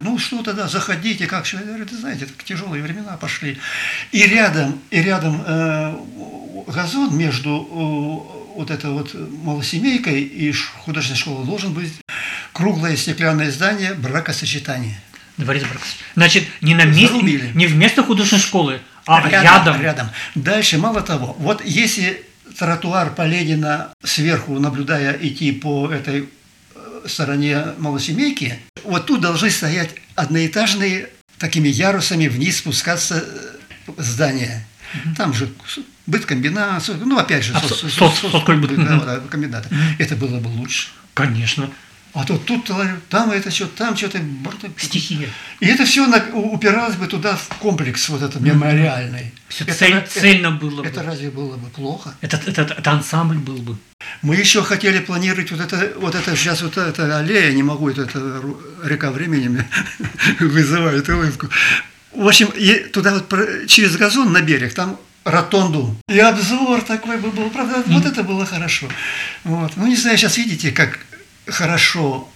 ну, 0.00 0.18
что 0.18 0.42
тогда, 0.42 0.66
заходите, 0.68 1.26
как 1.26 1.44
человек 1.44 1.68
говорит, 1.68 1.90
знаете, 1.90 2.26
так 2.26 2.42
тяжелые 2.44 2.82
времена 2.82 3.16
пошли. 3.16 3.58
И 4.12 4.26
рядом, 4.26 4.80
и 4.90 5.00
рядом 5.00 5.42
э, 5.46 5.96
газон 6.66 7.16
между 7.16 7.50
э, 7.50 8.56
вот 8.56 8.70
этой 8.70 8.90
вот 8.90 9.14
малосемейкой 9.14 10.22
и 10.22 10.52
художественной 10.84 11.18
школой 11.18 11.46
должен 11.46 11.72
быть 11.72 11.92
круглое 12.52 12.96
стеклянное 12.96 13.50
здание 13.50 13.94
бракосочетания. 13.94 14.98
Дворец 15.36 15.62
бракосочетания. 15.62 16.12
Значит, 16.16 16.44
не 16.62 16.74
на 16.74 16.84
месте, 16.84 17.52
не 17.54 17.66
вместо 17.66 18.02
художественной 18.02 18.42
школы, 18.42 18.80
а 19.06 19.20
рядом, 19.28 19.42
рядом. 19.42 19.80
Рядом. 19.80 20.10
Дальше, 20.34 20.78
мало 20.78 21.02
того, 21.02 21.36
вот 21.38 21.64
если 21.64 22.24
тротуар 22.58 23.10
по 23.10 23.26
Ленина 23.26 23.92
сверху, 24.02 24.58
наблюдая 24.58 25.16
идти 25.20 25.52
по 25.52 25.90
этой 25.90 26.28
стороне 27.08 27.74
малосемейки, 27.78 28.58
вот 28.84 29.06
тут 29.06 29.20
должны 29.20 29.50
стоять 29.50 29.94
одноэтажные 30.14 31.10
такими 31.38 31.68
ярусами 31.68 32.28
вниз 32.28 32.58
спускаться 32.58 33.22
э, 33.24 33.92
здания. 33.98 34.66
Там 35.16 35.34
же 35.34 35.52
быткомбинат, 36.06 36.88
ну 37.04 37.18
опять 37.18 37.44
же, 37.44 37.52
а, 37.54 37.60
со, 37.60 37.74
со, 37.74 37.88
со, 37.88 38.10
со, 38.10 38.30
да, 38.30 39.20
комбината. 39.28 39.68
Это 39.98 40.16
было 40.16 40.38
бы 40.38 40.48
лучше. 40.48 40.88
Конечно. 41.14 41.70
А 42.16 42.24
то 42.24 42.38
тут, 42.38 42.70
там 43.10 43.30
это 43.30 43.50
что, 43.50 43.66
там 43.66 43.94
что-то... 43.94 44.18
Стихия. 44.78 45.28
И 45.60 45.66
это 45.66 45.84
все 45.84 46.08
упиралось 46.32 46.96
бы 46.96 47.08
туда 47.08 47.36
в 47.36 47.46
комплекс 47.58 48.08
вот 48.08 48.22
этот 48.22 48.40
мемориальный. 48.40 49.34
Все 49.48 49.64
это, 49.64 49.74
цель, 49.74 49.92
это, 49.92 50.10
цельно 50.10 50.50
было 50.50 50.80
это, 50.80 50.82
бы. 50.82 50.88
Это 50.88 51.02
разве 51.02 51.30
было 51.30 51.56
бы 51.58 51.68
плохо? 51.68 52.14
Это, 52.22 52.40
это, 52.46 52.62
это 52.62 52.90
ансамбль 52.90 53.36
был 53.36 53.58
бы. 53.58 53.76
Мы 54.22 54.36
еще 54.36 54.62
хотели 54.62 54.98
планировать 55.00 55.50
вот 55.50 55.60
это, 55.60 55.92
вот 55.98 56.14
это 56.14 56.34
сейчас 56.36 56.62
вот 56.62 56.78
эта 56.78 57.18
аллея, 57.18 57.52
не 57.52 57.62
могу, 57.62 57.90
это, 57.90 58.04
это 58.04 58.42
река 58.82 59.10
времени 59.10 59.62
вызывает 60.40 61.06
улыбку. 61.10 61.50
В 62.14 62.26
общем, 62.26 62.48
туда 62.92 63.12
вот 63.12 63.68
через 63.68 63.94
газон 63.98 64.32
на 64.32 64.40
берег, 64.40 64.72
там 64.72 64.98
ротонду. 65.24 65.94
И 66.08 66.18
обзор 66.18 66.80
такой 66.80 67.18
бы 67.18 67.30
был. 67.30 67.50
Правда, 67.50 67.82
вот 67.84 68.06
это 68.06 68.22
было 68.22 68.46
хорошо. 68.46 68.88
Вот. 69.44 69.72
Ну, 69.76 69.86
не 69.86 69.96
знаю, 69.96 70.16
сейчас 70.16 70.38
видите, 70.38 70.72
как 70.72 70.98
хорошо, 71.46 72.28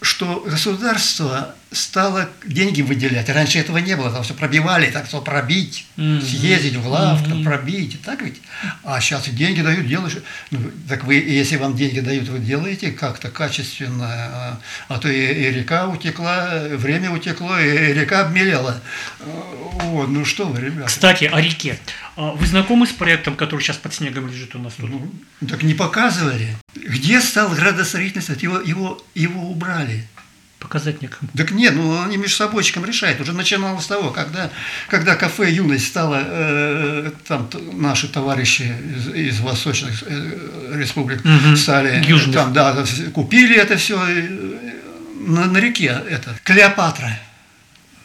что 0.00 0.40
государство 0.46 1.54
стало 1.76 2.28
деньги 2.44 2.82
выделять. 2.82 3.28
Раньше 3.28 3.58
этого 3.58 3.78
не 3.78 3.96
было, 3.96 4.10
там 4.10 4.22
все 4.22 4.34
пробивали, 4.34 4.90
так 4.90 5.06
что 5.06 5.20
пробить, 5.20 5.86
mm-hmm. 5.96 6.22
съездить 6.22 6.76
в 6.76 6.86
лавку, 6.86 7.30
mm-hmm. 7.30 7.44
пробить, 7.44 8.00
так 8.02 8.22
ведь? 8.22 8.40
А 8.84 9.00
сейчас 9.00 9.28
деньги 9.28 9.60
дают, 9.60 9.86
делаешь. 9.86 10.16
Ну, 10.50 10.58
так 10.88 11.04
вы, 11.04 11.14
если 11.14 11.56
вам 11.56 11.76
деньги 11.76 12.00
дают, 12.00 12.28
вы 12.28 12.38
делаете 12.38 12.90
как-то 12.92 13.30
качественно, 13.30 14.06
а, 14.08 14.60
а 14.88 14.98
то 14.98 15.08
и, 15.08 15.20
и 15.20 15.50
река 15.50 15.88
утекла, 15.88 16.60
время 16.72 17.10
утекло, 17.10 17.58
и 17.58 17.92
река 17.92 18.20
обмелела. 18.20 18.80
Вот, 19.20 20.08
ну 20.08 20.24
что 20.24 20.46
вы, 20.46 20.60
ребята. 20.60 20.88
Кстати, 20.88 21.24
о 21.24 21.40
реке. 21.40 21.78
А 22.16 22.32
вы 22.32 22.46
знакомы 22.46 22.86
с 22.86 22.92
проектом, 22.92 23.36
который 23.36 23.60
сейчас 23.60 23.76
под 23.76 23.94
снегом 23.94 24.28
лежит 24.28 24.54
у 24.54 24.58
нас 24.58 24.74
тут? 24.74 24.90
Ну, 24.90 25.10
так 25.46 25.62
не 25.62 25.74
показывали. 25.74 26.56
Где 26.74 27.20
стал 27.20 27.50
градостроительство? 27.50 28.34
Его, 28.40 28.60
его, 28.60 29.04
его 29.14 29.50
убрали. 29.50 30.06
Показать 30.58 31.02
некому. 31.02 31.30
Так 31.36 31.50
нет, 31.50 31.74
ну 31.74 32.02
они 32.02 32.16
между 32.16 32.36
собойчиком 32.36 32.84
решают. 32.84 33.20
Уже 33.20 33.32
начиналось 33.34 33.84
с 33.84 33.86
того, 33.88 34.10
когда, 34.10 34.50
когда 34.88 35.14
кафе 35.14 35.50
«Юность» 35.50 35.86
стало, 35.86 36.22
э, 36.24 37.10
там 37.28 37.48
наши 37.74 38.08
товарищи 38.08 38.62
из, 38.96 39.08
из 39.14 39.40
восточных 39.40 40.02
э, 40.06 40.72
республик 40.74 41.22
Мгм. 41.24 41.56
стали, 41.56 42.02
Южных. 42.06 42.34
там, 42.34 42.52
да, 42.54 42.84
купили 43.12 43.54
это 43.56 43.76
все 43.76 43.98
на, 45.26 45.44
на 45.46 45.58
реке, 45.58 46.00
это, 46.08 46.34
Клеопатра. 46.42 47.18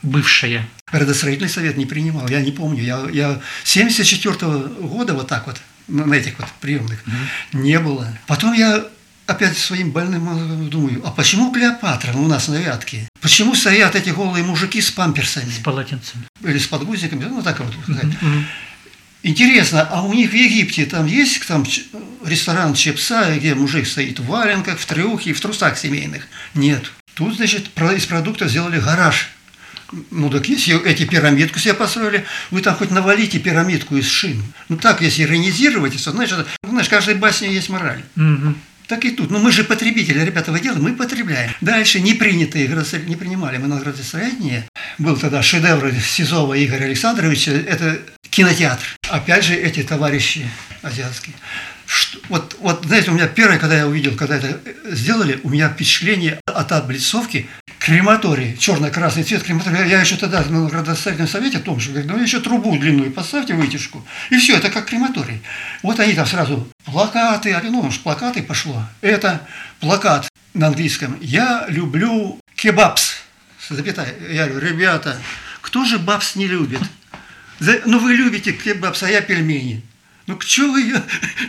Бывшая. 0.02 0.68
Градостроительный 0.92 1.50
совет 1.50 1.78
не 1.78 1.86
принимал, 1.86 2.28
я 2.28 2.42
не 2.42 2.52
помню. 2.52 2.84
Я, 2.84 3.08
я 3.14 3.40
74 3.64 4.36
года 4.80 5.14
вот 5.14 5.28
так 5.28 5.46
вот, 5.48 5.62
на 5.88 6.06
на 6.06 6.16
этих 6.16 6.38
вот 6.40 6.48
приемных, 6.60 7.04
не 7.54 7.80
было. 7.80 8.08
Потом 8.28 8.54
я 8.54 8.84
опять 9.32 9.58
своим 9.58 9.92
больным 9.92 10.24
мозгом 10.24 10.70
думаю, 10.70 11.02
а 11.06 11.12
почему 11.12 11.52
Клеопатра 11.52 12.14
у 12.14 12.28
нас 12.28 12.48
на 12.48 12.56
Вятке? 12.56 13.08
Почему 13.22 13.56
стоят 13.56 13.96
эти 13.96 14.10
голые 14.10 14.44
мужики 14.44 14.82
с 14.82 14.92
памперсами? 14.92 15.50
С 15.50 15.60
полотенцами. 15.60 16.26
Или 16.44 16.58
с 16.58 16.68
подгузниками, 16.68 17.26
ну 17.26 17.42
так 17.42 17.60
вот 17.60 17.74
сказать. 17.84 18.22
Мгм. 18.22 18.46
Интересно, 19.24 19.88
а 19.92 20.02
у 20.02 20.14
них 20.14 20.32
в 20.32 20.34
Египте 20.34 20.86
там 20.86 21.06
есть 21.06 21.46
там 21.48 21.64
ресторан 22.26 22.74
Чепса, 22.74 23.36
где 23.36 23.54
мужик 23.54 23.88
стоит 23.88 24.20
в 24.20 24.26
валенках, 24.26 24.80
в 24.80 24.86
трюхе 24.86 25.34
в 25.34 25.42
трусах 25.42 25.78
семейных? 25.78 26.28
Нет. 26.56 26.92
Тут, 27.14 27.36
значит, 27.36 27.70
из 27.78 28.06
продукта 28.06 28.48
сделали 28.48 28.80
гараж. 28.80 29.30
Ну 30.10 30.30
так 30.30 30.48
если 30.48 30.82
эти 30.86 31.06
пирамидку 31.06 31.60
себе 31.60 31.74
построили, 31.74 32.26
вы 32.50 32.62
там 32.62 32.76
хоть 32.76 32.92
навалите 32.92 33.40
пирамидку 33.40 33.98
из 33.98 34.08
шин. 34.08 34.42
Ну 34.70 34.78
так, 34.78 35.02
если 35.02 35.24
иронизировать, 35.24 36.02
то, 36.04 36.24
это, 36.24 36.48
знаешь, 36.64 36.90
каждой 36.90 37.16
басне 37.16 37.54
есть 37.54 37.70
мораль. 37.70 38.04
Мгм. 38.16 38.58
Так 38.92 39.06
и 39.06 39.12
тут. 39.12 39.32
Но 39.32 39.40
мы 39.40 39.54
же 39.54 39.64
потребители, 39.64 40.20
ребята, 40.20 40.52
вы 40.52 40.60
делаете, 40.60 40.84
мы 40.84 40.94
потребляем. 40.94 41.50
Дальше 41.62 42.02
не 42.02 42.14
принятые, 42.14 42.68
градостроители 42.68 43.12
не 43.12 43.16
принимали 43.16 43.58
мы 43.58 43.70
на 43.70 43.80
градостроение. 43.80 44.68
Был 44.98 45.16
тогда 45.16 45.42
шедевр 45.42 45.94
Сизова 45.94 46.62
Игоря 46.62 46.84
Александровича, 46.84 47.52
это 47.54 48.02
кинотеатр. 48.30 48.84
Опять 49.10 49.46
же, 49.46 49.56
эти 49.56 49.82
товарищи 49.82 50.46
азиатские. 50.82 51.36
Что- 51.94 52.20
вот, 52.30 52.56
вот, 52.62 52.86
знаете, 52.86 53.12
у 53.12 53.14
меня 53.16 53.28
первое, 53.28 53.60
когда 53.60 53.76
я 53.76 53.86
увидел, 53.86 54.16
когда 54.16 54.38
это 54.38 54.62
сделали, 54.86 55.42
у 55.44 55.50
меня 55.50 55.68
впечатление 55.68 56.40
от 56.46 56.72
облицовки 56.72 57.50
крематорий, 57.80 58.56
черно-красный 58.58 59.24
цвет 59.24 59.44
крематория. 59.44 59.84
Я 59.84 60.00
еще 60.00 60.16
тогда 60.16 60.42
на 60.42 60.70
градостроительном 60.70 61.28
совете 61.28 61.58
о 61.58 61.60
том, 61.60 61.82
что 61.82 61.92
говорит, 61.92 62.10
ну 62.10 62.18
еще 62.18 62.40
трубу 62.40 62.78
длинную 62.78 63.12
поставьте, 63.12 63.56
вытяжку. 63.56 64.08
И 64.30 64.38
все, 64.38 64.56
это 64.56 64.70
как 64.70 64.86
крематорий. 64.86 65.42
Вот 65.84 66.00
они 66.00 66.14
там 66.14 66.26
сразу 66.26 66.66
плакаты, 66.86 67.54
ну, 67.64 67.82
уж 67.82 68.00
плакаты 68.00 68.42
пошло. 68.42 68.86
Это 69.02 69.46
плакат 69.82 70.30
на 70.54 70.68
английском. 70.68 71.18
Я 71.20 71.66
люблю 71.68 72.40
кебабс. 72.56 73.16
Запятая. 73.70 74.16
Я 74.30 74.48
говорю, 74.48 74.66
ребята, 74.66 75.18
кто 75.60 75.84
же 75.84 76.00
бабс 76.00 76.36
не 76.36 76.48
любит? 76.48 76.80
Ну, 77.60 78.00
вы 78.00 78.14
любите 78.14 78.54
кебабс, 78.54 79.04
а 79.04 79.12
я 79.12 79.20
пельмени. 79.20 79.84
Ну, 80.28 80.36
к 80.38 80.46
чему 80.46 80.78
ее? 80.78 81.02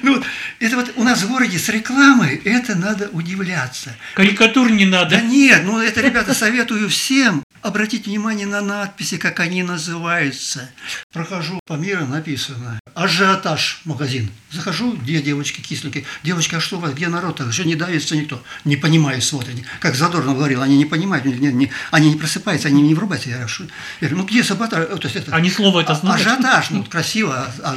Ну, 0.03 0.15
вот 0.17 0.25
это 0.59 0.77
вот 0.77 0.93
у 0.97 1.05
нас 1.05 1.23
в 1.23 1.29
городе 1.29 1.59
с 1.59 1.69
рекламой, 1.69 2.37
это 2.45 2.75
надо 2.75 3.09
удивляться. 3.13 3.95
Карикатур 4.15 4.71
не 4.71 4.87
надо. 4.87 5.17
Да 5.17 5.21
нет, 5.21 5.63
ну 5.65 5.79
это, 5.81 6.01
ребята, 6.01 6.35
советую 6.35 6.89
всем 6.89 7.45
обратить 7.61 8.07
внимание 8.07 8.47
на 8.47 8.61
надписи, 8.61 9.19
как 9.19 9.39
они 9.41 9.63
называются. 9.63 10.69
Прохожу 11.13 11.61
по 11.67 11.75
миру, 11.75 12.07
написано 12.07 12.81
«Ажиотаж 12.95 13.83
магазин». 13.85 14.31
Захожу, 14.51 14.93
где 14.95 15.23
девочки 15.23 15.61
кисленькие. 15.61 16.05
Девочки, 16.25 16.57
а 16.57 16.61
что 16.61 16.79
у 16.79 16.81
вас, 16.81 16.93
где 16.93 17.09
народ-то? 17.09 17.45
Еще 17.45 17.65
не 17.65 17.77
давится 17.77 18.17
никто. 18.17 18.43
Не 18.65 18.77
понимаю, 18.77 19.23
смотрят. 19.23 19.55
Как 19.81 19.95
Задорнов 19.95 20.37
говорил, 20.37 20.61
они 20.61 20.77
не 20.77 20.85
понимают, 20.87 21.25
не- 21.25 21.53
не- 21.53 21.71
они 21.91 22.11
не 22.13 22.19
просыпаются, 22.19 22.69
они 22.69 22.83
не 22.83 22.95
врубаются. 22.95 23.31
Я 23.31 23.47
говорю, 24.01 24.17
ну 24.17 24.25
где 24.25 24.43
саботаж? 24.43 24.89
То 24.89 25.01
есть 25.05 25.17
это, 25.17 25.35
Они 25.35 25.49
слово 25.51 25.81
это 25.83 25.93
а- 25.93 25.95
знают? 25.95 26.21
Ажиотаж, 26.21 26.71
ну, 26.71 26.85
красиво. 26.85 27.35
а- 27.63 27.77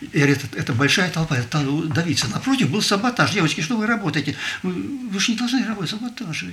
я 0.00 0.08
говорю, 0.08 0.32
это, 0.34 0.58
это 0.58 0.72
большая 0.72 1.10
толпа, 1.10 1.36
это 1.36 1.62
давиться. 1.88 2.28
Напротив 2.28 2.70
был 2.70 2.82
саботаж. 2.82 3.32
Девочки, 3.32 3.60
что 3.60 3.76
вы 3.76 3.86
работаете? 3.86 4.36
Вы, 4.62 4.72
вы 5.08 5.20
же 5.20 5.32
не 5.32 5.38
должны 5.38 5.64
работать, 5.64 5.90
саботаж. 5.90 6.44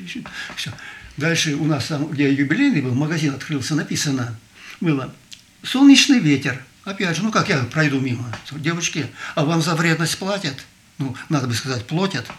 Все. 0.56 0.72
Дальше 1.18 1.56
у 1.56 1.66
нас 1.66 1.86
там, 1.86 2.08
где 2.08 2.32
юбилейный 2.34 2.82
был, 2.82 2.94
магазин 2.94 3.34
открылся, 3.34 3.76
написано 3.76 4.36
было 4.82 5.14
«Солнечный 5.62 6.20
ветер». 6.20 6.64
Опять 6.84 7.16
же, 7.16 7.24
ну 7.24 7.32
как 7.32 7.50
я 7.50 7.60
пройду 7.60 8.00
мимо? 8.00 8.26
Девочки, 8.52 9.08
а 9.36 9.46
вам 9.46 9.62
за 9.62 9.76
вредность 9.76 10.18
платят? 10.18 10.66
Ну, 10.98 11.16
надо 11.30 11.48
бы 11.48 11.54
сказать, 11.54 11.88
платят. 11.88 12.30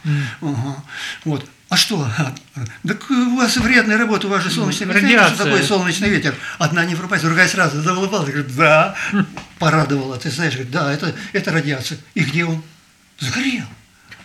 Ага. 0.41 0.85
Вот. 1.25 1.49
А 1.69 1.77
что? 1.77 2.09
Так 2.87 3.11
у 3.11 3.37
вас 3.37 3.57
вредная 3.57 3.97
работа, 3.99 4.27
у 4.27 4.31
вас 4.31 4.43
же 4.45 4.51
солнечный 4.51 4.87
ветер. 4.87 5.01
Знаете, 5.01 5.17
Что 5.17 5.25
радиация. 5.25 5.45
такое 5.47 5.63
солнечный 5.67 6.09
ветер? 6.11 6.35
Одна 6.59 6.85
не 6.85 6.95
врубается, 6.95 7.27
другая 7.27 7.49
сразу 7.49 7.81
заулыбалась. 7.83 8.31
Говорит, 8.31 8.55
да, 8.55 8.95
порадовала. 9.59 10.17
Ты 10.19 10.31
знаешь, 10.31 10.53
говорит, 10.55 10.71
да, 10.71 10.93
это, 10.93 11.15
это 11.33 11.51
радиация. 11.51 11.99
И 12.15 12.21
где 12.21 12.45
он? 12.45 12.63
Сгорел. 13.19 13.65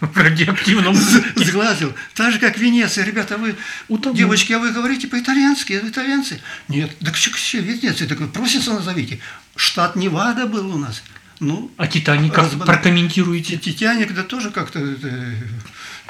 В 0.02 0.18
радиоактивном. 0.18 0.96
Сглазил. 1.36 1.94
Так 2.14 2.32
же, 2.34 2.40
как 2.40 2.58
Венеция. 2.58 3.04
Ребята, 3.06 3.38
вы, 3.38 3.56
Утонул. 3.88 4.16
девочки, 4.18 4.54
а 4.54 4.60
вы 4.60 4.72
говорите 4.72 5.08
по-итальянски, 5.08 5.74
итальянцы? 5.84 6.40
Нет. 6.68 6.98
Так 7.00 7.16
что, 7.18 7.32
Венеция? 7.58 8.08
Так 8.08 8.32
просится 8.32 8.74
назовите. 8.74 9.20
Штат 9.56 9.96
Невада 9.96 10.46
был 10.46 10.74
у 10.74 10.78
нас. 10.78 11.02
Ну, 11.42 11.72
А 11.78 11.88
Титаник 11.88 12.34
как 12.34 12.46
Разбана- 12.52 12.66
прокомментируете? 12.66 13.58
Титаник, 13.58 14.14
да 14.14 14.24
тоже 14.24 14.52
как-то 14.52 14.80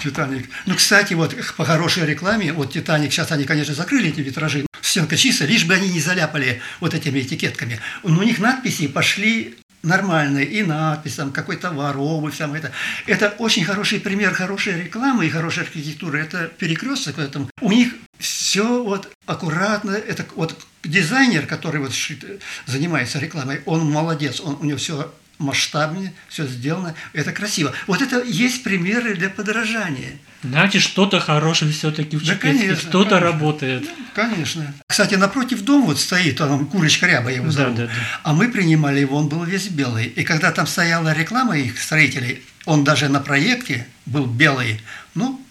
Титаник. 0.02 0.50
Ну, 0.66 0.76
кстати, 0.76 1.14
вот 1.14 1.36
по 1.58 1.66
хорошей 1.66 2.06
рекламе, 2.06 2.54
вот 2.54 2.74
Титаник, 2.74 3.12
сейчас 3.12 3.32
они, 3.32 3.46
конечно, 3.46 3.74
закрыли 3.74 4.10
эти 4.10 4.22
витражи, 4.22 4.66
стенка 4.82 5.18
чистая, 5.18 5.48
лишь 5.48 5.66
бы 5.66 5.74
они 5.74 5.90
не 5.90 6.00
заляпали 6.00 6.62
вот 6.80 6.94
этими 6.94 7.20
этикетками. 7.20 7.80
Но 8.04 8.20
у 8.20 8.24
них 8.24 8.40
надписи 8.40 8.88
пошли 8.88 9.56
нормальные, 9.84 10.46
и 10.46 10.64
надпись, 10.64 11.16
там, 11.16 11.32
какой 11.32 11.56
товар, 11.58 11.98
обувь, 11.98 12.38
там, 12.38 12.54
это. 12.54 12.72
Это 13.06 13.30
очень 13.38 13.64
хороший 13.64 14.00
пример 14.00 14.34
хорошей 14.34 14.82
рекламы 14.82 15.26
и 15.26 15.30
хорошей 15.30 15.64
архитектуры. 15.64 16.20
Это 16.20 16.48
перекресток 16.48 17.18
в 17.18 17.20
этом. 17.20 17.50
У 17.62 17.72
них 17.72 17.94
все 18.18 18.84
вот 18.84 19.10
аккуратно. 19.26 19.92
Это 19.92 20.26
вот 20.36 20.56
дизайнер, 20.84 21.46
который 21.46 21.80
вот 21.80 21.94
занимается 22.66 23.20
рекламой, 23.20 23.62
он 23.66 23.90
молодец, 23.90 24.40
он, 24.40 24.58
у 24.60 24.66
него 24.66 24.78
все 24.78 25.14
масштабнее, 25.40 26.14
все 26.28 26.46
сделано, 26.46 26.94
это 27.14 27.32
красиво. 27.32 27.74
Вот 27.88 28.02
это 28.02 28.22
есть 28.24 28.62
примеры 28.64 29.16
для 29.16 29.30
подражания. 29.30 30.12
Значит, 30.44 30.82
что-то 30.84 31.20
хорошее 31.20 31.72
все-таки 31.72 32.16
в 32.16 32.22
Да, 32.22 32.34
Чепецке, 32.34 32.60
конечно, 32.60 32.90
что-то 32.90 33.20
работает. 33.20 33.90
Конечно. 34.14 34.74
Кстати, 34.88 35.16
напротив 35.16 35.62
дома 35.64 35.86
вот 35.88 36.00
стоит, 36.00 36.38
там 36.38 36.66
курочка 36.68 37.08
ряба 37.08 37.30
его 37.30 37.46
Да, 37.48 37.52
зовут. 37.52 37.76
да, 37.76 37.86
да. 37.88 37.92
А 38.24 38.34
мы 38.34 38.48
принимали 38.50 39.00
его, 39.00 39.18
он 39.18 39.28
был 39.28 39.44
весь 39.44 39.68
белый. 39.70 40.06
И 40.06 40.24
когда 40.24 40.52
там 40.52 40.68
стояла 40.68 41.14
реклама 41.14 41.58
их 41.58 41.82
строителей, 41.82 42.44
он 42.66 42.84
даже 42.84 43.10
на 43.10 43.20
проекте 43.20 43.86
был 44.06 44.26
белый. 44.28 44.80
Ну, 45.14 45.42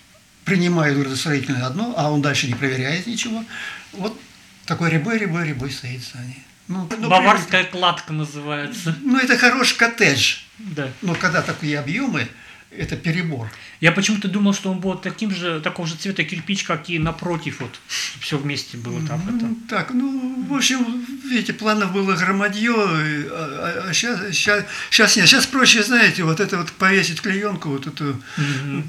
принимают 0.45 0.99
градостроительное 0.99 1.67
одно, 1.67 1.93
а 1.97 2.11
он 2.11 2.23
дальше 2.23 2.47
не 2.47 2.55
проверяет 2.55 3.07
ничего. 3.07 3.45
Вот 3.93 4.19
такой 4.65 4.91
рябой, 4.91 5.19
рябой, 5.19 5.49
рябой 5.49 5.71
стоит 5.71 6.01
в 6.01 6.11
здании. 6.11 6.43
Ну, 6.69 6.89
ну, 6.99 7.09
Баварская 7.09 7.65
кладка 7.65 8.13
называется. 8.13 8.95
Ну, 9.03 9.19
это 9.19 9.39
хороший 9.39 9.77
коттедж. 9.77 10.37
Да. 10.59 10.91
Но 11.03 11.15
когда 11.15 11.43
такие 11.43 11.79
объемы, 11.79 12.29
это 12.71 12.97
перебор. 12.97 13.49
Я 13.81 13.93
почему-то 13.93 14.29
думал, 14.29 14.55
что 14.55 14.71
он 14.71 14.81
будет 14.81 15.03
таким 15.03 15.31
же, 15.31 15.61
такого 15.61 15.87
же 15.87 15.95
цвета 15.95 16.25
кирпич, 16.25 16.65
как 16.65 16.91
и 16.91 16.99
напротив, 16.99 17.61
вот, 17.61 17.79
все 18.21 18.37
вместе 18.37 18.77
было 18.77 19.01
так 19.07 19.21
это. 19.23 19.47
Ну, 19.47 19.57
Так, 19.69 19.91
ну, 19.95 20.45
в 20.49 20.55
общем, 20.55 21.05
видите, 21.25 21.53
планов 21.53 21.93
было 21.93 22.15
громадье, 22.17 22.73
а, 22.75 23.85
а 23.89 23.93
сейчас, 23.93 24.35
сейчас, 24.35 24.65
сейчас 24.91 25.17
нет. 25.17 25.29
Сейчас 25.29 25.47
проще, 25.47 25.83
знаете, 25.83 26.25
вот 26.25 26.41
это 26.41 26.59
вот 26.59 26.73
повесить 26.73 27.21
клеенку, 27.21 27.69
вот 27.69 27.87
эту 27.87 28.21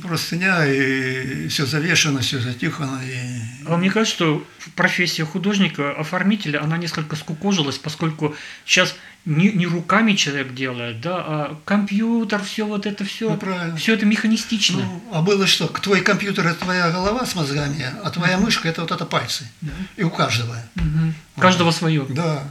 простыня, 0.02 0.66
и 0.66 1.48
все 1.50 1.66
завешено, 1.66 2.22
все 2.22 2.40
затихано. 2.40 3.02
И... 3.06 3.68
А 3.68 3.78
мне 3.78 3.92
кажется, 3.92 4.16
что 4.16 4.48
профессия 4.76 5.24
художника, 5.26 5.92
оформителя, 5.92 6.64
она 6.64 6.78
несколько 6.78 7.16
скукожилась, 7.16 7.78
поскольку 7.78 8.36
сейчас 8.66 8.96
не, 9.26 9.52
не 9.52 9.68
руками 9.68 10.14
человек 10.14 10.54
делает, 10.54 11.02
да, 11.02 11.16
а 11.18 11.60
компьютер, 11.66 12.42
все 12.44 12.66
вот 12.66 12.86
это 12.86 13.04
все, 13.04 13.30
Ну, 13.32 13.38
правильно. 13.38 13.76
все 13.78 13.94
это 13.94 14.06
механистично. 14.06 14.79
Ну, 14.84 15.04
а 15.12 15.22
было 15.22 15.48
что? 15.48 15.68
Твой 15.68 16.02
компьютер– 16.02 16.48
это 16.48 16.62
твоя 16.62 16.90
голова 16.92 17.26
с 17.26 17.36
мозгами, 17.36 17.86
а 18.04 18.10
твоя 18.10 18.38
мышка– 18.38 18.68
это 18.70 18.82
вот 18.82 18.92
это 18.92 19.06
пальцы. 19.06 19.50
И 19.98 20.04
у 20.04 20.10
каждого. 20.10 20.56
Мгм. 20.76 21.14
У 21.36 21.42
Каждого 21.42 21.72
свое. 21.72 22.06
Да. 22.10 22.44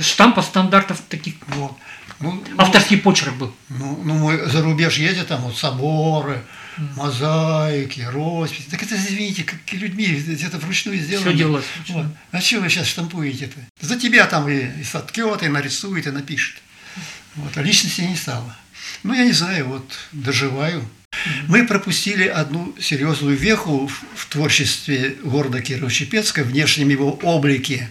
Штампов 0.00 0.46
стандартов 0.46 1.00
таких. 1.08 1.34
Вот. 1.48 1.76
Ну, 2.20 2.42
ну, 2.48 2.54
Авторский 2.56 2.98
почерк 2.98 3.34
был. 3.34 3.54
Ну, 3.68 4.00
ну, 4.04 4.14
мы 4.14 4.46
за 4.46 4.62
рубеж 4.62 4.96
едем, 4.96 5.26
там 5.26 5.42
вот 5.42 5.56
соборы, 5.58 6.42
мозаики, 6.96 8.00
росписи. 8.00 8.70
Так 8.70 8.82
это, 8.82 8.94
извините, 8.96 9.44
как 9.44 9.58
людьми, 9.72 10.24
это 10.42 10.58
вручную 10.58 10.98
сделано. 10.98 11.28
Всё 11.28 11.36
делалось 11.36 11.64
вручную. 11.76 12.06
Вот. 12.06 12.16
А 12.30 12.40
что 12.40 12.60
вы 12.60 12.70
сейчас 12.70 12.86
штампуете-то? 12.86 13.58
За 13.80 13.98
тебя 13.98 14.26
там 14.26 14.48
и, 14.48 14.80
и 14.80 14.84
соткет, 14.84 15.42
и 15.42 15.48
нарисует, 15.48 16.06
и 16.06 16.10
напишет. 16.10 16.56
Вот. 17.34 17.56
А 17.56 17.62
личности 17.62 18.02
не 18.02 18.16
стало. 18.16 18.56
Ну, 19.02 19.14
я 19.14 19.24
не 19.24 19.32
знаю, 19.32 19.66
вот, 19.66 19.92
доживаю. 20.12 20.88
Мы 21.46 21.66
пропустили 21.66 22.26
одну 22.26 22.74
серьезную 22.80 23.36
веху 23.36 23.90
в, 24.14 24.26
творчестве 24.26 25.16
города 25.22 25.58
Кирово-Чепецка, 25.58 26.42
внешнем 26.42 26.88
его 26.88 27.12
облике. 27.22 27.90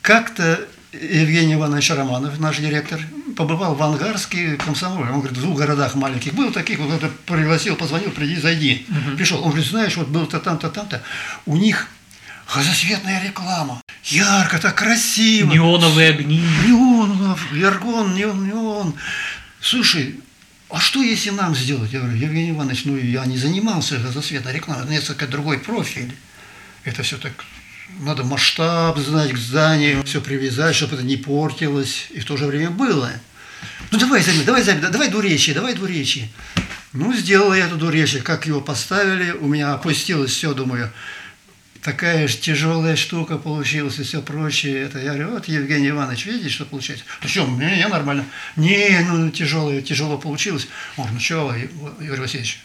Как-то 0.00 0.66
Евгений 0.92 1.54
Иванович 1.54 1.90
Романов, 1.90 2.38
наш 2.38 2.58
директор, 2.58 3.00
побывал 3.36 3.74
в 3.74 3.82
Ангарске, 3.82 4.56
комсомоле. 4.56 5.10
Он 5.10 5.20
говорит, 5.20 5.36
в 5.36 5.42
двух 5.42 5.58
городах 5.58 5.94
маленьких. 5.94 6.32
Был 6.32 6.50
таких, 6.50 6.78
вот 6.78 6.92
это 6.92 7.10
пригласил, 7.26 7.76
позвонил, 7.76 8.10
приди, 8.10 8.36
зайди. 8.36 8.86
Угу. 8.88 9.16
Пришел. 9.16 9.42
Он 9.42 9.50
говорит, 9.50 9.68
знаешь, 9.68 9.96
вот 9.96 10.08
был-то 10.08 10.40
там-то, 10.40 10.70
там-то. 10.70 11.02
У 11.44 11.56
них 11.56 11.88
газосветная 12.52 13.22
реклама. 13.22 13.82
Ярко, 14.04 14.58
так 14.58 14.74
красиво. 14.76 15.52
Неоновые 15.52 16.10
огни. 16.10 16.42
Неонов, 16.66 17.52
яргон, 17.52 18.14
неон, 18.14 18.46
неон. 18.46 18.94
Слушай, 19.60 20.18
а 20.70 20.80
что 20.80 21.02
если 21.02 21.30
нам 21.30 21.54
сделать? 21.54 21.92
Я 21.92 22.00
говорю, 22.00 22.16
Евгений 22.16 22.50
Иванович, 22.50 22.84
ну 22.84 22.96
я 22.96 23.24
не 23.24 23.38
занимался 23.38 23.98
газосветной 23.98 24.52
рекламой, 24.52 24.88
несколько 24.88 25.26
другой 25.26 25.58
профиль. 25.58 26.14
Это 26.84 27.02
все 27.02 27.16
так 27.16 27.32
надо 28.00 28.22
масштаб 28.22 28.98
знать 28.98 29.32
к 29.32 29.38
зданию, 29.38 30.04
все 30.04 30.20
привязать, 30.20 30.76
чтобы 30.76 30.94
это 30.94 31.04
не 31.04 31.16
портилось, 31.16 32.08
и 32.10 32.20
в 32.20 32.24
то 32.24 32.36
же 32.36 32.46
время 32.46 32.70
было. 32.70 33.10
Ну 33.90 33.98
давай, 33.98 34.22
займи, 34.22 34.44
давай, 34.44 34.62
займи, 34.62 34.82
давай 34.82 35.08
двуречие, 35.08 35.54
давай 35.54 35.74
двуречие. 35.74 36.28
Ну, 36.92 37.14
сделал 37.14 37.52
я 37.54 37.66
это 37.66 37.76
двуречие, 37.76 38.22
как 38.22 38.46
его 38.46 38.60
поставили, 38.60 39.32
у 39.32 39.46
меня 39.46 39.74
опустилось 39.74 40.32
все, 40.32 40.54
думаю, 40.54 40.90
такая 41.82 42.28
же 42.28 42.36
тяжелая 42.36 42.96
штука 42.96 43.38
получилась 43.38 43.98
и 43.98 44.02
все 44.02 44.22
прочее. 44.22 44.82
Это 44.82 44.98
я 44.98 45.14
говорю, 45.14 45.30
вот 45.30 45.46
Евгений 45.46 45.88
Иванович, 45.88 46.26
видите, 46.26 46.48
что 46.48 46.64
получается? 46.64 47.04
Ну 47.22 47.28
что, 47.28 47.46
не, 47.46 47.76
не, 47.76 47.88
нормально. 47.88 48.24
Не, 48.56 49.00
ну 49.08 49.30
тяжелое, 49.30 49.82
тяжело 49.82 50.18
получилось. 50.18 50.68
Он, 50.96 51.08
ну 51.12 51.20
что, 51.20 51.54
Игорь 52.00 52.20
Васильевич, 52.20 52.60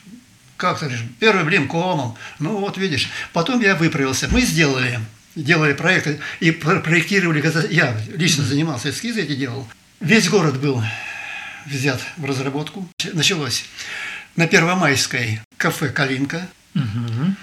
как 0.58 0.80
ты 0.80 0.86
говоришь, 0.86 1.06
первый 1.20 1.44
блин 1.44 1.68
комом. 1.68 2.16
Ну 2.40 2.58
вот 2.58 2.78
видишь. 2.78 3.10
Потом 3.34 3.62
я 3.62 3.76
выправился. 3.76 4.28
Мы 4.32 4.42
сделали, 4.42 5.00
делали 5.36 5.74
проекты 5.74 6.20
и 6.40 6.52
проектировали, 6.52 7.44
я 7.72 7.98
лично 8.16 8.44
занимался, 8.44 8.90
эскизы 8.90 9.22
эти 9.22 9.36
делал. 9.36 9.68
Весь 10.00 10.30
город 10.30 10.60
был 10.60 10.84
взят 11.66 12.02
в 12.18 12.26
разработку. 12.26 12.88
Началось 13.14 13.66
на 14.36 14.48
Первомайской 14.48 15.40
кафе 15.58 15.90
«Калинка», 15.90 16.48
угу. 16.76 17.36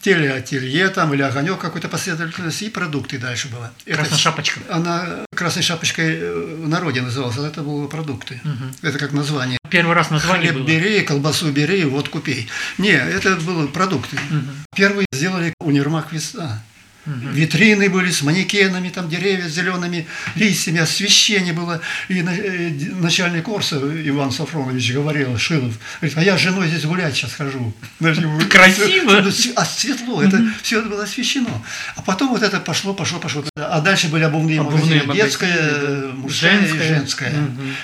Телеателье 0.00 0.88
там 0.88 1.12
или 1.14 1.22
огонек 1.22 1.58
какой-то 1.58 1.88
последовательности 1.88 2.64
и 2.64 2.70
продукты 2.70 3.18
дальше 3.18 3.48
было. 3.48 3.72
Красная 3.84 4.06
это, 4.06 4.16
шапочка. 4.16 4.60
Она 4.70 5.24
красной 5.34 5.62
шапочкой 5.62 6.30
в 6.32 6.68
народе 6.68 7.00
называлась, 7.02 7.36
а 7.38 7.46
это 7.46 7.62
были 7.62 7.88
продукты. 7.88 8.40
Угу. 8.44 8.88
Это 8.88 8.98
как 8.98 9.12
название. 9.12 9.58
Первый 9.70 9.94
раз 9.94 10.10
название 10.10 10.50
Хлеб 10.50 10.62
было. 10.62 10.68
бери, 10.68 11.00
колбасу 11.02 11.50
бери, 11.50 11.84
водку 11.84 12.20
пей. 12.20 12.48
Не, 12.78 12.92
это 12.92 13.36
были 13.36 13.66
продукты. 13.66 14.16
Угу. 14.16 14.76
Первые 14.76 15.06
сделали 15.12 15.52
универмаг 15.60 16.12
«Весна». 16.12 16.62
Угу. 17.06 17.28
Витрины 17.32 17.88
были 17.88 18.10
с 18.10 18.22
манекенами, 18.22 18.88
там 18.88 19.08
деревья 19.08 19.48
с 19.48 19.52
зелеными 19.52 20.06
листьями, 20.34 20.80
освещение 20.80 21.52
было. 21.52 21.80
И 22.08 22.20
э, 22.20 22.70
начальник 22.94 23.44
курса 23.44 23.76
Иван 23.76 24.32
Сафронович 24.32 24.92
говорил, 24.92 25.38
Шилов, 25.38 25.78
говорит, 26.00 26.18
а 26.18 26.22
я 26.22 26.36
с 26.36 26.40
женой 26.40 26.68
здесь 26.68 26.84
гулять 26.84 27.14
сейчас 27.14 27.34
хожу. 27.34 27.72
Красиво. 28.50 29.22
А 29.54 29.64
светло, 29.64 30.22
это 30.22 30.42
все 30.62 30.82
было 30.82 31.04
освещено. 31.04 31.64
А 31.94 32.02
потом 32.02 32.30
вот 32.30 32.42
это 32.42 32.58
пошло, 32.60 32.92
пошло, 32.92 33.20
пошло. 33.20 33.44
А 33.54 33.80
дальше 33.80 34.08
были 34.08 34.24
обувные, 34.24 34.60
обувные 34.60 35.02
магазины, 35.02 35.14
детская, 35.14 36.12
мужская 36.12 36.66
и 36.66 36.78
женская. 36.78 37.32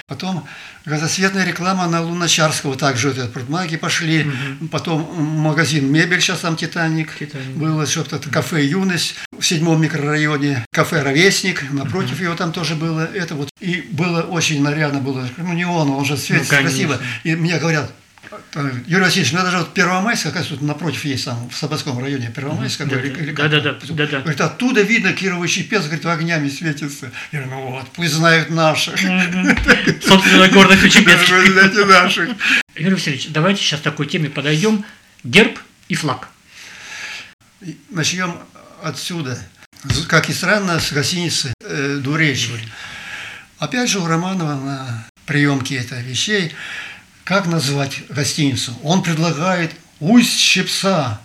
Потом 0.07 0.47
газосветная 0.85 1.45
реклама 1.45 1.87
на 1.87 2.03
Луначарского, 2.03 2.77
также 2.77 3.11
это 3.11 3.27
продмаги 3.27 3.77
пошли, 3.77 4.23
угу. 4.25 4.69
потом 4.69 5.15
магазин 5.19 5.91
мебель, 5.91 6.21
сейчас 6.21 6.41
там 6.41 6.57
Титаник, 6.57 7.17
Титаник. 7.19 7.57
было 7.57 7.87
что-то, 7.87 8.19
кафе 8.31 8.65
Юность 8.65 9.15
в 9.39 9.45
седьмом 9.45 9.81
микрорайоне, 9.81 10.65
кафе 10.73 11.03
Ровесник, 11.03 11.71
напротив 11.71 12.15
угу. 12.15 12.25
его 12.25 12.35
там 12.35 12.53
тоже 12.53 12.75
было, 12.75 13.05
это 13.13 13.35
вот, 13.35 13.49
и 13.61 13.85
было 13.91 14.23
очень 14.23 14.63
нарядно, 14.63 15.01
было, 15.01 15.29
ну 15.37 15.53
не 15.53 15.65
он, 15.65 15.91
он 15.91 16.05
же 16.05 16.17
светится 16.17 16.57
ну, 16.57 16.63
красиво, 16.63 16.99
и 17.25 17.35
мне 17.35 17.59
говорят, 17.59 17.91
Юрий 18.87 19.05
Васильевич, 19.05 19.33
ну 19.33 19.41
это 19.41 19.51
же 19.51 19.59
вот 19.59 19.75
Первомайск, 19.75 20.33
как 20.33 20.47
тут 20.47 20.63
напротив 20.63 21.05
есть 21.05 21.25
там, 21.25 21.49
в 21.51 21.57
Сабадском 21.57 21.99
районе 21.99 22.31
Первомайск, 22.35 22.85
да, 22.85 23.01
или, 23.01 23.09
или 23.09 23.33
да, 23.33 23.49
да, 23.49 23.61
да, 23.61 23.73
да, 23.73 24.07
да. 24.07 24.21
Говорит, 24.21 24.41
оттуда 24.41 24.83
видно 24.83 25.13
Кировый 25.13 25.49
Чепец, 25.49 25.85
говорит, 25.85 26.07
огнями 26.07 26.49
светится. 26.49 27.11
Я 27.31 27.43
говорю, 27.43 27.57
ну 27.57 27.71
вот, 27.73 27.89
пусть 27.93 28.13
знают 28.13 28.51
наших. 28.51 28.99
Собственно, 30.03 30.49
гордость 30.49 30.93
Чепец. 30.93 31.29
наших. 31.87 32.31
Юрий 32.75 32.95
Васильевич, 32.95 33.29
давайте 33.31 33.63
сейчас 33.63 33.81
такой 33.81 34.07
теме 34.07 34.31
подойдем. 34.31 34.85
Герб 35.25 35.59
и 35.89 35.95
флаг. 35.95 36.29
Начнем 37.91 38.39
отсюда. 38.83 39.39
Как 40.09 40.31
и 40.31 40.33
странно, 40.33 40.81
с 40.81 40.93
гостиницы 40.93 41.53
э, 41.61 41.99
Двуречье. 42.01 42.59
Опять 43.59 43.91
же, 43.91 43.99
у 43.99 44.07
Романова 44.07 44.55
на 44.55 45.07
приемке 45.27 45.77
это 45.77 46.01
вещей 46.01 46.53
как 47.25 47.47
назвать 47.47 48.03
гостиницу? 48.09 48.77
Он 48.83 49.03
предлагает 49.03 49.73
«Усть 50.01 50.39
Щепса». 50.39 51.21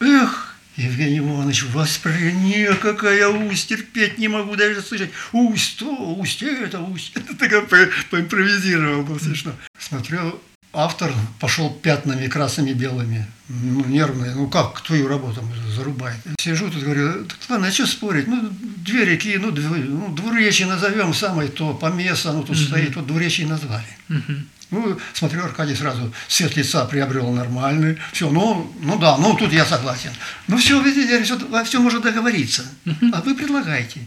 Эх, 0.00 0.56
Евгений 0.76 1.18
Иванович, 1.18 1.64
вас 1.64 2.00
не 2.04 2.72
какая 2.74 3.28
усть, 3.28 3.68
терпеть 3.68 4.18
не 4.18 4.28
могу 4.28 4.54
даже 4.54 4.80
слышать. 4.80 5.10
Усть 5.32 5.78
то, 5.78 6.14
усть 6.14 6.42
это, 6.42 6.80
усть. 6.80 7.12
Это 7.14 7.36
такая 7.36 7.62
поимпровизировал, 8.10 9.02
было 9.02 9.18
смешно. 9.18 9.52
Смотрел, 9.78 10.40
автор 10.72 11.12
пошел 11.40 11.70
пятнами 11.70 12.28
красными, 12.28 12.72
белыми, 12.72 13.26
ну, 13.48 13.84
нервные, 13.86 14.34
ну 14.34 14.48
как, 14.48 14.80
твою 14.82 15.08
работу 15.08 15.42
зарубает. 15.74 16.18
Сижу 16.38 16.70
тут, 16.70 16.82
говорю, 16.82 17.26
ладно, 17.48 17.66
а 17.66 17.72
что 17.72 17.86
спорить, 17.86 18.28
ну, 18.28 18.48
две 18.60 19.04
реки, 19.04 19.36
ну, 19.38 19.50
дв, 19.50 19.70
ну 19.70 20.14
двуречье 20.14 20.66
назовем, 20.66 21.14
самое 21.14 21.48
то, 21.48 21.74
помеса, 21.74 22.32
ну, 22.32 22.42
тут 22.44 22.56
mm-hmm. 22.56 22.66
стоит, 22.66 22.96
вот 22.96 23.06
двуречье 23.06 23.46
назвали. 23.46 23.88
Mm-hmm. 24.08 24.44
Ну, 24.70 24.98
смотрю, 25.14 25.44
Аркадий 25.44 25.74
сразу 25.74 26.12
цвет 26.28 26.56
лица 26.56 26.84
приобрел 26.84 27.30
нормальный. 27.30 27.98
Все, 28.12 28.28
ну, 28.28 28.70
ну 28.80 28.98
да, 28.98 29.16
ну 29.16 29.34
тут 29.34 29.50
я 29.52 29.64
согласен. 29.64 30.10
Ну 30.46 30.58
все, 30.58 30.80
видите, 30.82 31.22
все, 31.22 31.38
во 31.38 31.64
всем 31.64 31.82
можно 31.82 32.00
договориться. 32.00 32.66
А 33.12 33.22
вы 33.22 33.34
предлагаете. 33.34 34.00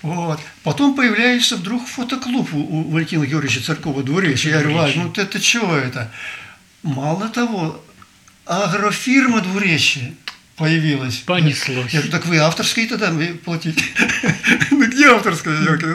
Вот. 0.00 0.40
Потом 0.62 0.94
появляется 0.94 1.56
вдруг 1.56 1.86
фотоклуб 1.86 2.48
у, 2.54 2.90
Валентина 2.90 3.26
Георгиевича 3.26 3.62
Царкова 3.62 4.02
Двуречья. 4.02 4.50
Я 4.50 4.62
говорю, 4.62 4.90
ну 4.96 5.12
это 5.14 5.38
чего 5.38 5.74
это? 5.74 6.10
Мало 6.82 7.28
того, 7.28 7.84
агрофирма 8.46 9.42
Двуречья 9.42 10.14
появилась. 10.60 11.16
Понеслось. 11.20 11.90
Я 11.90 12.00
говорю, 12.00 12.12
так 12.12 12.26
вы 12.26 12.36
авторские 12.36 12.86
тогда 12.86 13.10
платите. 13.44 13.82
ну 14.70 14.86
где 14.86 15.08
авторская 15.08 15.56
сделка? 15.56 15.86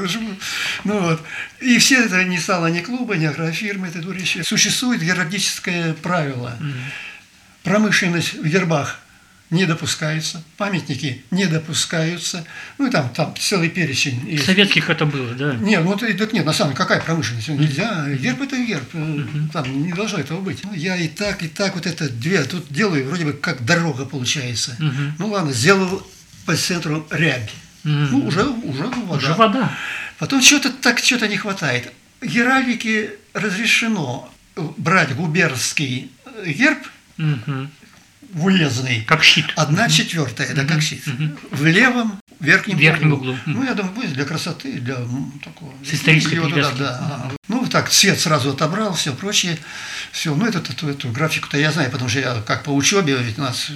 ну 0.84 0.99
вот. 0.99 1.22
И 1.61 1.78
все 1.78 2.03
это 2.03 2.24
не 2.24 2.39
стало 2.39 2.68
ни 2.68 2.80
клуба, 2.80 3.16
ни 3.16 3.26
агрофирмы, 3.26 3.88
это 3.88 3.99
дурище. 3.99 4.43
Существует 4.43 5.01
геральдическое 5.01 5.93
правило. 5.93 6.57
Промышленность 7.63 8.34
в 8.34 8.47
гербах 8.47 8.99
не 9.49 9.65
допускается, 9.65 10.43
памятники 10.57 11.23
не 11.31 11.45
допускаются. 11.45 12.45
Ну 12.77 12.87
и 12.87 12.91
там, 12.91 13.09
там 13.09 13.35
целый 13.37 13.69
перечень. 13.69 14.27
Есть. 14.27 14.45
Советских 14.45 14.89
это 14.89 15.05
было, 15.05 15.33
да? 15.33 15.53
Нет, 15.55 15.83
ну 15.83 15.93
это 15.93 16.35
нет, 16.35 16.45
на 16.45 16.53
самом 16.53 16.71
деле, 16.71 16.77
какая 16.77 17.01
промышленность? 17.01 17.47
Нельзя, 17.49 18.09
герб 18.09 18.41
это 18.41 18.57
герб, 18.57 18.93
uh 18.93 19.51
там 19.53 19.85
не 19.85 19.93
должно 19.93 20.19
этого 20.19 20.41
быть. 20.41 20.63
Ну, 20.63 20.73
я 20.73 20.95
и 20.97 21.07
так, 21.07 21.43
и 21.43 21.47
так 21.47 21.75
вот 21.75 21.85
это 21.85 22.09
две, 22.09 22.43
тут 22.43 22.65
делаю, 22.69 23.07
вроде 23.07 23.25
бы 23.25 23.33
как 23.33 23.63
дорога 23.65 24.05
получается. 24.05 24.75
uh 24.79 25.11
Ну 25.19 25.27
ладно, 25.27 25.53
сделал 25.53 26.05
по 26.45 26.55
центру 26.55 27.07
рябь. 27.11 27.51
uh 27.83 28.07
Ну 28.11 28.25
уже, 28.25 28.43
уже 28.43 28.83
вода. 28.83 29.15
Уже 29.15 29.33
вода. 29.33 29.77
Потом 30.17 30.41
что-то 30.41 30.71
так, 30.71 30.99
что-то 30.99 31.27
не 31.27 31.37
хватает. 31.37 31.91
Геральдике 32.21 33.11
разрешено 33.33 34.31
брать 34.55 35.13
губернский 35.15 36.11
герб, 36.45 36.79
в 38.34 38.45
уездный. 38.45 39.03
Как 39.07 39.23
щит. 39.23 39.45
Одна 39.55 39.89
четвертая, 39.89 40.53
да, 40.53 40.65
как 40.65 40.82
щит. 40.82 41.03
В 41.51 41.65
левом 41.65 42.19
верхнем, 42.39 42.78
верхнем 42.78 43.13
углу. 43.13 43.32
углу. 43.32 43.39
Ну, 43.45 43.63
я 43.63 43.73
думаю, 43.73 43.93
будет 43.93 44.13
для 44.13 44.26
красоты, 44.26 44.80
для 44.80 44.97
такого. 45.43 45.73
С 45.84 45.93
исторической 45.93 46.36
его 46.36 46.49
туда, 46.49 46.71
да. 46.71 47.32
Ну, 47.47 47.65
так, 47.67 47.89
цвет 47.89 48.19
сразу 48.19 48.51
отобрал, 48.51 48.93
все 48.93 49.13
прочее. 49.13 49.57
Все, 50.11 50.34
ну, 50.36 50.45
эту, 50.45 50.59
эту, 50.59 50.88
эту 50.89 51.09
графику-то 51.09 51.57
я 51.57 51.71
знаю, 51.71 51.91
потому 51.91 52.09
что 52.09 52.19
я 52.19 52.41
как 52.45 52.63
по 52.63 52.69
учебе, 52.69 53.17
ведь 53.17 53.38
нас 53.38 53.71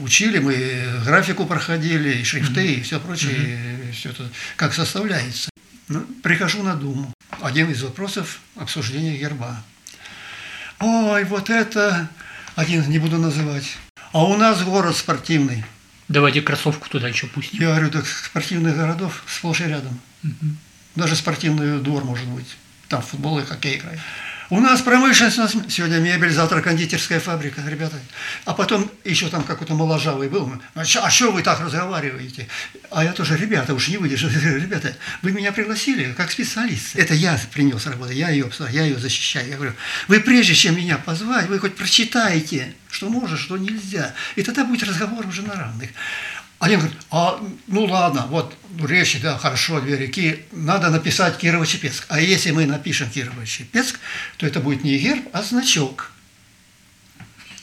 учили, 0.00 0.38
мы 0.38 1.02
графику 1.04 1.46
проходили, 1.46 2.18
и 2.18 2.24
шрифты, 2.24 2.74
и 2.74 2.82
все 2.82 3.00
прочее, 3.00 3.88
и 3.88 3.92
все 3.92 4.10
это 4.10 4.28
как 4.56 4.74
составляется. 4.74 5.50
Ну, 5.88 6.00
прихожу 6.22 6.62
на 6.62 6.74
Думу. 6.74 7.12
Один 7.40 7.70
из 7.70 7.82
вопросов 7.82 8.40
обсуждения 8.56 9.16
герба. 9.16 9.62
Ой, 10.78 11.24
вот 11.24 11.50
это 11.50 12.08
один 12.56 12.88
не 12.88 12.98
буду 12.98 13.18
называть. 13.18 13.76
А 14.12 14.24
у 14.24 14.36
нас 14.36 14.62
город 14.62 14.96
спортивный. 14.96 15.64
Давайте 16.08 16.42
кроссовку 16.42 16.88
туда 16.88 17.08
еще 17.08 17.26
пустим. 17.26 17.60
Я 17.60 17.68
говорю, 17.68 17.90
так 17.90 18.06
спортивных 18.06 18.76
городов 18.76 19.22
сплошь 19.26 19.60
и 19.60 19.64
рядом. 19.64 19.98
Угу. 20.22 20.46
Даже 20.96 21.16
спортивный 21.16 21.80
двор 21.80 22.04
может 22.04 22.26
быть. 22.26 22.56
Там 22.88 23.00
футбол 23.00 23.38
и 23.38 23.44
хоккей 23.44 23.78
играет. 23.78 24.00
У 24.52 24.60
нас 24.60 24.82
промышленность, 24.82 25.38
у 25.38 25.40
нас 25.40 25.56
сегодня 25.70 25.96
мебель, 25.96 26.30
завтра 26.30 26.60
кондитерская 26.60 27.20
фабрика, 27.20 27.62
ребята. 27.66 27.98
А 28.44 28.52
потом 28.52 28.90
еще 29.02 29.28
там 29.28 29.44
какой-то 29.44 29.72
моложавый 29.72 30.28
был. 30.28 30.52
А 30.74 30.84
что 30.84 31.32
вы 31.32 31.42
так 31.42 31.58
разговариваете? 31.60 32.48
А 32.90 33.02
я 33.02 33.14
тоже, 33.14 33.38
ребята, 33.38 33.72
уж 33.72 33.88
не 33.88 33.96
выдержу. 33.96 34.28
Ребята, 34.58 34.94
вы 35.22 35.32
меня 35.32 35.52
пригласили 35.52 36.12
как 36.12 36.30
специалист. 36.30 36.94
Это 36.96 37.14
я 37.14 37.40
принес 37.54 37.86
работу, 37.86 38.12
я 38.12 38.28
ее, 38.28 38.50
я 38.70 38.82
ее 38.82 38.98
защищаю. 38.98 39.48
Я 39.48 39.56
говорю, 39.56 39.72
вы 40.08 40.20
прежде 40.20 40.54
чем 40.54 40.76
меня 40.76 40.98
позвать, 40.98 41.48
вы 41.48 41.58
хоть 41.58 41.74
прочитаете, 41.74 42.74
что 42.90 43.08
можно, 43.08 43.38
что 43.38 43.56
нельзя. 43.56 44.12
И 44.36 44.42
тогда 44.42 44.66
будет 44.66 44.82
разговор 44.86 45.26
уже 45.26 45.40
на 45.40 45.54
равных. 45.54 45.88
Они 46.62 46.76
говорят, 46.76 46.96
а, 47.10 47.40
ну 47.66 47.86
ладно, 47.86 48.28
вот 48.28 48.56
речи, 48.78 49.18
да, 49.18 49.36
хорошо, 49.36 49.80
две 49.80 49.96
реки, 49.96 50.44
надо 50.52 50.90
написать 50.90 51.42
Кирово-Чепецк. 51.42 52.04
А 52.06 52.20
если 52.20 52.52
мы 52.52 52.66
напишем 52.66 53.08
Кирово-Чепецк, 53.08 53.96
то 54.36 54.46
это 54.46 54.60
будет 54.60 54.84
не 54.84 54.96
герб, 54.96 55.26
а 55.32 55.42
значок. 55.42 56.12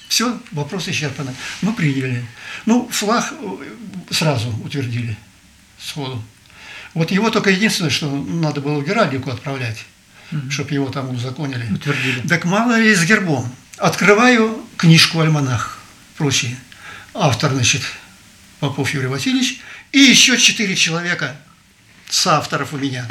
Все, 0.10 0.38
вопрос 0.52 0.90
исчерпан. 0.90 1.30
Мы 1.62 1.72
приняли. 1.72 2.26
Ну, 2.66 2.90
флаг 2.92 3.32
э, 3.32 3.74
сразу 4.12 4.50
утвердили 4.66 5.16
сходу. 5.80 6.22
Вот 6.94 7.10
его 7.10 7.30
только 7.30 7.52
единственное, 7.52 7.92
что 7.92 8.12
надо 8.12 8.60
было 8.60 8.82
в 8.82 8.86
Геральдику 8.86 9.30
отправлять, 9.30 9.86
mm-hmm. 10.32 10.50
чтобы 10.50 10.74
его 10.74 10.90
там 10.90 11.10
узаконили. 11.12 11.72
Утвердили. 11.72 12.28
Так 12.28 12.44
мало 12.44 12.78
ли 12.78 12.94
с 12.94 13.06
гербом. 13.06 13.50
Открываю 13.78 14.62
книжку 14.76 15.22
«Альманах», 15.22 15.80
прочие. 16.18 16.58
Автор, 17.14 17.54
значит, 17.54 17.84
Попов 18.60 18.94
Юрий 18.94 19.08
Васильевич, 19.08 19.62
и 19.92 20.00
еще 20.00 20.38
четыре 20.38 20.76
человека 20.76 21.36
соавторов 22.10 22.74
у 22.74 22.78
меня. 22.78 23.08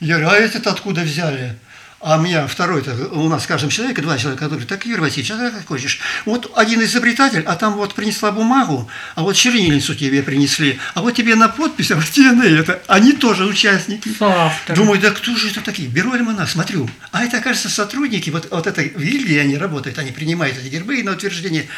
Я 0.00 0.18
говорю, 0.18 0.30
а 0.30 0.36
это 0.36 0.70
откуда 0.70 1.02
взяли? 1.02 1.56
А 2.00 2.16
у 2.16 2.22
меня 2.22 2.46
второй, 2.46 2.82
у 3.10 3.28
нас, 3.28 3.44
скажем, 3.44 3.68
человек, 3.68 4.00
два 4.00 4.16
человека, 4.16 4.48
говорит, 4.48 4.66
так, 4.66 4.86
Юрий 4.86 5.02
Васильевич, 5.02 5.32
а 5.32 5.50
как 5.50 5.66
хочешь? 5.66 6.00
Вот 6.24 6.50
один 6.56 6.82
изобретатель, 6.82 7.42
а 7.42 7.56
там 7.56 7.74
вот 7.74 7.94
принесла 7.94 8.32
бумагу, 8.32 8.88
а 9.16 9.22
вот 9.22 9.36
чернильницу 9.36 9.94
тебе 9.94 10.22
принесли, 10.22 10.78
а 10.94 11.02
вот 11.02 11.14
тебе 11.14 11.34
на 11.34 11.48
подпись, 11.48 11.90
а 11.90 11.96
вот 11.96 12.06
тебе 12.06 12.32
на 12.32 12.44
это. 12.44 12.80
Они 12.86 13.12
тоже 13.12 13.44
участники. 13.44 14.08
Соавторы. 14.18 14.76
Думаю, 14.80 14.98
да 14.98 15.10
кто 15.10 15.36
же 15.36 15.50
это 15.50 15.60
такие? 15.60 15.88
Беру 15.88 16.12
альманах, 16.12 16.48
смотрю. 16.48 16.88
А 17.12 17.22
это, 17.22 17.38
кажется, 17.40 17.68
сотрудники, 17.68 18.30
вот, 18.30 18.48
вот 18.50 18.66
этой 18.66 18.88
гильдии 18.88 19.36
они 19.36 19.58
работают, 19.58 19.98
они 19.98 20.10
принимают 20.10 20.56
эти 20.56 20.68
гербы 20.68 21.02
на 21.02 21.12
утверждение 21.12 21.68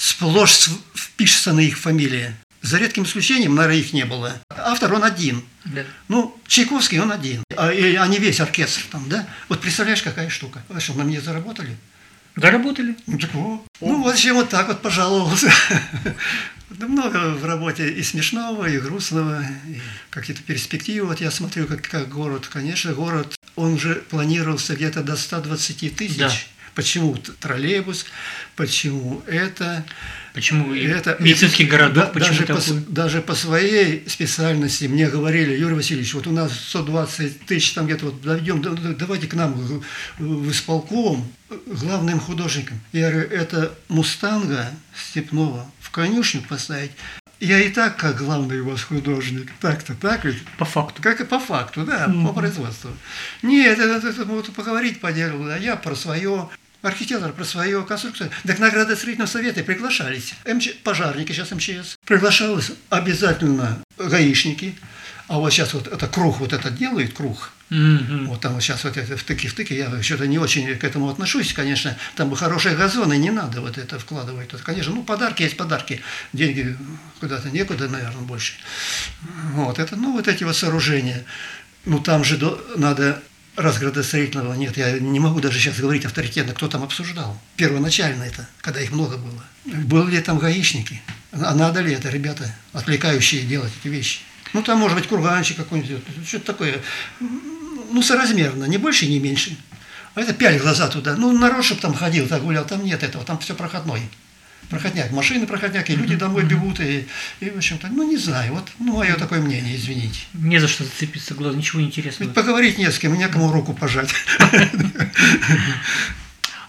сплошь 0.00 0.70
впишется 0.94 1.52
их 1.60 1.78
фамилия. 1.78 2.34
За 2.62 2.78
редким 2.78 3.04
исключением, 3.04 3.54
наверное, 3.54 3.80
их 3.80 3.92
не 3.92 4.04
было. 4.04 4.40
Автор 4.50 4.92
он 4.94 5.04
один. 5.04 5.44
Да. 5.64 5.84
Ну, 6.08 6.38
Чайковский 6.46 6.98
он 6.98 7.12
один. 7.12 7.42
А, 7.56 7.72
и, 7.72 7.94
а 7.94 8.06
не 8.06 8.18
весь 8.18 8.40
оркестр 8.40 8.82
там, 8.90 9.08
да? 9.08 9.26
Вот 9.48 9.60
представляешь, 9.60 10.02
какая 10.02 10.28
штука. 10.28 10.62
А 10.68 10.80
что, 10.80 10.94
на 10.94 11.04
мне 11.04 11.20
заработали? 11.20 11.76
Заработали. 12.36 12.96
Ну, 13.06 13.18
так 13.18 13.32
вот. 13.34 13.62
Ну, 13.80 14.02
в 14.02 14.08
общем, 14.08 14.34
вот 14.34 14.48
так 14.48 14.68
вот 14.68 14.82
пожаловался. 14.82 15.52
Да 16.70 16.86
много 16.86 17.34
в 17.34 17.44
работе 17.44 17.90
и 17.90 18.00
смешного, 18.04 18.64
и 18.70 18.78
грустного, 18.78 19.42
и 19.66 19.80
какие-то 20.08 20.40
перспективы. 20.44 21.08
Вот 21.08 21.20
я 21.20 21.32
смотрю, 21.32 21.66
как, 21.66 21.82
как 21.82 22.08
город. 22.08 22.46
Конечно, 22.46 22.92
город, 22.92 23.34
он 23.56 23.76
же 23.76 23.96
планировался 24.08 24.76
где-то 24.76 25.02
до 25.02 25.16
120 25.16 25.96
тысяч. 25.96 26.16
Да. 26.16 26.30
Почему 26.74 27.16
троллейбус, 27.16 28.06
почему 28.56 29.22
это, 29.26 29.84
почему 30.34 30.74
это, 30.74 31.16
медицинский 31.18 31.64
городок, 31.64 31.94
да, 31.94 32.06
почему 32.06 32.46
даже, 32.46 32.74
по, 32.74 32.92
даже 32.92 33.22
по 33.22 33.34
своей 33.34 34.08
специальности 34.08 34.84
мне 34.84 35.08
говорили, 35.08 35.56
Юрий 35.56 35.74
Васильевич, 35.74 36.14
вот 36.14 36.26
у 36.26 36.32
нас 36.32 36.52
120 36.52 37.46
тысяч 37.46 37.72
там 37.72 37.86
где-то, 37.86 38.06
вот 38.06 38.22
доведем, 38.22 38.62
давайте 38.96 39.26
к 39.26 39.34
нам 39.34 39.54
в 40.18 40.50
исполком 40.50 41.30
главным 41.66 42.20
художником. 42.20 42.80
Я 42.92 43.10
говорю, 43.10 43.28
это 43.28 43.74
Мустанга 43.88 44.70
Степнова 44.94 45.70
в 45.80 45.90
конюшню 45.90 46.42
поставить, 46.48 46.92
я 47.40 47.58
и 47.60 47.70
так, 47.70 47.96
как 47.96 48.16
главный 48.16 48.60
у 48.60 48.70
вас 48.70 48.82
художник, 48.82 49.50
так-то, 49.60 49.94
так 49.94 50.24
ведь? 50.24 50.42
По 50.58 50.64
факту. 50.64 51.02
Как 51.02 51.20
и 51.20 51.24
по 51.24 51.38
факту, 51.38 51.84
да, 51.84 52.06
mm-hmm. 52.06 52.26
по 52.26 52.32
производству. 52.34 52.90
Нет, 53.42 53.78
это, 53.78 53.94
это, 53.94 54.08
это 54.08 54.24
вот 54.26 54.52
поговорить 54.52 55.00
по 55.00 55.10
делу, 55.10 55.48
а 55.48 55.58
я 55.58 55.76
про 55.76 55.94
свое, 55.94 56.50
архитектор 56.82 57.32
про 57.32 57.44
свою 57.44 57.84
конструкцию. 57.84 58.30
Так 58.46 58.58
на 58.58 58.70
градостроительном 58.70 59.26
совете 59.26 59.62
приглашались 59.62 60.34
МЧ, 60.44 60.82
пожарники, 60.84 61.32
сейчас 61.32 61.50
МЧС. 61.50 61.98
Приглашалось 62.04 62.72
обязательно 62.90 63.82
гаишники, 63.96 64.76
а 65.26 65.38
вот 65.38 65.50
сейчас 65.50 65.72
вот 65.72 65.86
это 65.86 66.06
круг 66.08 66.40
вот 66.40 66.52
этот 66.52 66.76
делает, 66.76 67.14
круг. 67.14 67.52
Mm-hmm. 67.70 68.26
Вот 68.26 68.40
там 68.40 68.54
вот 68.54 68.62
сейчас 68.62 68.82
вот 68.82 68.96
это 68.96 69.16
втыки-втыки, 69.16 69.72
я 69.72 70.02
что-то 70.02 70.26
не 70.26 70.38
очень 70.38 70.76
к 70.76 70.82
этому 70.82 71.08
отношусь, 71.08 71.52
конечно. 71.52 71.96
Там 72.16 72.28
бы 72.28 72.36
хорошие 72.36 72.74
газоны, 72.74 73.16
не 73.16 73.30
надо 73.30 73.60
вот 73.60 73.78
это 73.78 73.98
вкладывать. 73.98 74.48
Тут, 74.48 74.62
конечно, 74.62 74.92
ну 74.92 75.04
подарки 75.04 75.42
есть 75.42 75.56
подарки. 75.56 76.00
Деньги 76.32 76.76
куда-то 77.20 77.50
некуда, 77.50 77.88
наверное, 77.88 78.22
больше. 78.22 78.54
Вот 79.52 79.78
это, 79.78 79.96
ну 79.96 80.12
вот 80.12 80.26
эти 80.26 80.42
вот 80.42 80.56
сооружения. 80.56 81.24
Ну 81.84 82.00
там 82.00 82.24
же 82.24 82.36
до, 82.36 82.60
надо 82.76 83.22
разградостроительного 83.56 84.54
нет, 84.54 84.76
я 84.76 84.98
не 84.98 85.20
могу 85.20 85.40
даже 85.40 85.58
сейчас 85.58 85.78
говорить 85.78 86.04
авторитетно, 86.04 86.54
кто 86.54 86.68
там 86.68 86.82
обсуждал. 86.82 87.40
Первоначально 87.56 88.24
это, 88.24 88.48
когда 88.60 88.80
их 88.80 88.90
много 88.90 89.16
было. 89.16 89.44
Были 89.64 90.16
ли 90.16 90.20
там 90.20 90.38
гаишники? 90.38 91.00
А 91.32 91.54
надо 91.54 91.80
ли 91.80 91.92
это, 91.92 92.08
ребята, 92.08 92.52
отвлекающие 92.72 93.42
делать 93.42 93.72
эти 93.80 93.88
вещи? 93.88 94.20
Ну, 94.52 94.62
там 94.62 94.78
может 94.78 94.96
быть 94.96 95.06
курганчик 95.06 95.56
какой-нибудь, 95.56 96.02
что-то 96.26 96.46
такое. 96.46 96.80
Ну, 97.20 98.02
соразмерно, 98.02 98.64
не 98.64 98.78
больше, 98.78 99.06
не 99.06 99.18
меньше. 99.18 99.56
А 100.14 100.20
это 100.20 100.32
пять 100.32 100.60
глаза 100.60 100.88
туда. 100.88 101.16
Ну, 101.16 101.32
народ, 101.36 101.64
чтобы 101.64 101.80
там 101.80 101.94
ходил, 101.94 102.26
так 102.26 102.42
гулял, 102.42 102.64
там 102.64 102.84
нет 102.84 103.02
этого, 103.02 103.24
там 103.24 103.38
все 103.38 103.54
проходной. 103.54 104.02
Проходняк, 104.68 105.10
машины 105.10 105.46
проходняк, 105.46 105.90
и 105.90 105.96
люди 105.96 106.14
домой 106.14 106.44
бегут, 106.44 106.78
и, 106.80 107.06
и 107.40 107.50
в 107.50 107.56
общем-то, 107.56 107.88
ну, 107.88 108.08
не 108.08 108.16
знаю, 108.16 108.54
вот, 108.54 108.68
ну, 108.78 108.98
мое 108.98 109.14
такое 109.14 109.40
мнение, 109.40 109.74
извините. 109.74 110.20
Не 110.32 110.60
за 110.60 110.68
что 110.68 110.84
зацепиться 110.84 111.34
глаз, 111.34 111.56
ничего 111.56 111.82
интересного. 111.82 112.28
Ведь 112.28 112.34
поговорить 112.34 112.78
не 112.78 112.90
с 112.90 112.98
кем, 112.98 113.18
некому 113.18 113.50
руку 113.50 113.72
пожать. 113.72 114.10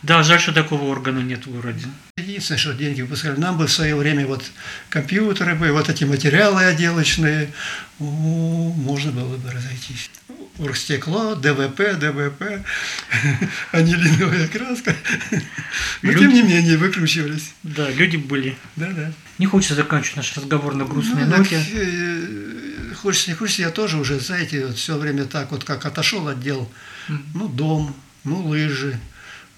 Да, 0.03 0.23
жаль, 0.23 0.39
что 0.39 0.51
такого 0.51 0.85
органа 0.85 1.19
нет 1.19 1.45
в 1.45 1.51
городе. 1.51 1.85
Единственное, 2.17 2.57
что 2.57 2.73
деньги 2.73 3.01
выпускали. 3.01 3.39
Нам 3.39 3.57
бы 3.57 3.67
в 3.67 3.71
свое 3.71 3.95
время 3.95 4.25
вот 4.25 4.43
компьютеры 4.89 5.55
бы, 5.55 5.71
вот 5.71 5.89
эти 5.89 6.05
материалы 6.05 6.63
отделочные, 6.63 7.51
можно 7.99 9.11
было 9.11 9.37
бы 9.37 9.51
разойтись. 9.51 10.09
Урстекло, 10.57 11.35
ДВП, 11.35 11.97
ДВП, 11.99 12.63
анилиновая 13.71 14.47
краска. 14.47 14.95
Но 16.01 16.13
тем 16.13 16.33
не 16.33 16.41
менее 16.41 16.77
выкручивались. 16.77 17.53
Да, 17.63 17.89
люди 17.89 18.17
были. 18.17 18.57
Да, 18.75 18.89
да. 18.91 19.11
Не 19.37 19.45
хочется 19.45 19.75
заканчивать 19.75 20.17
наш 20.17 20.35
разговор 20.35 20.75
на 20.75 20.85
грустной 20.85 21.25
ну, 21.25 21.37
ноте. 21.37 21.57
Так, 21.57 21.67
э, 21.73 22.93
хочется, 22.95 23.29
не 23.29 23.35
хочется, 23.35 23.63
я 23.63 23.69
тоже 23.69 23.97
уже, 23.97 24.19
знаете, 24.19 24.67
вот 24.67 24.77
все 24.77 24.97
время 24.97 25.25
так 25.25 25.51
вот, 25.51 25.63
как 25.63 25.85
отошел 25.85 26.27
от 26.27 26.41
дел, 26.41 26.69
mm. 27.07 27.19
ну, 27.33 27.47
дом, 27.47 27.95
ну, 28.23 28.45
лыжи, 28.45 28.99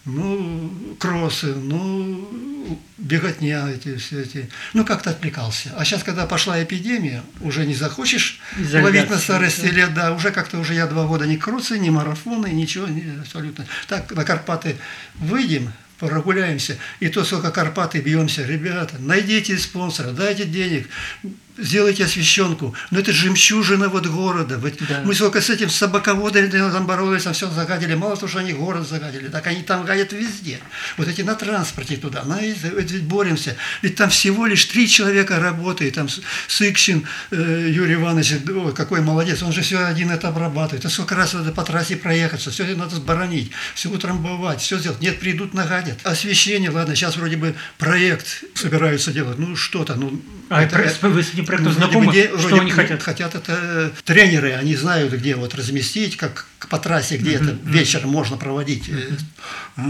ну, 0.05 0.95
кроссы, 0.99 1.53
ну, 1.55 2.79
беготня 2.97 3.69
эти 3.69 3.95
все 3.95 4.21
эти. 4.21 4.49
Ну, 4.73 4.85
как-то 4.85 5.11
отвлекался. 5.11 5.73
А 5.77 5.85
сейчас, 5.85 6.03
когда 6.03 6.25
пошла 6.25 6.61
эпидемия, 6.61 7.23
уже 7.41 7.65
не 7.65 7.73
захочешь 7.73 8.39
Изоляция, 8.57 8.83
ловить 8.83 9.09
на 9.09 9.17
старости 9.17 9.65
лет, 9.67 9.93
да, 9.93 10.13
уже 10.13 10.31
как-то 10.31 10.59
уже 10.59 10.73
я 10.73 10.87
два 10.87 11.05
года 11.05 11.25
ни 11.25 11.37
кроссы, 11.37 11.79
ни 11.79 11.89
марафоны, 11.89 12.47
ничего, 12.47 12.87
не, 12.87 13.19
абсолютно. 13.21 13.65
Так, 13.87 14.11
на 14.11 14.25
Карпаты 14.25 14.75
выйдем, 15.15 15.71
прогуляемся, 15.99 16.77
и 16.99 17.07
то, 17.07 17.23
сколько 17.23 17.51
Карпаты 17.51 17.99
бьемся, 17.99 18.43
ребята, 18.43 18.97
найдите 18.99 19.57
спонсора, 19.57 20.11
дайте 20.11 20.45
денег, 20.45 20.89
сделайте 21.57 22.05
освещенку. 22.05 22.73
Но 22.91 22.99
это 22.99 23.11
жемчужина 23.11 23.89
вот 23.89 24.07
города. 24.07 24.59
Ведь 24.63 24.79
да. 24.87 25.01
Мы 25.03 25.13
сколько 25.13 25.41
с 25.41 25.49
этим 25.49 25.69
собаководами 25.69 26.47
там 26.49 26.85
боролись, 26.85 27.23
там 27.23 27.33
все 27.33 27.49
загадили. 27.49 27.95
Мало 27.95 28.15
того, 28.15 28.27
что 28.27 28.39
они 28.39 28.53
город 28.53 28.87
загадили, 28.87 29.27
так 29.27 29.45
они 29.47 29.61
там 29.63 29.85
гадят 29.85 30.13
везде. 30.13 30.59
Вот 30.97 31.07
эти 31.07 31.21
на 31.21 31.35
транспорте 31.35 31.97
туда, 31.97 32.23
на, 32.23 32.41
ведь 32.41 33.03
боремся. 33.03 33.55
Ведь 33.81 33.95
там 33.95 34.09
всего 34.09 34.45
лишь 34.45 34.65
три 34.65 34.87
человека 34.87 35.39
работает. 35.39 35.95
Там 35.95 36.07
Сыкщин 36.47 37.05
э, 37.31 37.69
Юрий 37.69 37.95
Иванович, 37.95 38.33
ой, 38.49 38.73
какой 38.73 39.01
молодец, 39.01 39.43
он 39.43 39.51
же 39.51 39.61
все 39.61 39.85
один 39.85 40.11
это 40.11 40.29
обрабатывает. 40.29 40.85
А 40.85 40.89
сколько 40.89 41.15
раз 41.15 41.33
надо 41.33 41.51
по 41.51 41.63
трассе 41.63 41.95
проехаться, 41.95 42.51
все 42.51 42.63
это 42.63 42.75
надо 42.75 42.95
сборонить, 42.95 43.51
все 43.75 43.89
утрамбовать, 43.89 44.61
все 44.61 44.77
сделать. 44.79 45.01
Нет, 45.01 45.19
придут, 45.19 45.53
нагадят. 45.53 45.99
Освещение, 46.03 46.69
ладно, 46.69 46.95
сейчас 46.95 47.17
вроде 47.17 47.37
бы 47.37 47.55
проект 47.77 48.43
собираются 48.55 49.11
делать. 49.11 49.37
Ну, 49.37 49.55
что-то, 49.55 49.95
ну... 49.95 50.21
А 50.53 50.61
это, 50.61 51.07
вы 51.09 51.23
с 51.23 51.33
этим 51.33 51.45
проектом 51.45 51.73
знакомы, 51.73 52.11
где, 52.11 52.27
что 52.27 52.37
вроде, 52.37 52.61
они 52.61 52.71
хотят? 52.71 53.01
Хотят 53.01 53.35
это 53.35 53.91
тренеры, 54.03 54.53
они 54.53 54.75
знают, 54.75 55.11
где 55.13 55.35
вот 55.35 55.55
разместить, 55.55 56.15
как 56.17 56.47
по 56.69 56.77
трассе, 56.77 57.17
где 57.17 57.33
mm-hmm. 57.33 57.43
это 57.43 57.69
вечером 57.69 58.09
можно 58.09 58.37
проводить 58.37 58.87
mm-hmm. 58.87 59.19
э, 59.77 59.81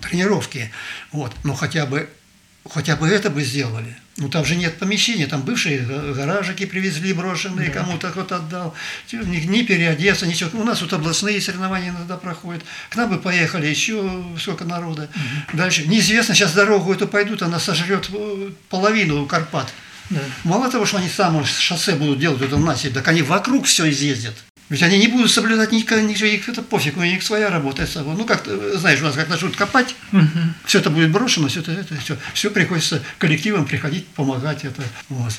тренировки. 0.00 0.70
Вот. 1.10 1.32
Но 1.44 1.54
хотя 1.54 1.86
бы 1.86 2.08
хотя 2.70 2.96
бы 2.96 3.08
это 3.08 3.30
бы 3.30 3.42
сделали. 3.42 3.96
Ну, 4.18 4.28
там 4.28 4.44
же 4.44 4.56
нет 4.56 4.78
помещения, 4.78 5.26
там 5.26 5.42
бывшие 5.42 5.80
гаражики 5.80 6.66
привезли 6.66 7.14
брошенные, 7.14 7.70
да. 7.70 7.80
кому-то 7.80 8.10
кто-то 8.10 8.36
отдал. 8.36 8.74
Не, 9.10 9.46
не 9.46 9.64
переодеться, 9.64 10.26
ничего. 10.26 10.60
У 10.60 10.64
нас 10.64 10.78
тут 10.78 10.92
областные 10.92 11.40
соревнования 11.40 11.90
иногда 11.90 12.18
проходят. 12.18 12.62
К 12.90 12.96
нам 12.96 13.10
бы 13.10 13.18
поехали 13.18 13.66
еще 13.66 14.22
сколько 14.38 14.64
народа. 14.64 15.08
Угу. 15.14 15.56
Дальше. 15.56 15.88
Неизвестно, 15.88 16.34
сейчас 16.34 16.52
дорогу 16.52 16.92
эту 16.92 17.08
пойдут, 17.08 17.42
она 17.42 17.58
сожрет 17.58 18.10
э, 18.12 18.50
половину 18.68 19.24
Карпат. 19.26 19.72
Да. 20.12 20.20
Мало 20.44 20.70
того, 20.70 20.84
что 20.86 20.98
они 20.98 21.08
сами 21.08 21.44
шоссе 21.44 21.94
будут 21.94 22.18
делать 22.18 22.42
это 22.42 22.56
насыпь, 22.56 22.94
так 22.94 23.08
они 23.08 23.22
вокруг 23.22 23.66
все 23.66 23.90
изъездят. 23.90 24.34
Ведь 24.68 24.82
они 24.82 24.98
не 24.98 25.08
будут 25.08 25.30
соблюдать 25.30 25.70
никакого, 25.72 26.00
ничего, 26.00 26.28
их 26.28 26.48
это 26.48 26.62
пофиг, 26.62 26.96
у 26.96 27.02
них 27.02 27.22
своя 27.22 27.50
работа. 27.50 27.86
Ну, 27.96 28.24
как 28.24 28.46
знаешь, 28.74 29.00
у 29.00 29.04
нас 29.04 29.14
как 29.14 29.28
начнут 29.28 29.54
копать, 29.54 29.94
угу. 30.12 30.26
все 30.64 30.78
это 30.78 30.88
будет 30.88 31.10
брошено, 31.10 31.48
все 31.48 31.60
это, 31.60 31.72
это 31.72 31.94
все, 31.96 32.16
все 32.32 32.50
приходится 32.50 33.02
коллективам 33.18 33.66
приходить, 33.66 34.06
помогать 34.08 34.64
это. 34.64 34.82
Вот 35.10 35.32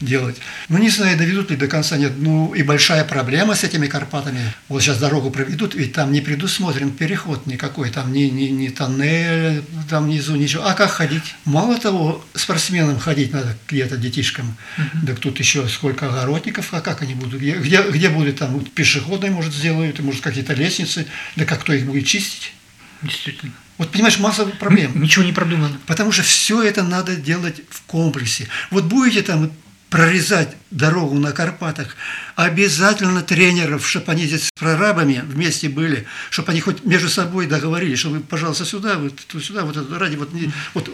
делать. 0.00 0.36
Ну, 0.68 0.78
не 0.78 0.88
знаю, 0.88 1.16
доведут 1.16 1.50
ли 1.50 1.56
до 1.56 1.66
конца, 1.66 1.96
нет. 1.96 2.12
Ну, 2.16 2.54
и 2.54 2.62
большая 2.62 3.04
проблема 3.04 3.54
с 3.54 3.64
этими 3.64 3.86
Карпатами. 3.86 4.40
Вот 4.68 4.82
сейчас 4.82 4.98
дорогу 4.98 5.30
проведут, 5.30 5.74
ведь 5.74 5.92
там 5.92 6.12
не 6.12 6.20
предусмотрен 6.20 6.90
переход 6.90 7.46
никакой, 7.46 7.90
там 7.90 8.12
ни, 8.12 8.24
ни, 8.24 8.44
ни 8.44 8.68
тоннель, 8.68 9.62
там 9.88 10.04
внизу 10.04 10.36
ничего. 10.36 10.66
А 10.66 10.74
как 10.74 10.90
ходить? 10.90 11.34
Мало 11.44 11.78
того, 11.78 12.24
спортсменам 12.34 12.98
ходить 12.98 13.32
надо 13.32 13.56
где-то, 13.68 13.96
детишкам. 13.96 14.56
Uh-huh. 14.76 15.06
Так 15.06 15.18
тут 15.18 15.38
еще 15.38 15.68
сколько 15.68 16.08
огородников, 16.08 16.72
а 16.72 16.80
как 16.80 17.02
они 17.02 17.14
будут? 17.14 17.40
Где, 17.40 17.54
где, 17.54 17.82
где 17.82 18.08
будет 18.08 18.38
там 18.38 18.52
вот, 18.52 18.70
пешеходные, 18.70 19.30
может, 19.30 19.52
сделают, 19.52 19.98
может, 20.00 20.22
какие-то 20.22 20.54
лестницы, 20.54 21.06
да 21.36 21.44
как 21.44 21.60
кто 21.60 21.72
их 21.72 21.84
будет 21.84 22.06
чистить? 22.06 22.52
Действительно. 23.02 23.52
Вот 23.78 23.90
понимаешь, 23.92 24.18
масса 24.18 24.44
проблем. 24.44 25.00
Ничего 25.00 25.24
не 25.24 25.32
продумано. 25.32 25.78
Потому 25.86 26.12
что 26.12 26.22
все 26.22 26.62
это 26.62 26.82
надо 26.82 27.16
делать 27.16 27.62
в 27.70 27.80
комплексе. 27.82 28.46
Вот 28.70 28.84
будете 28.84 29.22
там 29.22 29.50
прорезать 29.90 30.56
дорогу 30.70 31.18
на 31.18 31.32
Карпатах, 31.32 31.96
обязательно 32.36 33.22
тренеров, 33.22 33.86
чтобы 33.86 34.12
они 34.12 34.24
здесь 34.24 34.46
с 34.46 34.50
прорабами 34.52 35.22
вместе 35.24 35.68
были, 35.68 36.06
чтобы 36.30 36.52
они 36.52 36.60
хоть 36.60 36.84
между 36.84 37.08
собой 37.08 37.46
договорились, 37.46 37.98
чтобы, 37.98 38.20
пожалуйста, 38.20 38.64
сюда, 38.64 38.96
вот 38.98 39.20
сюда, 39.42 39.64
вот 39.64 39.76
это, 39.76 39.98
ради 39.98 40.14
вот, 40.14 40.32
не, 40.32 40.50
вот 40.74 40.88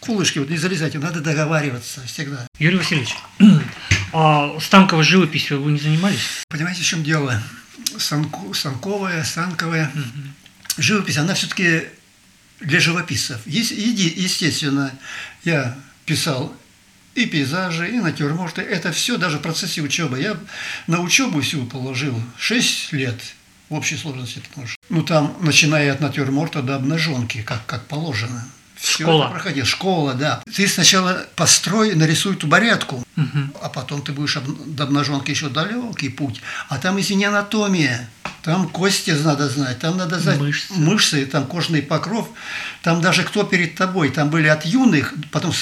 кулышки, 0.00 0.38
вот 0.38 0.48
не 0.48 0.56
залезайте, 0.56 0.98
надо 0.98 1.20
договариваться 1.20 2.00
всегда. 2.06 2.46
Юрий 2.58 2.78
Васильевич, 2.78 3.14
а 4.14 4.58
станковой 4.60 5.04
живописью 5.04 5.62
вы 5.62 5.72
не 5.72 5.78
занимались? 5.78 6.42
Понимаете, 6.48 6.82
в 6.82 6.86
чем 6.86 7.04
дело? 7.04 7.40
Санку, 7.98 8.54
станковая, 8.54 9.24
станковая 9.24 9.90
угу. 9.94 10.02
живопись, 10.78 11.18
она 11.18 11.34
все-таки 11.34 11.84
для 12.60 12.80
живописцев. 12.80 13.40
Естественно, 13.46 14.92
я 15.44 15.76
писал 16.06 16.56
и 17.18 17.26
пейзажи, 17.26 17.88
и 17.88 18.00
натюрморты. 18.00 18.62
Это 18.62 18.92
все 18.92 19.16
даже 19.16 19.38
в 19.38 19.42
процессе 19.42 19.80
учебы. 19.80 20.20
Я 20.20 20.36
на 20.86 21.00
учебу 21.00 21.40
всю 21.40 21.64
положил 21.66 22.14
6 22.38 22.92
лет 22.92 23.20
в 23.68 23.74
общей 23.74 23.96
сложности. 23.96 24.40
Потому 24.48 24.66
что, 24.66 24.76
ну, 24.88 25.02
там, 25.02 25.36
начиная 25.40 25.92
от 25.92 26.00
натюрморта 26.00 26.62
до 26.62 26.76
обнаженки, 26.76 27.42
как, 27.42 27.64
как 27.66 27.86
положено. 27.86 28.44
Все 28.76 29.02
школа. 29.02 29.24
это 29.24 29.32
проходил. 29.32 29.64
Школа, 29.64 30.14
да. 30.14 30.42
Ты 30.54 30.68
сначала 30.68 31.26
построй, 31.34 31.94
нарисуй 31.96 32.36
тубарятку, 32.36 33.04
угу. 33.16 33.38
а 33.60 33.68
потом 33.68 34.02
ты 34.02 34.12
будешь 34.12 34.38
до 34.66 34.84
обнаженки 34.84 35.30
еще 35.30 35.48
далекий 35.48 36.08
путь. 36.08 36.40
А 36.68 36.78
там, 36.78 37.00
извини, 37.00 37.24
анатомия. 37.24 38.08
Там 38.42 38.68
кости 38.68 39.10
надо 39.10 39.48
знать, 39.48 39.78
там 39.80 39.96
надо 39.96 40.18
знать 40.18 40.38
мышцы. 40.38 40.72
мышцы, 40.74 41.26
там 41.26 41.46
кожный 41.46 41.82
покров, 41.82 42.30
там 42.82 43.00
даже 43.00 43.24
кто 43.24 43.42
перед 43.42 43.74
тобой, 43.74 44.10
там 44.10 44.30
были 44.30 44.46
от 44.46 44.64
юных, 44.64 45.14
потом 45.32 45.52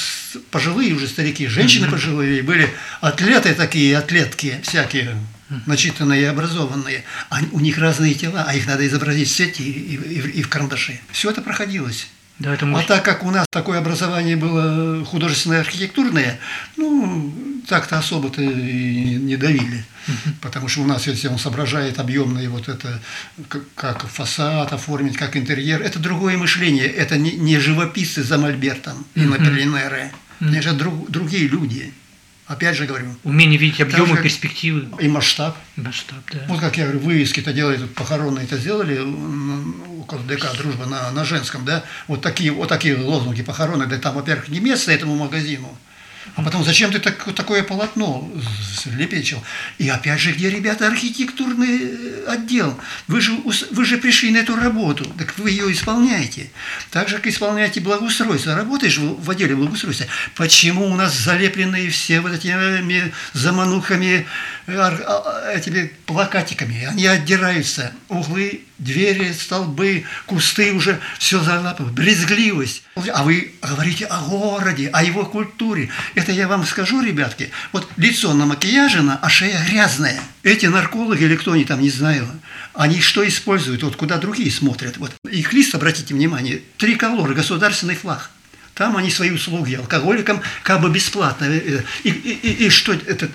пожилые 0.51 0.95
уже 0.95 1.09
старики, 1.09 1.47
женщины 1.47 1.91
пожилые, 1.91 2.43
были 2.43 2.69
атлеты 3.01 3.55
такие, 3.55 3.97
атлетки 3.97 4.61
всякие, 4.63 5.17
начитанные 5.65 6.23
и 6.23 6.25
образованные. 6.25 7.05
А 7.31 7.41
у 7.53 7.61
них 7.61 7.79
разные 7.79 8.15
тела, 8.15 8.45
а 8.47 8.55
их 8.55 8.67
надо 8.67 8.87
изобразить 8.87 9.29
в 9.29 9.35
сети 9.35 9.63
и, 9.63 9.97
и, 9.97 10.31
и 10.39 10.43
в 10.43 10.49
карандаше. 10.49 11.01
Все 11.11 11.31
это 11.31 11.41
проходилось. 11.41 12.09
Да, 12.39 12.53
это 12.53 12.67
может... 12.67 12.91
А 12.91 12.95
так 12.95 13.05
как 13.05 13.25
у 13.25 13.31
нас 13.31 13.47
такое 13.51 13.79
образование 13.79 14.37
было 14.37 15.05
художественное, 15.05 15.61
архитектурное, 15.61 16.39
ну, 16.77 17.56
так-то 17.67 17.99
особо-то 17.99 18.43
и 18.43 19.17
не 19.17 19.37
давили. 19.37 19.85
Потому 20.41 20.69
что 20.69 20.83
у 20.83 20.87
нас, 20.87 21.07
если 21.07 21.29
он 21.29 21.39
соображает 21.39 21.99
объемное 21.99 22.49
вот 22.49 22.69
это, 22.69 23.01
как 23.75 24.07
фасад 24.07 24.73
оформить, 24.73 25.17
как 25.17 25.37
интерьер, 25.37 25.83
это 25.83 25.99
другое 25.99 26.37
мышление. 26.37 26.87
Это 26.87 27.19
не, 27.19 27.33
не 27.33 27.59
живописцы 27.59 28.23
за 28.23 28.39
Мольбертом 28.39 29.05
и 29.15 29.21
на 29.21 29.37
Перлинере. 29.39 30.13
Это 30.41 30.73
друг, 30.73 31.11
другие 31.11 31.49
люди. 31.49 31.93
Опять 32.47 32.77
же 32.77 32.87
говорю. 32.87 33.13
Умение 33.25 33.59
видеть 33.59 33.81
объемы, 33.81 34.23
перспективы. 34.23 34.87
И 35.01 35.09
масштаб. 35.09 35.57
Масштаб, 35.75 36.19
да. 36.33 36.45
Вот 36.47 36.61
как 36.61 36.77
я 36.77 36.85
говорю, 36.85 37.01
вывески-то 37.01 37.53
делали, 37.53 37.85
похоронные 37.87 38.45
это 38.45 38.57
сделали 38.57 39.01
около 39.99 40.21
ДК 40.23 40.57
«Дружба» 40.57 40.87
на, 40.87 41.11
на 41.11 41.25
женском, 41.25 41.65
да, 41.65 41.83
вот 42.07 42.23
такие, 42.23 42.53
вот 42.53 42.69
такие 42.69 42.97
лозунги 42.97 43.43
похороны, 43.43 43.87
да 43.87 43.99
там, 43.99 44.15
во-первых, 44.15 44.49
не 44.49 44.61
место 44.61 44.93
этому 44.93 45.17
магазину, 45.17 45.77
а 46.35 46.43
потом, 46.43 46.65
зачем 46.65 46.91
ты 46.93 46.99
так, 46.99 47.33
такое 47.35 47.63
полотно 47.63 48.31
лепечил? 48.87 49.43
И 49.79 49.89
опять 49.89 50.21
же, 50.21 50.33
где, 50.33 50.51
ребята, 50.51 50.87
архитектурный 50.87 51.79
э, 51.83 52.25
отдел? 52.29 52.79
Вы 53.07 53.21
же, 53.21 53.33
вы 53.71 53.85
же 53.85 53.99
пришли 53.99 54.31
на 54.31 54.39
эту 54.39 54.57
работу, 54.57 55.05
так 55.17 55.39
вы 55.39 55.51
ее 55.51 55.73
исполняете. 55.73 56.51
Так 56.91 57.09
же, 57.09 57.17
как 57.17 57.29
исполняете 57.29 57.81
благоустройство. 57.81 58.55
Работаешь 58.55 58.99
в 58.99 59.31
отделе 59.31 59.57
благоустройства. 59.57 60.07
Почему 60.35 60.87
у 60.87 60.97
нас 60.97 61.15
залепленные 61.17 61.91
все 61.91 62.21
вот 62.21 62.33
этими 62.33 63.13
заманухами, 63.33 64.27
а, 64.67 65.53
этими 65.55 65.93
плакатиками? 66.07 66.85
Они 66.85 67.07
отдираются. 67.07 67.93
Углы 68.09 68.63
двери, 68.79 69.33
столбы, 69.33 70.05
кусты 70.27 70.73
уже 70.73 71.01
все 71.19 71.41
залапывают, 71.41 71.95
брезгливость. 71.95 72.83
А 72.97 73.25
вы 73.25 73.53
говорите 73.61 74.07
о 74.07 74.23
городе, 74.23 74.89
о 74.89 75.05
его 75.05 75.27
культуре. 75.27 75.91
Это 76.15 76.33
я 76.33 76.49
вам 76.49 76.65
скажу, 76.65 77.03
ребятки, 77.03 77.51
вот 77.73 77.87
лицо 77.99 78.33
намакияжено, 78.33 79.19
а 79.21 79.29
шея 79.29 79.63
грязная. 79.69 80.19
Эти 80.43 80.67
наркологи 80.67 81.25
или 81.25 81.37
кто 81.37 81.53
они 81.53 81.65
там, 81.65 81.83
не 81.83 81.91
знаю, 81.91 82.27
они 82.73 83.01
что 83.01 83.27
используют, 83.29 83.83
вот 83.83 83.97
куда 83.97 84.17
другие 84.17 84.51
смотрят. 84.51 84.97
Вот 84.97 85.13
их 85.31 85.53
лист, 85.53 85.75
обратите 85.75 86.15
внимание, 86.15 86.63
триколор, 86.79 87.35
государственный 87.35 87.97
флаг. 87.97 88.31
Там 88.75 88.97
они 88.97 89.11
свои 89.11 89.31
услуги 89.31 89.75
алкоголикам 89.75 90.41
как 90.63 90.81
бы 90.81 90.91
бесплатно. 90.91 91.45
И, 91.45 91.83
и, 92.05 92.11
и, 92.11 92.67
и 92.67 92.71
что 92.71 92.95
это? 92.95 93.29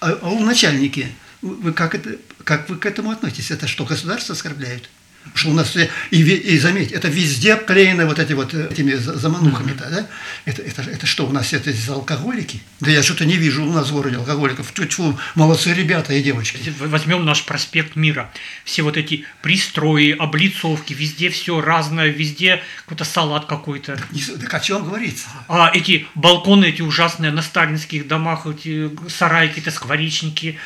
А, 0.00 0.16
а 0.22 0.28
у 0.28 0.44
начальники– 0.44 1.12
вы 1.42 1.72
как, 1.72 1.94
это, 1.94 2.16
как 2.44 2.68
вы 2.68 2.76
к 2.76 2.86
этому 2.86 3.10
относитесь? 3.10 3.50
Это 3.50 3.66
что, 3.66 3.84
государство 3.84 4.34
оскорбляют? 4.34 4.90
Что 5.34 5.50
у 5.50 5.54
нас 5.54 5.76
и, 5.76 5.88
и 6.20 6.58
заметь, 6.58 6.92
это 6.92 7.08
везде 7.08 7.54
обклеено 7.54 8.06
вот 8.06 8.18
эти 8.18 8.32
вот 8.32 8.54
э, 8.54 8.68
этими 8.70 8.94
заманухами-то, 8.94 9.90
да? 9.90 10.06
Это, 10.44 10.62
это, 10.62 10.82
это 10.82 11.06
что, 11.06 11.26
у 11.26 11.32
нас 11.32 11.52
это 11.52 11.72
за 11.72 11.94
алкоголики? 11.94 12.60
Да 12.80 12.90
я 12.90 13.02
что-то 13.02 13.24
не 13.24 13.36
вижу 13.36 13.64
у 13.64 13.72
нас 13.72 13.88
в 13.88 13.92
городе 13.92 14.16
алкоголиков. 14.16 14.72
Тьфу, 14.72 15.18
молодцы 15.34 15.74
ребята 15.74 16.14
и 16.14 16.22
девочки. 16.22 16.72
Возьмем 16.78 17.24
наш 17.24 17.44
проспект 17.44 17.96
Мира. 17.96 18.30
Все 18.64 18.82
вот 18.82 18.96
эти 18.96 19.24
пристрои, 19.42 20.12
облицовки, 20.12 20.92
везде 20.92 21.30
все 21.30 21.60
разное, 21.60 22.08
везде 22.08 22.62
какой-то 22.84 23.04
салат 23.04 23.46
какой-то. 23.46 23.96
Так, 23.96 24.40
так 24.40 24.54
о 24.54 24.60
чем 24.60 24.84
говорится? 24.84 25.28
А 25.48 25.70
эти 25.72 26.06
балконы, 26.14 26.66
эти 26.66 26.82
ужасные 26.82 27.32
на 27.32 27.42
сталинских 27.42 28.06
домах, 28.06 28.46
эти 28.46 28.90
сарайки-то, 29.08 29.70
скворечники, 29.70 30.58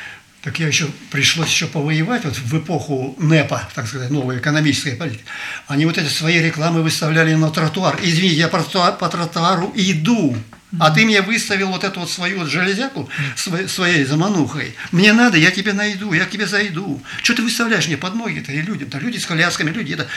так 0.42 0.58
я 0.58 0.66
еще 0.66 0.90
пришлось 1.10 1.48
еще 1.48 1.66
повоевать 1.66 2.24
вот 2.24 2.36
в 2.36 2.58
эпоху 2.58 3.14
НЭПа, 3.18 3.68
так 3.74 3.86
сказать, 3.86 4.10
новой 4.10 4.38
экономической 4.38 4.96
политики. 4.96 5.24
Они 5.68 5.86
вот 5.86 5.98
эти 5.98 6.08
свои 6.08 6.40
рекламы 6.40 6.82
выставляли 6.82 7.34
на 7.34 7.50
тротуар. 7.50 7.96
Извините, 8.02 8.34
я 8.34 8.48
по 8.48 8.60
тротуару, 8.60 9.72
иду, 9.76 10.36
а 10.80 10.90
ты 10.90 11.04
мне 11.04 11.22
выставил 11.22 11.68
вот 11.68 11.84
эту 11.84 12.00
вот 12.00 12.10
свою 12.10 12.40
вот 12.40 12.48
железяку 12.48 13.08
своей, 13.36 13.68
своей 13.68 14.04
заманухой. 14.04 14.74
Мне 14.90 15.12
надо, 15.12 15.38
я 15.38 15.52
тебе 15.52 15.74
найду, 15.74 16.12
я 16.12 16.24
к 16.24 16.30
тебе 16.30 16.46
зайду. 16.46 17.00
Что 17.22 17.34
ты 17.34 17.42
выставляешь 17.42 17.86
мне 17.86 17.96
под 17.96 18.14
ноги-то 18.14 18.50
и 18.50 18.62
людям? 18.62 18.88
Да 18.88 18.98
люди 18.98 19.18
с 19.18 19.26
колясками, 19.26 19.70
люди 19.70 19.92
это 19.92 20.08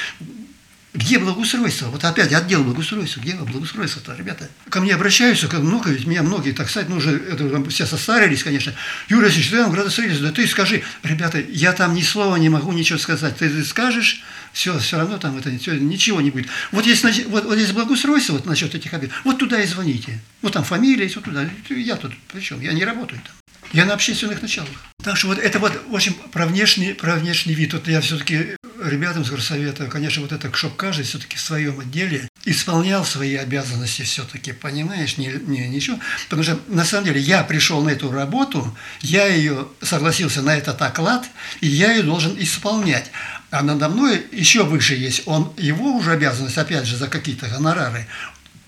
где 0.96 1.20
благоустройство? 1.20 1.88
Вот 1.88 2.04
опять 2.04 2.32
отдел 2.32 2.64
благоустройства. 2.64 3.20
Где 3.20 3.34
благоустройство-то, 3.36 4.16
ребята? 4.16 4.50
Ко 4.70 4.80
мне 4.80 4.94
обращаются, 4.96 5.48
как 5.48 5.60
много, 5.60 5.92
ведь 5.92 6.08
меня 6.08 6.24
многие, 6.24 6.52
так 6.52 6.70
сказать, 6.70 6.90
ну 6.90 6.98
уже 6.98 7.18
это, 7.18 7.70
все 7.70 7.86
состарились, 7.86 8.44
конечно. 8.44 8.74
Юрий 9.10 9.26
Васильевич, 9.26 9.52
ты 9.52 9.58
там 9.58 9.72
градостроитель, 9.72 10.20
да 10.20 10.32
ты 10.32 10.48
скажи, 10.48 10.84
ребята, 11.04 11.44
я 11.50 11.74
там 11.74 11.94
ни 11.94 12.02
слова 12.02 12.38
не 12.38 12.50
могу 12.50 12.72
ничего 12.72 12.98
сказать. 12.98 13.38
Ты 13.38 13.64
скажешь, 13.66 14.24
все, 14.54 14.80
все 14.80 14.98
равно 14.98 15.18
там 15.18 15.38
это 15.38 15.56
все, 15.58 15.74
ничего 15.74 16.22
не 16.22 16.32
будет. 16.32 16.48
Вот 16.72 16.86
есть, 16.86 17.04
вот, 17.28 17.46
вот 17.46 17.58
есть 17.58 17.74
благоустройство 17.74 18.34
вот 18.34 18.46
насчет 18.46 18.74
этих 18.74 18.94
объектов, 18.94 19.20
вот 19.26 19.38
туда 19.38 19.62
и 19.62 19.68
звоните. 19.68 20.20
Вот 20.42 20.54
там 20.54 20.64
фамилия 20.64 21.04
есть, 21.04 21.16
вот 21.18 21.26
туда. 21.26 21.50
Я 21.70 21.98
тут, 21.98 22.14
причем, 22.32 22.62
я 22.62 22.72
не 22.72 22.86
работаю 22.86 23.22
там. 23.22 23.34
Я 23.74 23.86
на 23.86 23.94
общественных 23.94 24.42
началах. 24.42 24.70
Так 25.04 25.18
что 25.18 25.28
вот 25.28 25.40
это 25.40 25.60
вот, 25.60 25.74
общем, 25.92 26.14
про 26.32 26.46
внешний, 26.46 26.94
про 26.94 27.16
внешний 27.16 27.54
вид. 27.54 27.74
Вот 27.74 27.88
я 27.88 28.00
все-таки 28.00 28.56
ребятам 28.88 29.24
из 29.24 29.30
горсовета, 29.30 29.88
конечно, 29.88 30.22
вот 30.22 30.32
это, 30.32 30.54
чтобы 30.56 30.76
каждый 30.76 31.04
все-таки 31.04 31.38
в 31.38 31.42
своем 31.42 31.80
отделе 31.80 32.28
исполнял 32.46 33.04
свои 33.06 33.36
обязанности 33.36 34.04
все-таки, 34.04 34.52
понимаешь, 34.52 35.18
не, 35.18 35.28
не, 35.28 35.68
ничего. 35.68 36.00
Потому 36.26 36.44
что, 36.44 36.60
на 36.68 36.86
самом 36.86 37.06
деле, 37.06 37.20
я 37.20 37.44
пришел 37.44 37.82
на 37.82 37.90
эту 37.90 38.12
работу, 38.12 38.76
я 39.02 39.28
ее 39.28 39.68
согласился 39.82 40.42
на 40.42 40.56
этот 40.56 40.82
оклад, 40.82 41.26
и 41.62 41.68
я 41.68 41.94
ее 41.94 42.04
должен 42.04 42.36
исполнять. 42.40 43.12
А 43.52 43.62
надо 43.62 43.90
мной 43.90 44.26
еще 44.32 44.64
выше 44.64 44.96
есть, 44.96 45.24
он, 45.26 45.54
его 45.58 45.96
уже 45.96 46.12
обязанность, 46.12 46.58
опять 46.58 46.86
же, 46.86 46.98
за 46.98 47.08
какие-то 47.08 47.48
гонорары, 47.48 48.08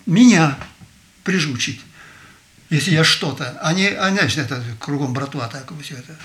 меня 0.05 0.57
прижучить 1.23 1.81
если 2.69 2.91
я 2.91 3.03
что-то, 3.03 3.57
а 3.61 3.73
не, 3.73 3.87
а 3.87 4.09
знаешь, 4.09 4.35
это 4.37 4.61
кругом 4.79 5.13
братва 5.13 5.47
так 5.47 5.71
все 5.81 5.95
это. 5.95 6.15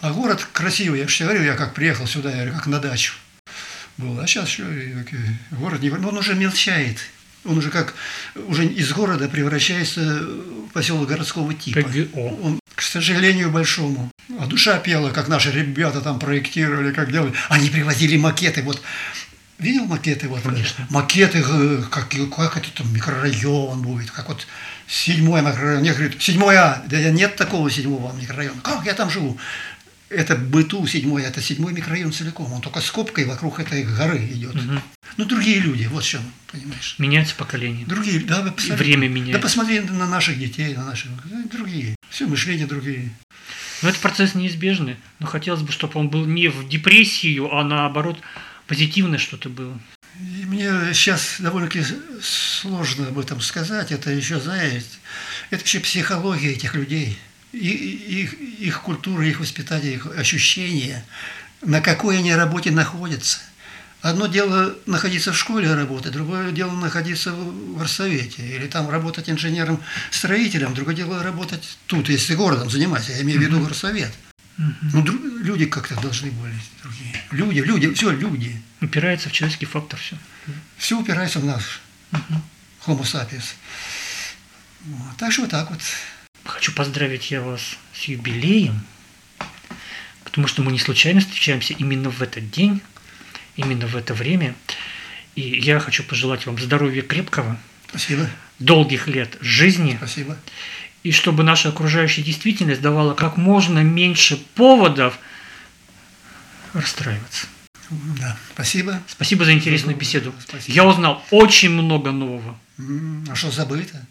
А 0.00 0.12
город 0.12 0.46
красивый, 0.52 1.00
я 1.00 1.08
же 1.08 1.24
говорю, 1.24 1.42
я 1.42 1.54
как 1.54 1.74
приехал 1.74 2.06
сюда, 2.06 2.30
я 2.30 2.36
говорю, 2.36 2.54
как 2.54 2.66
на 2.66 2.78
дачу 2.78 3.14
был. 3.98 4.18
А 4.20 4.26
сейчас 4.26 4.48
что, 4.48 4.64
город 5.52 5.80
не... 5.82 5.90
Он 5.90 6.16
уже 6.16 6.34
мелчает. 6.34 6.98
Он 7.44 7.58
уже 7.58 7.70
как 7.70 7.94
уже 8.34 8.66
из 8.66 8.92
города 8.92 9.28
превращается 9.28 10.00
в 10.00 10.68
поселок 10.72 11.08
городского 11.08 11.52
типа. 11.54 11.88
Он, 12.14 12.60
к 12.74 12.82
сожалению, 12.82 13.50
большому. 13.50 14.10
А 14.38 14.46
душа 14.46 14.78
пела, 14.78 15.10
как 15.10 15.28
наши 15.28 15.50
ребята 15.50 16.00
там 16.00 16.18
проектировали, 16.18 16.92
как 16.92 17.10
делали. 17.10 17.32
Они 17.48 17.68
привозили 17.68 18.16
макеты. 18.16 18.62
Вот 18.62 18.80
видел 19.62 19.84
макеты? 19.86 20.28
Вот, 20.28 20.42
Конечно. 20.42 20.86
Макеты, 20.90 21.42
э, 21.44 21.82
как, 21.90 22.08
как 22.08 22.56
это 22.56 22.70
там 22.72 22.92
микрорайон 22.92 23.80
будет, 23.82 24.10
как 24.10 24.28
вот 24.28 24.46
седьмой 24.86 25.40
микрорайон. 25.42 25.80
Мне 25.80 25.92
говорят, 25.92 26.20
седьмой 26.20 26.56
А, 26.56 26.82
да 26.86 26.98
нет 27.10 27.36
такого 27.36 27.70
седьмого 27.70 28.12
микрорайона. 28.14 28.60
Как 28.62 28.84
я 28.84 28.94
там 28.94 29.10
живу? 29.10 29.38
Это 30.14 30.36
Быту 30.36 30.86
седьмой, 30.86 31.22
это 31.22 31.40
седьмой 31.40 31.72
микрорайон 31.72 32.12
целиком. 32.12 32.52
Он 32.52 32.60
только 32.60 32.80
скобкой 32.80 33.24
вокруг 33.24 33.60
этой 33.60 33.84
горы 33.84 34.18
идет. 34.18 34.54
Угу. 34.54 34.80
Ну, 35.16 35.24
другие 35.24 35.58
люди, 35.58 35.84
вот 35.84 36.04
в 36.04 36.06
чем, 36.06 36.22
понимаешь. 36.50 36.96
Меняется 36.98 37.34
поколение. 37.34 37.86
Другие, 37.86 38.20
да, 38.20 38.42
посмотри, 38.42 38.84
время 38.84 39.08
меняется. 39.08 39.38
Да 39.38 39.42
посмотри 39.42 39.80
на 39.80 40.06
наших 40.06 40.38
детей, 40.38 40.74
на 40.74 40.84
наших, 40.84 41.10
другие. 41.50 41.96
Все 42.10 42.26
мышление 42.26 42.66
другие. 42.66 43.10
Но 43.82 43.88
это 43.88 43.98
процесс 43.98 44.34
неизбежный. 44.34 44.96
Но 45.18 45.26
хотелось 45.26 45.62
бы, 45.62 45.72
чтобы 45.72 45.98
он 45.98 46.08
был 46.08 46.24
не 46.24 46.48
в 46.48 46.68
депрессию, 46.68 47.54
а 47.54 47.64
наоборот 47.64 48.18
позитивное 48.66 49.18
что-то 49.18 49.48
было. 49.48 49.78
И 50.20 50.44
мне 50.44 50.70
сейчас 50.92 51.36
довольно-таки 51.40 51.84
сложно 52.20 53.08
об 53.08 53.18
этом 53.18 53.40
сказать. 53.40 53.92
Это 53.92 54.10
еще, 54.10 54.38
знаете, 54.38 54.86
это 55.50 55.60
вообще 55.60 55.80
психология 55.80 56.52
этих 56.52 56.74
людей– 56.74 57.18
их, 57.52 58.34
их 58.34 58.82
культура, 58.82 59.26
их 59.26 59.40
воспитание, 59.40 59.94
их 59.94 60.06
ощущения, 60.06 61.04
на 61.62 61.80
какой 61.80 62.18
они 62.18 62.34
работе 62.34 62.70
находятся. 62.70 63.38
Одно 64.00 64.26
дело 64.26 64.74
находиться 64.86 65.32
в 65.32 65.38
школе 65.38 65.72
работать, 65.72 66.12
другое 66.12 66.50
дело 66.50 66.72
находиться 66.72 67.32
в 67.32 67.78
горсовете, 67.78 68.42
или 68.42 68.66
там 68.66 68.90
работать 68.90 69.30
инженером-строителем, 69.30 70.74
другое 70.74 70.96
дело 70.96 71.22
работать 71.22 71.78
тут, 71.86 72.08
если 72.08 72.34
городом 72.34 72.68
заниматься, 72.68 73.12
я 73.12 73.22
имею 73.22 73.38
в 73.38 73.42
виду 73.42 73.60
горсовет. 73.60 74.12
Ну, 74.56 75.04
люди 75.38 75.66
как-то 75.66 75.94
должны 76.00 76.30
были 76.32 76.54
другие. 76.82 77.24
Люди, 77.30 77.60
люди, 77.60 77.94
все 77.94 78.10
люди. 78.10 78.60
Упирается 78.80 79.28
в 79.28 79.32
человеческий 79.32 79.66
фактор 79.66 79.98
все. 79.98 80.16
Все 80.76 80.98
упирается 80.98 81.38
в 81.38 81.44
нас, 81.44 81.62
homo 82.86 83.02
sapiens. 83.02 83.54
Вот. 84.84 85.16
Так 85.16 85.32
что 85.32 85.42
вот 85.42 85.50
так 85.50 85.70
вот. 85.70 85.80
Хочу 86.44 86.72
поздравить 86.72 87.30
я 87.30 87.40
вас 87.40 87.76
с 87.94 88.04
юбилеем, 88.04 88.80
потому 90.24 90.46
что 90.46 90.62
мы 90.62 90.72
не 90.72 90.78
случайно 90.78 91.20
встречаемся 91.20 91.72
именно 91.74 92.10
в 92.10 92.20
этот 92.20 92.50
день, 92.50 92.80
именно 93.56 93.86
в 93.86 93.96
это 93.96 94.12
время. 94.14 94.54
И 95.34 95.40
я 95.40 95.78
хочу 95.80 96.02
пожелать 96.02 96.46
вам 96.46 96.58
здоровья 96.58 97.02
крепкого, 97.02 97.58
Спасибо. 97.88 98.28
долгих 98.58 99.06
лет 99.06 99.36
жизни. 99.40 99.94
Спасибо. 99.96 100.36
И 101.02 101.12
чтобы 101.12 101.42
наша 101.42 101.68
окружающая 101.68 102.22
действительность 102.22 102.80
давала 102.80 103.14
как 103.14 103.36
можно 103.36 103.80
меньше 103.80 104.36
поводов 104.54 105.18
расстраиваться. 106.72 107.46
Да, 107.90 108.38
спасибо. 108.54 109.02
Спасибо 109.06 109.44
за 109.44 109.52
интересную 109.52 109.96
беседу. 109.96 110.34
Спасибо. 110.40 110.74
Я 110.74 110.84
узнал 110.84 111.22
очень 111.30 111.70
много 111.70 112.10
нового. 112.10 112.58
А 113.28 113.34
что 113.34 113.50
забыто? 113.50 114.06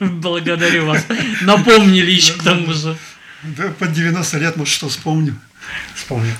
Благодарю 0.00 0.86
вас. 0.86 1.04
Напомнили 1.42 2.10
еще 2.10 2.34
к 2.34 2.42
тому 2.42 2.72
же. 2.72 2.96
Да, 3.42 3.68
под 3.78 3.92
90 3.92 4.38
лет, 4.38 4.56
может, 4.56 4.74
что 4.74 4.88
вспомню. 4.88 5.36
Вспомню. 5.94 6.32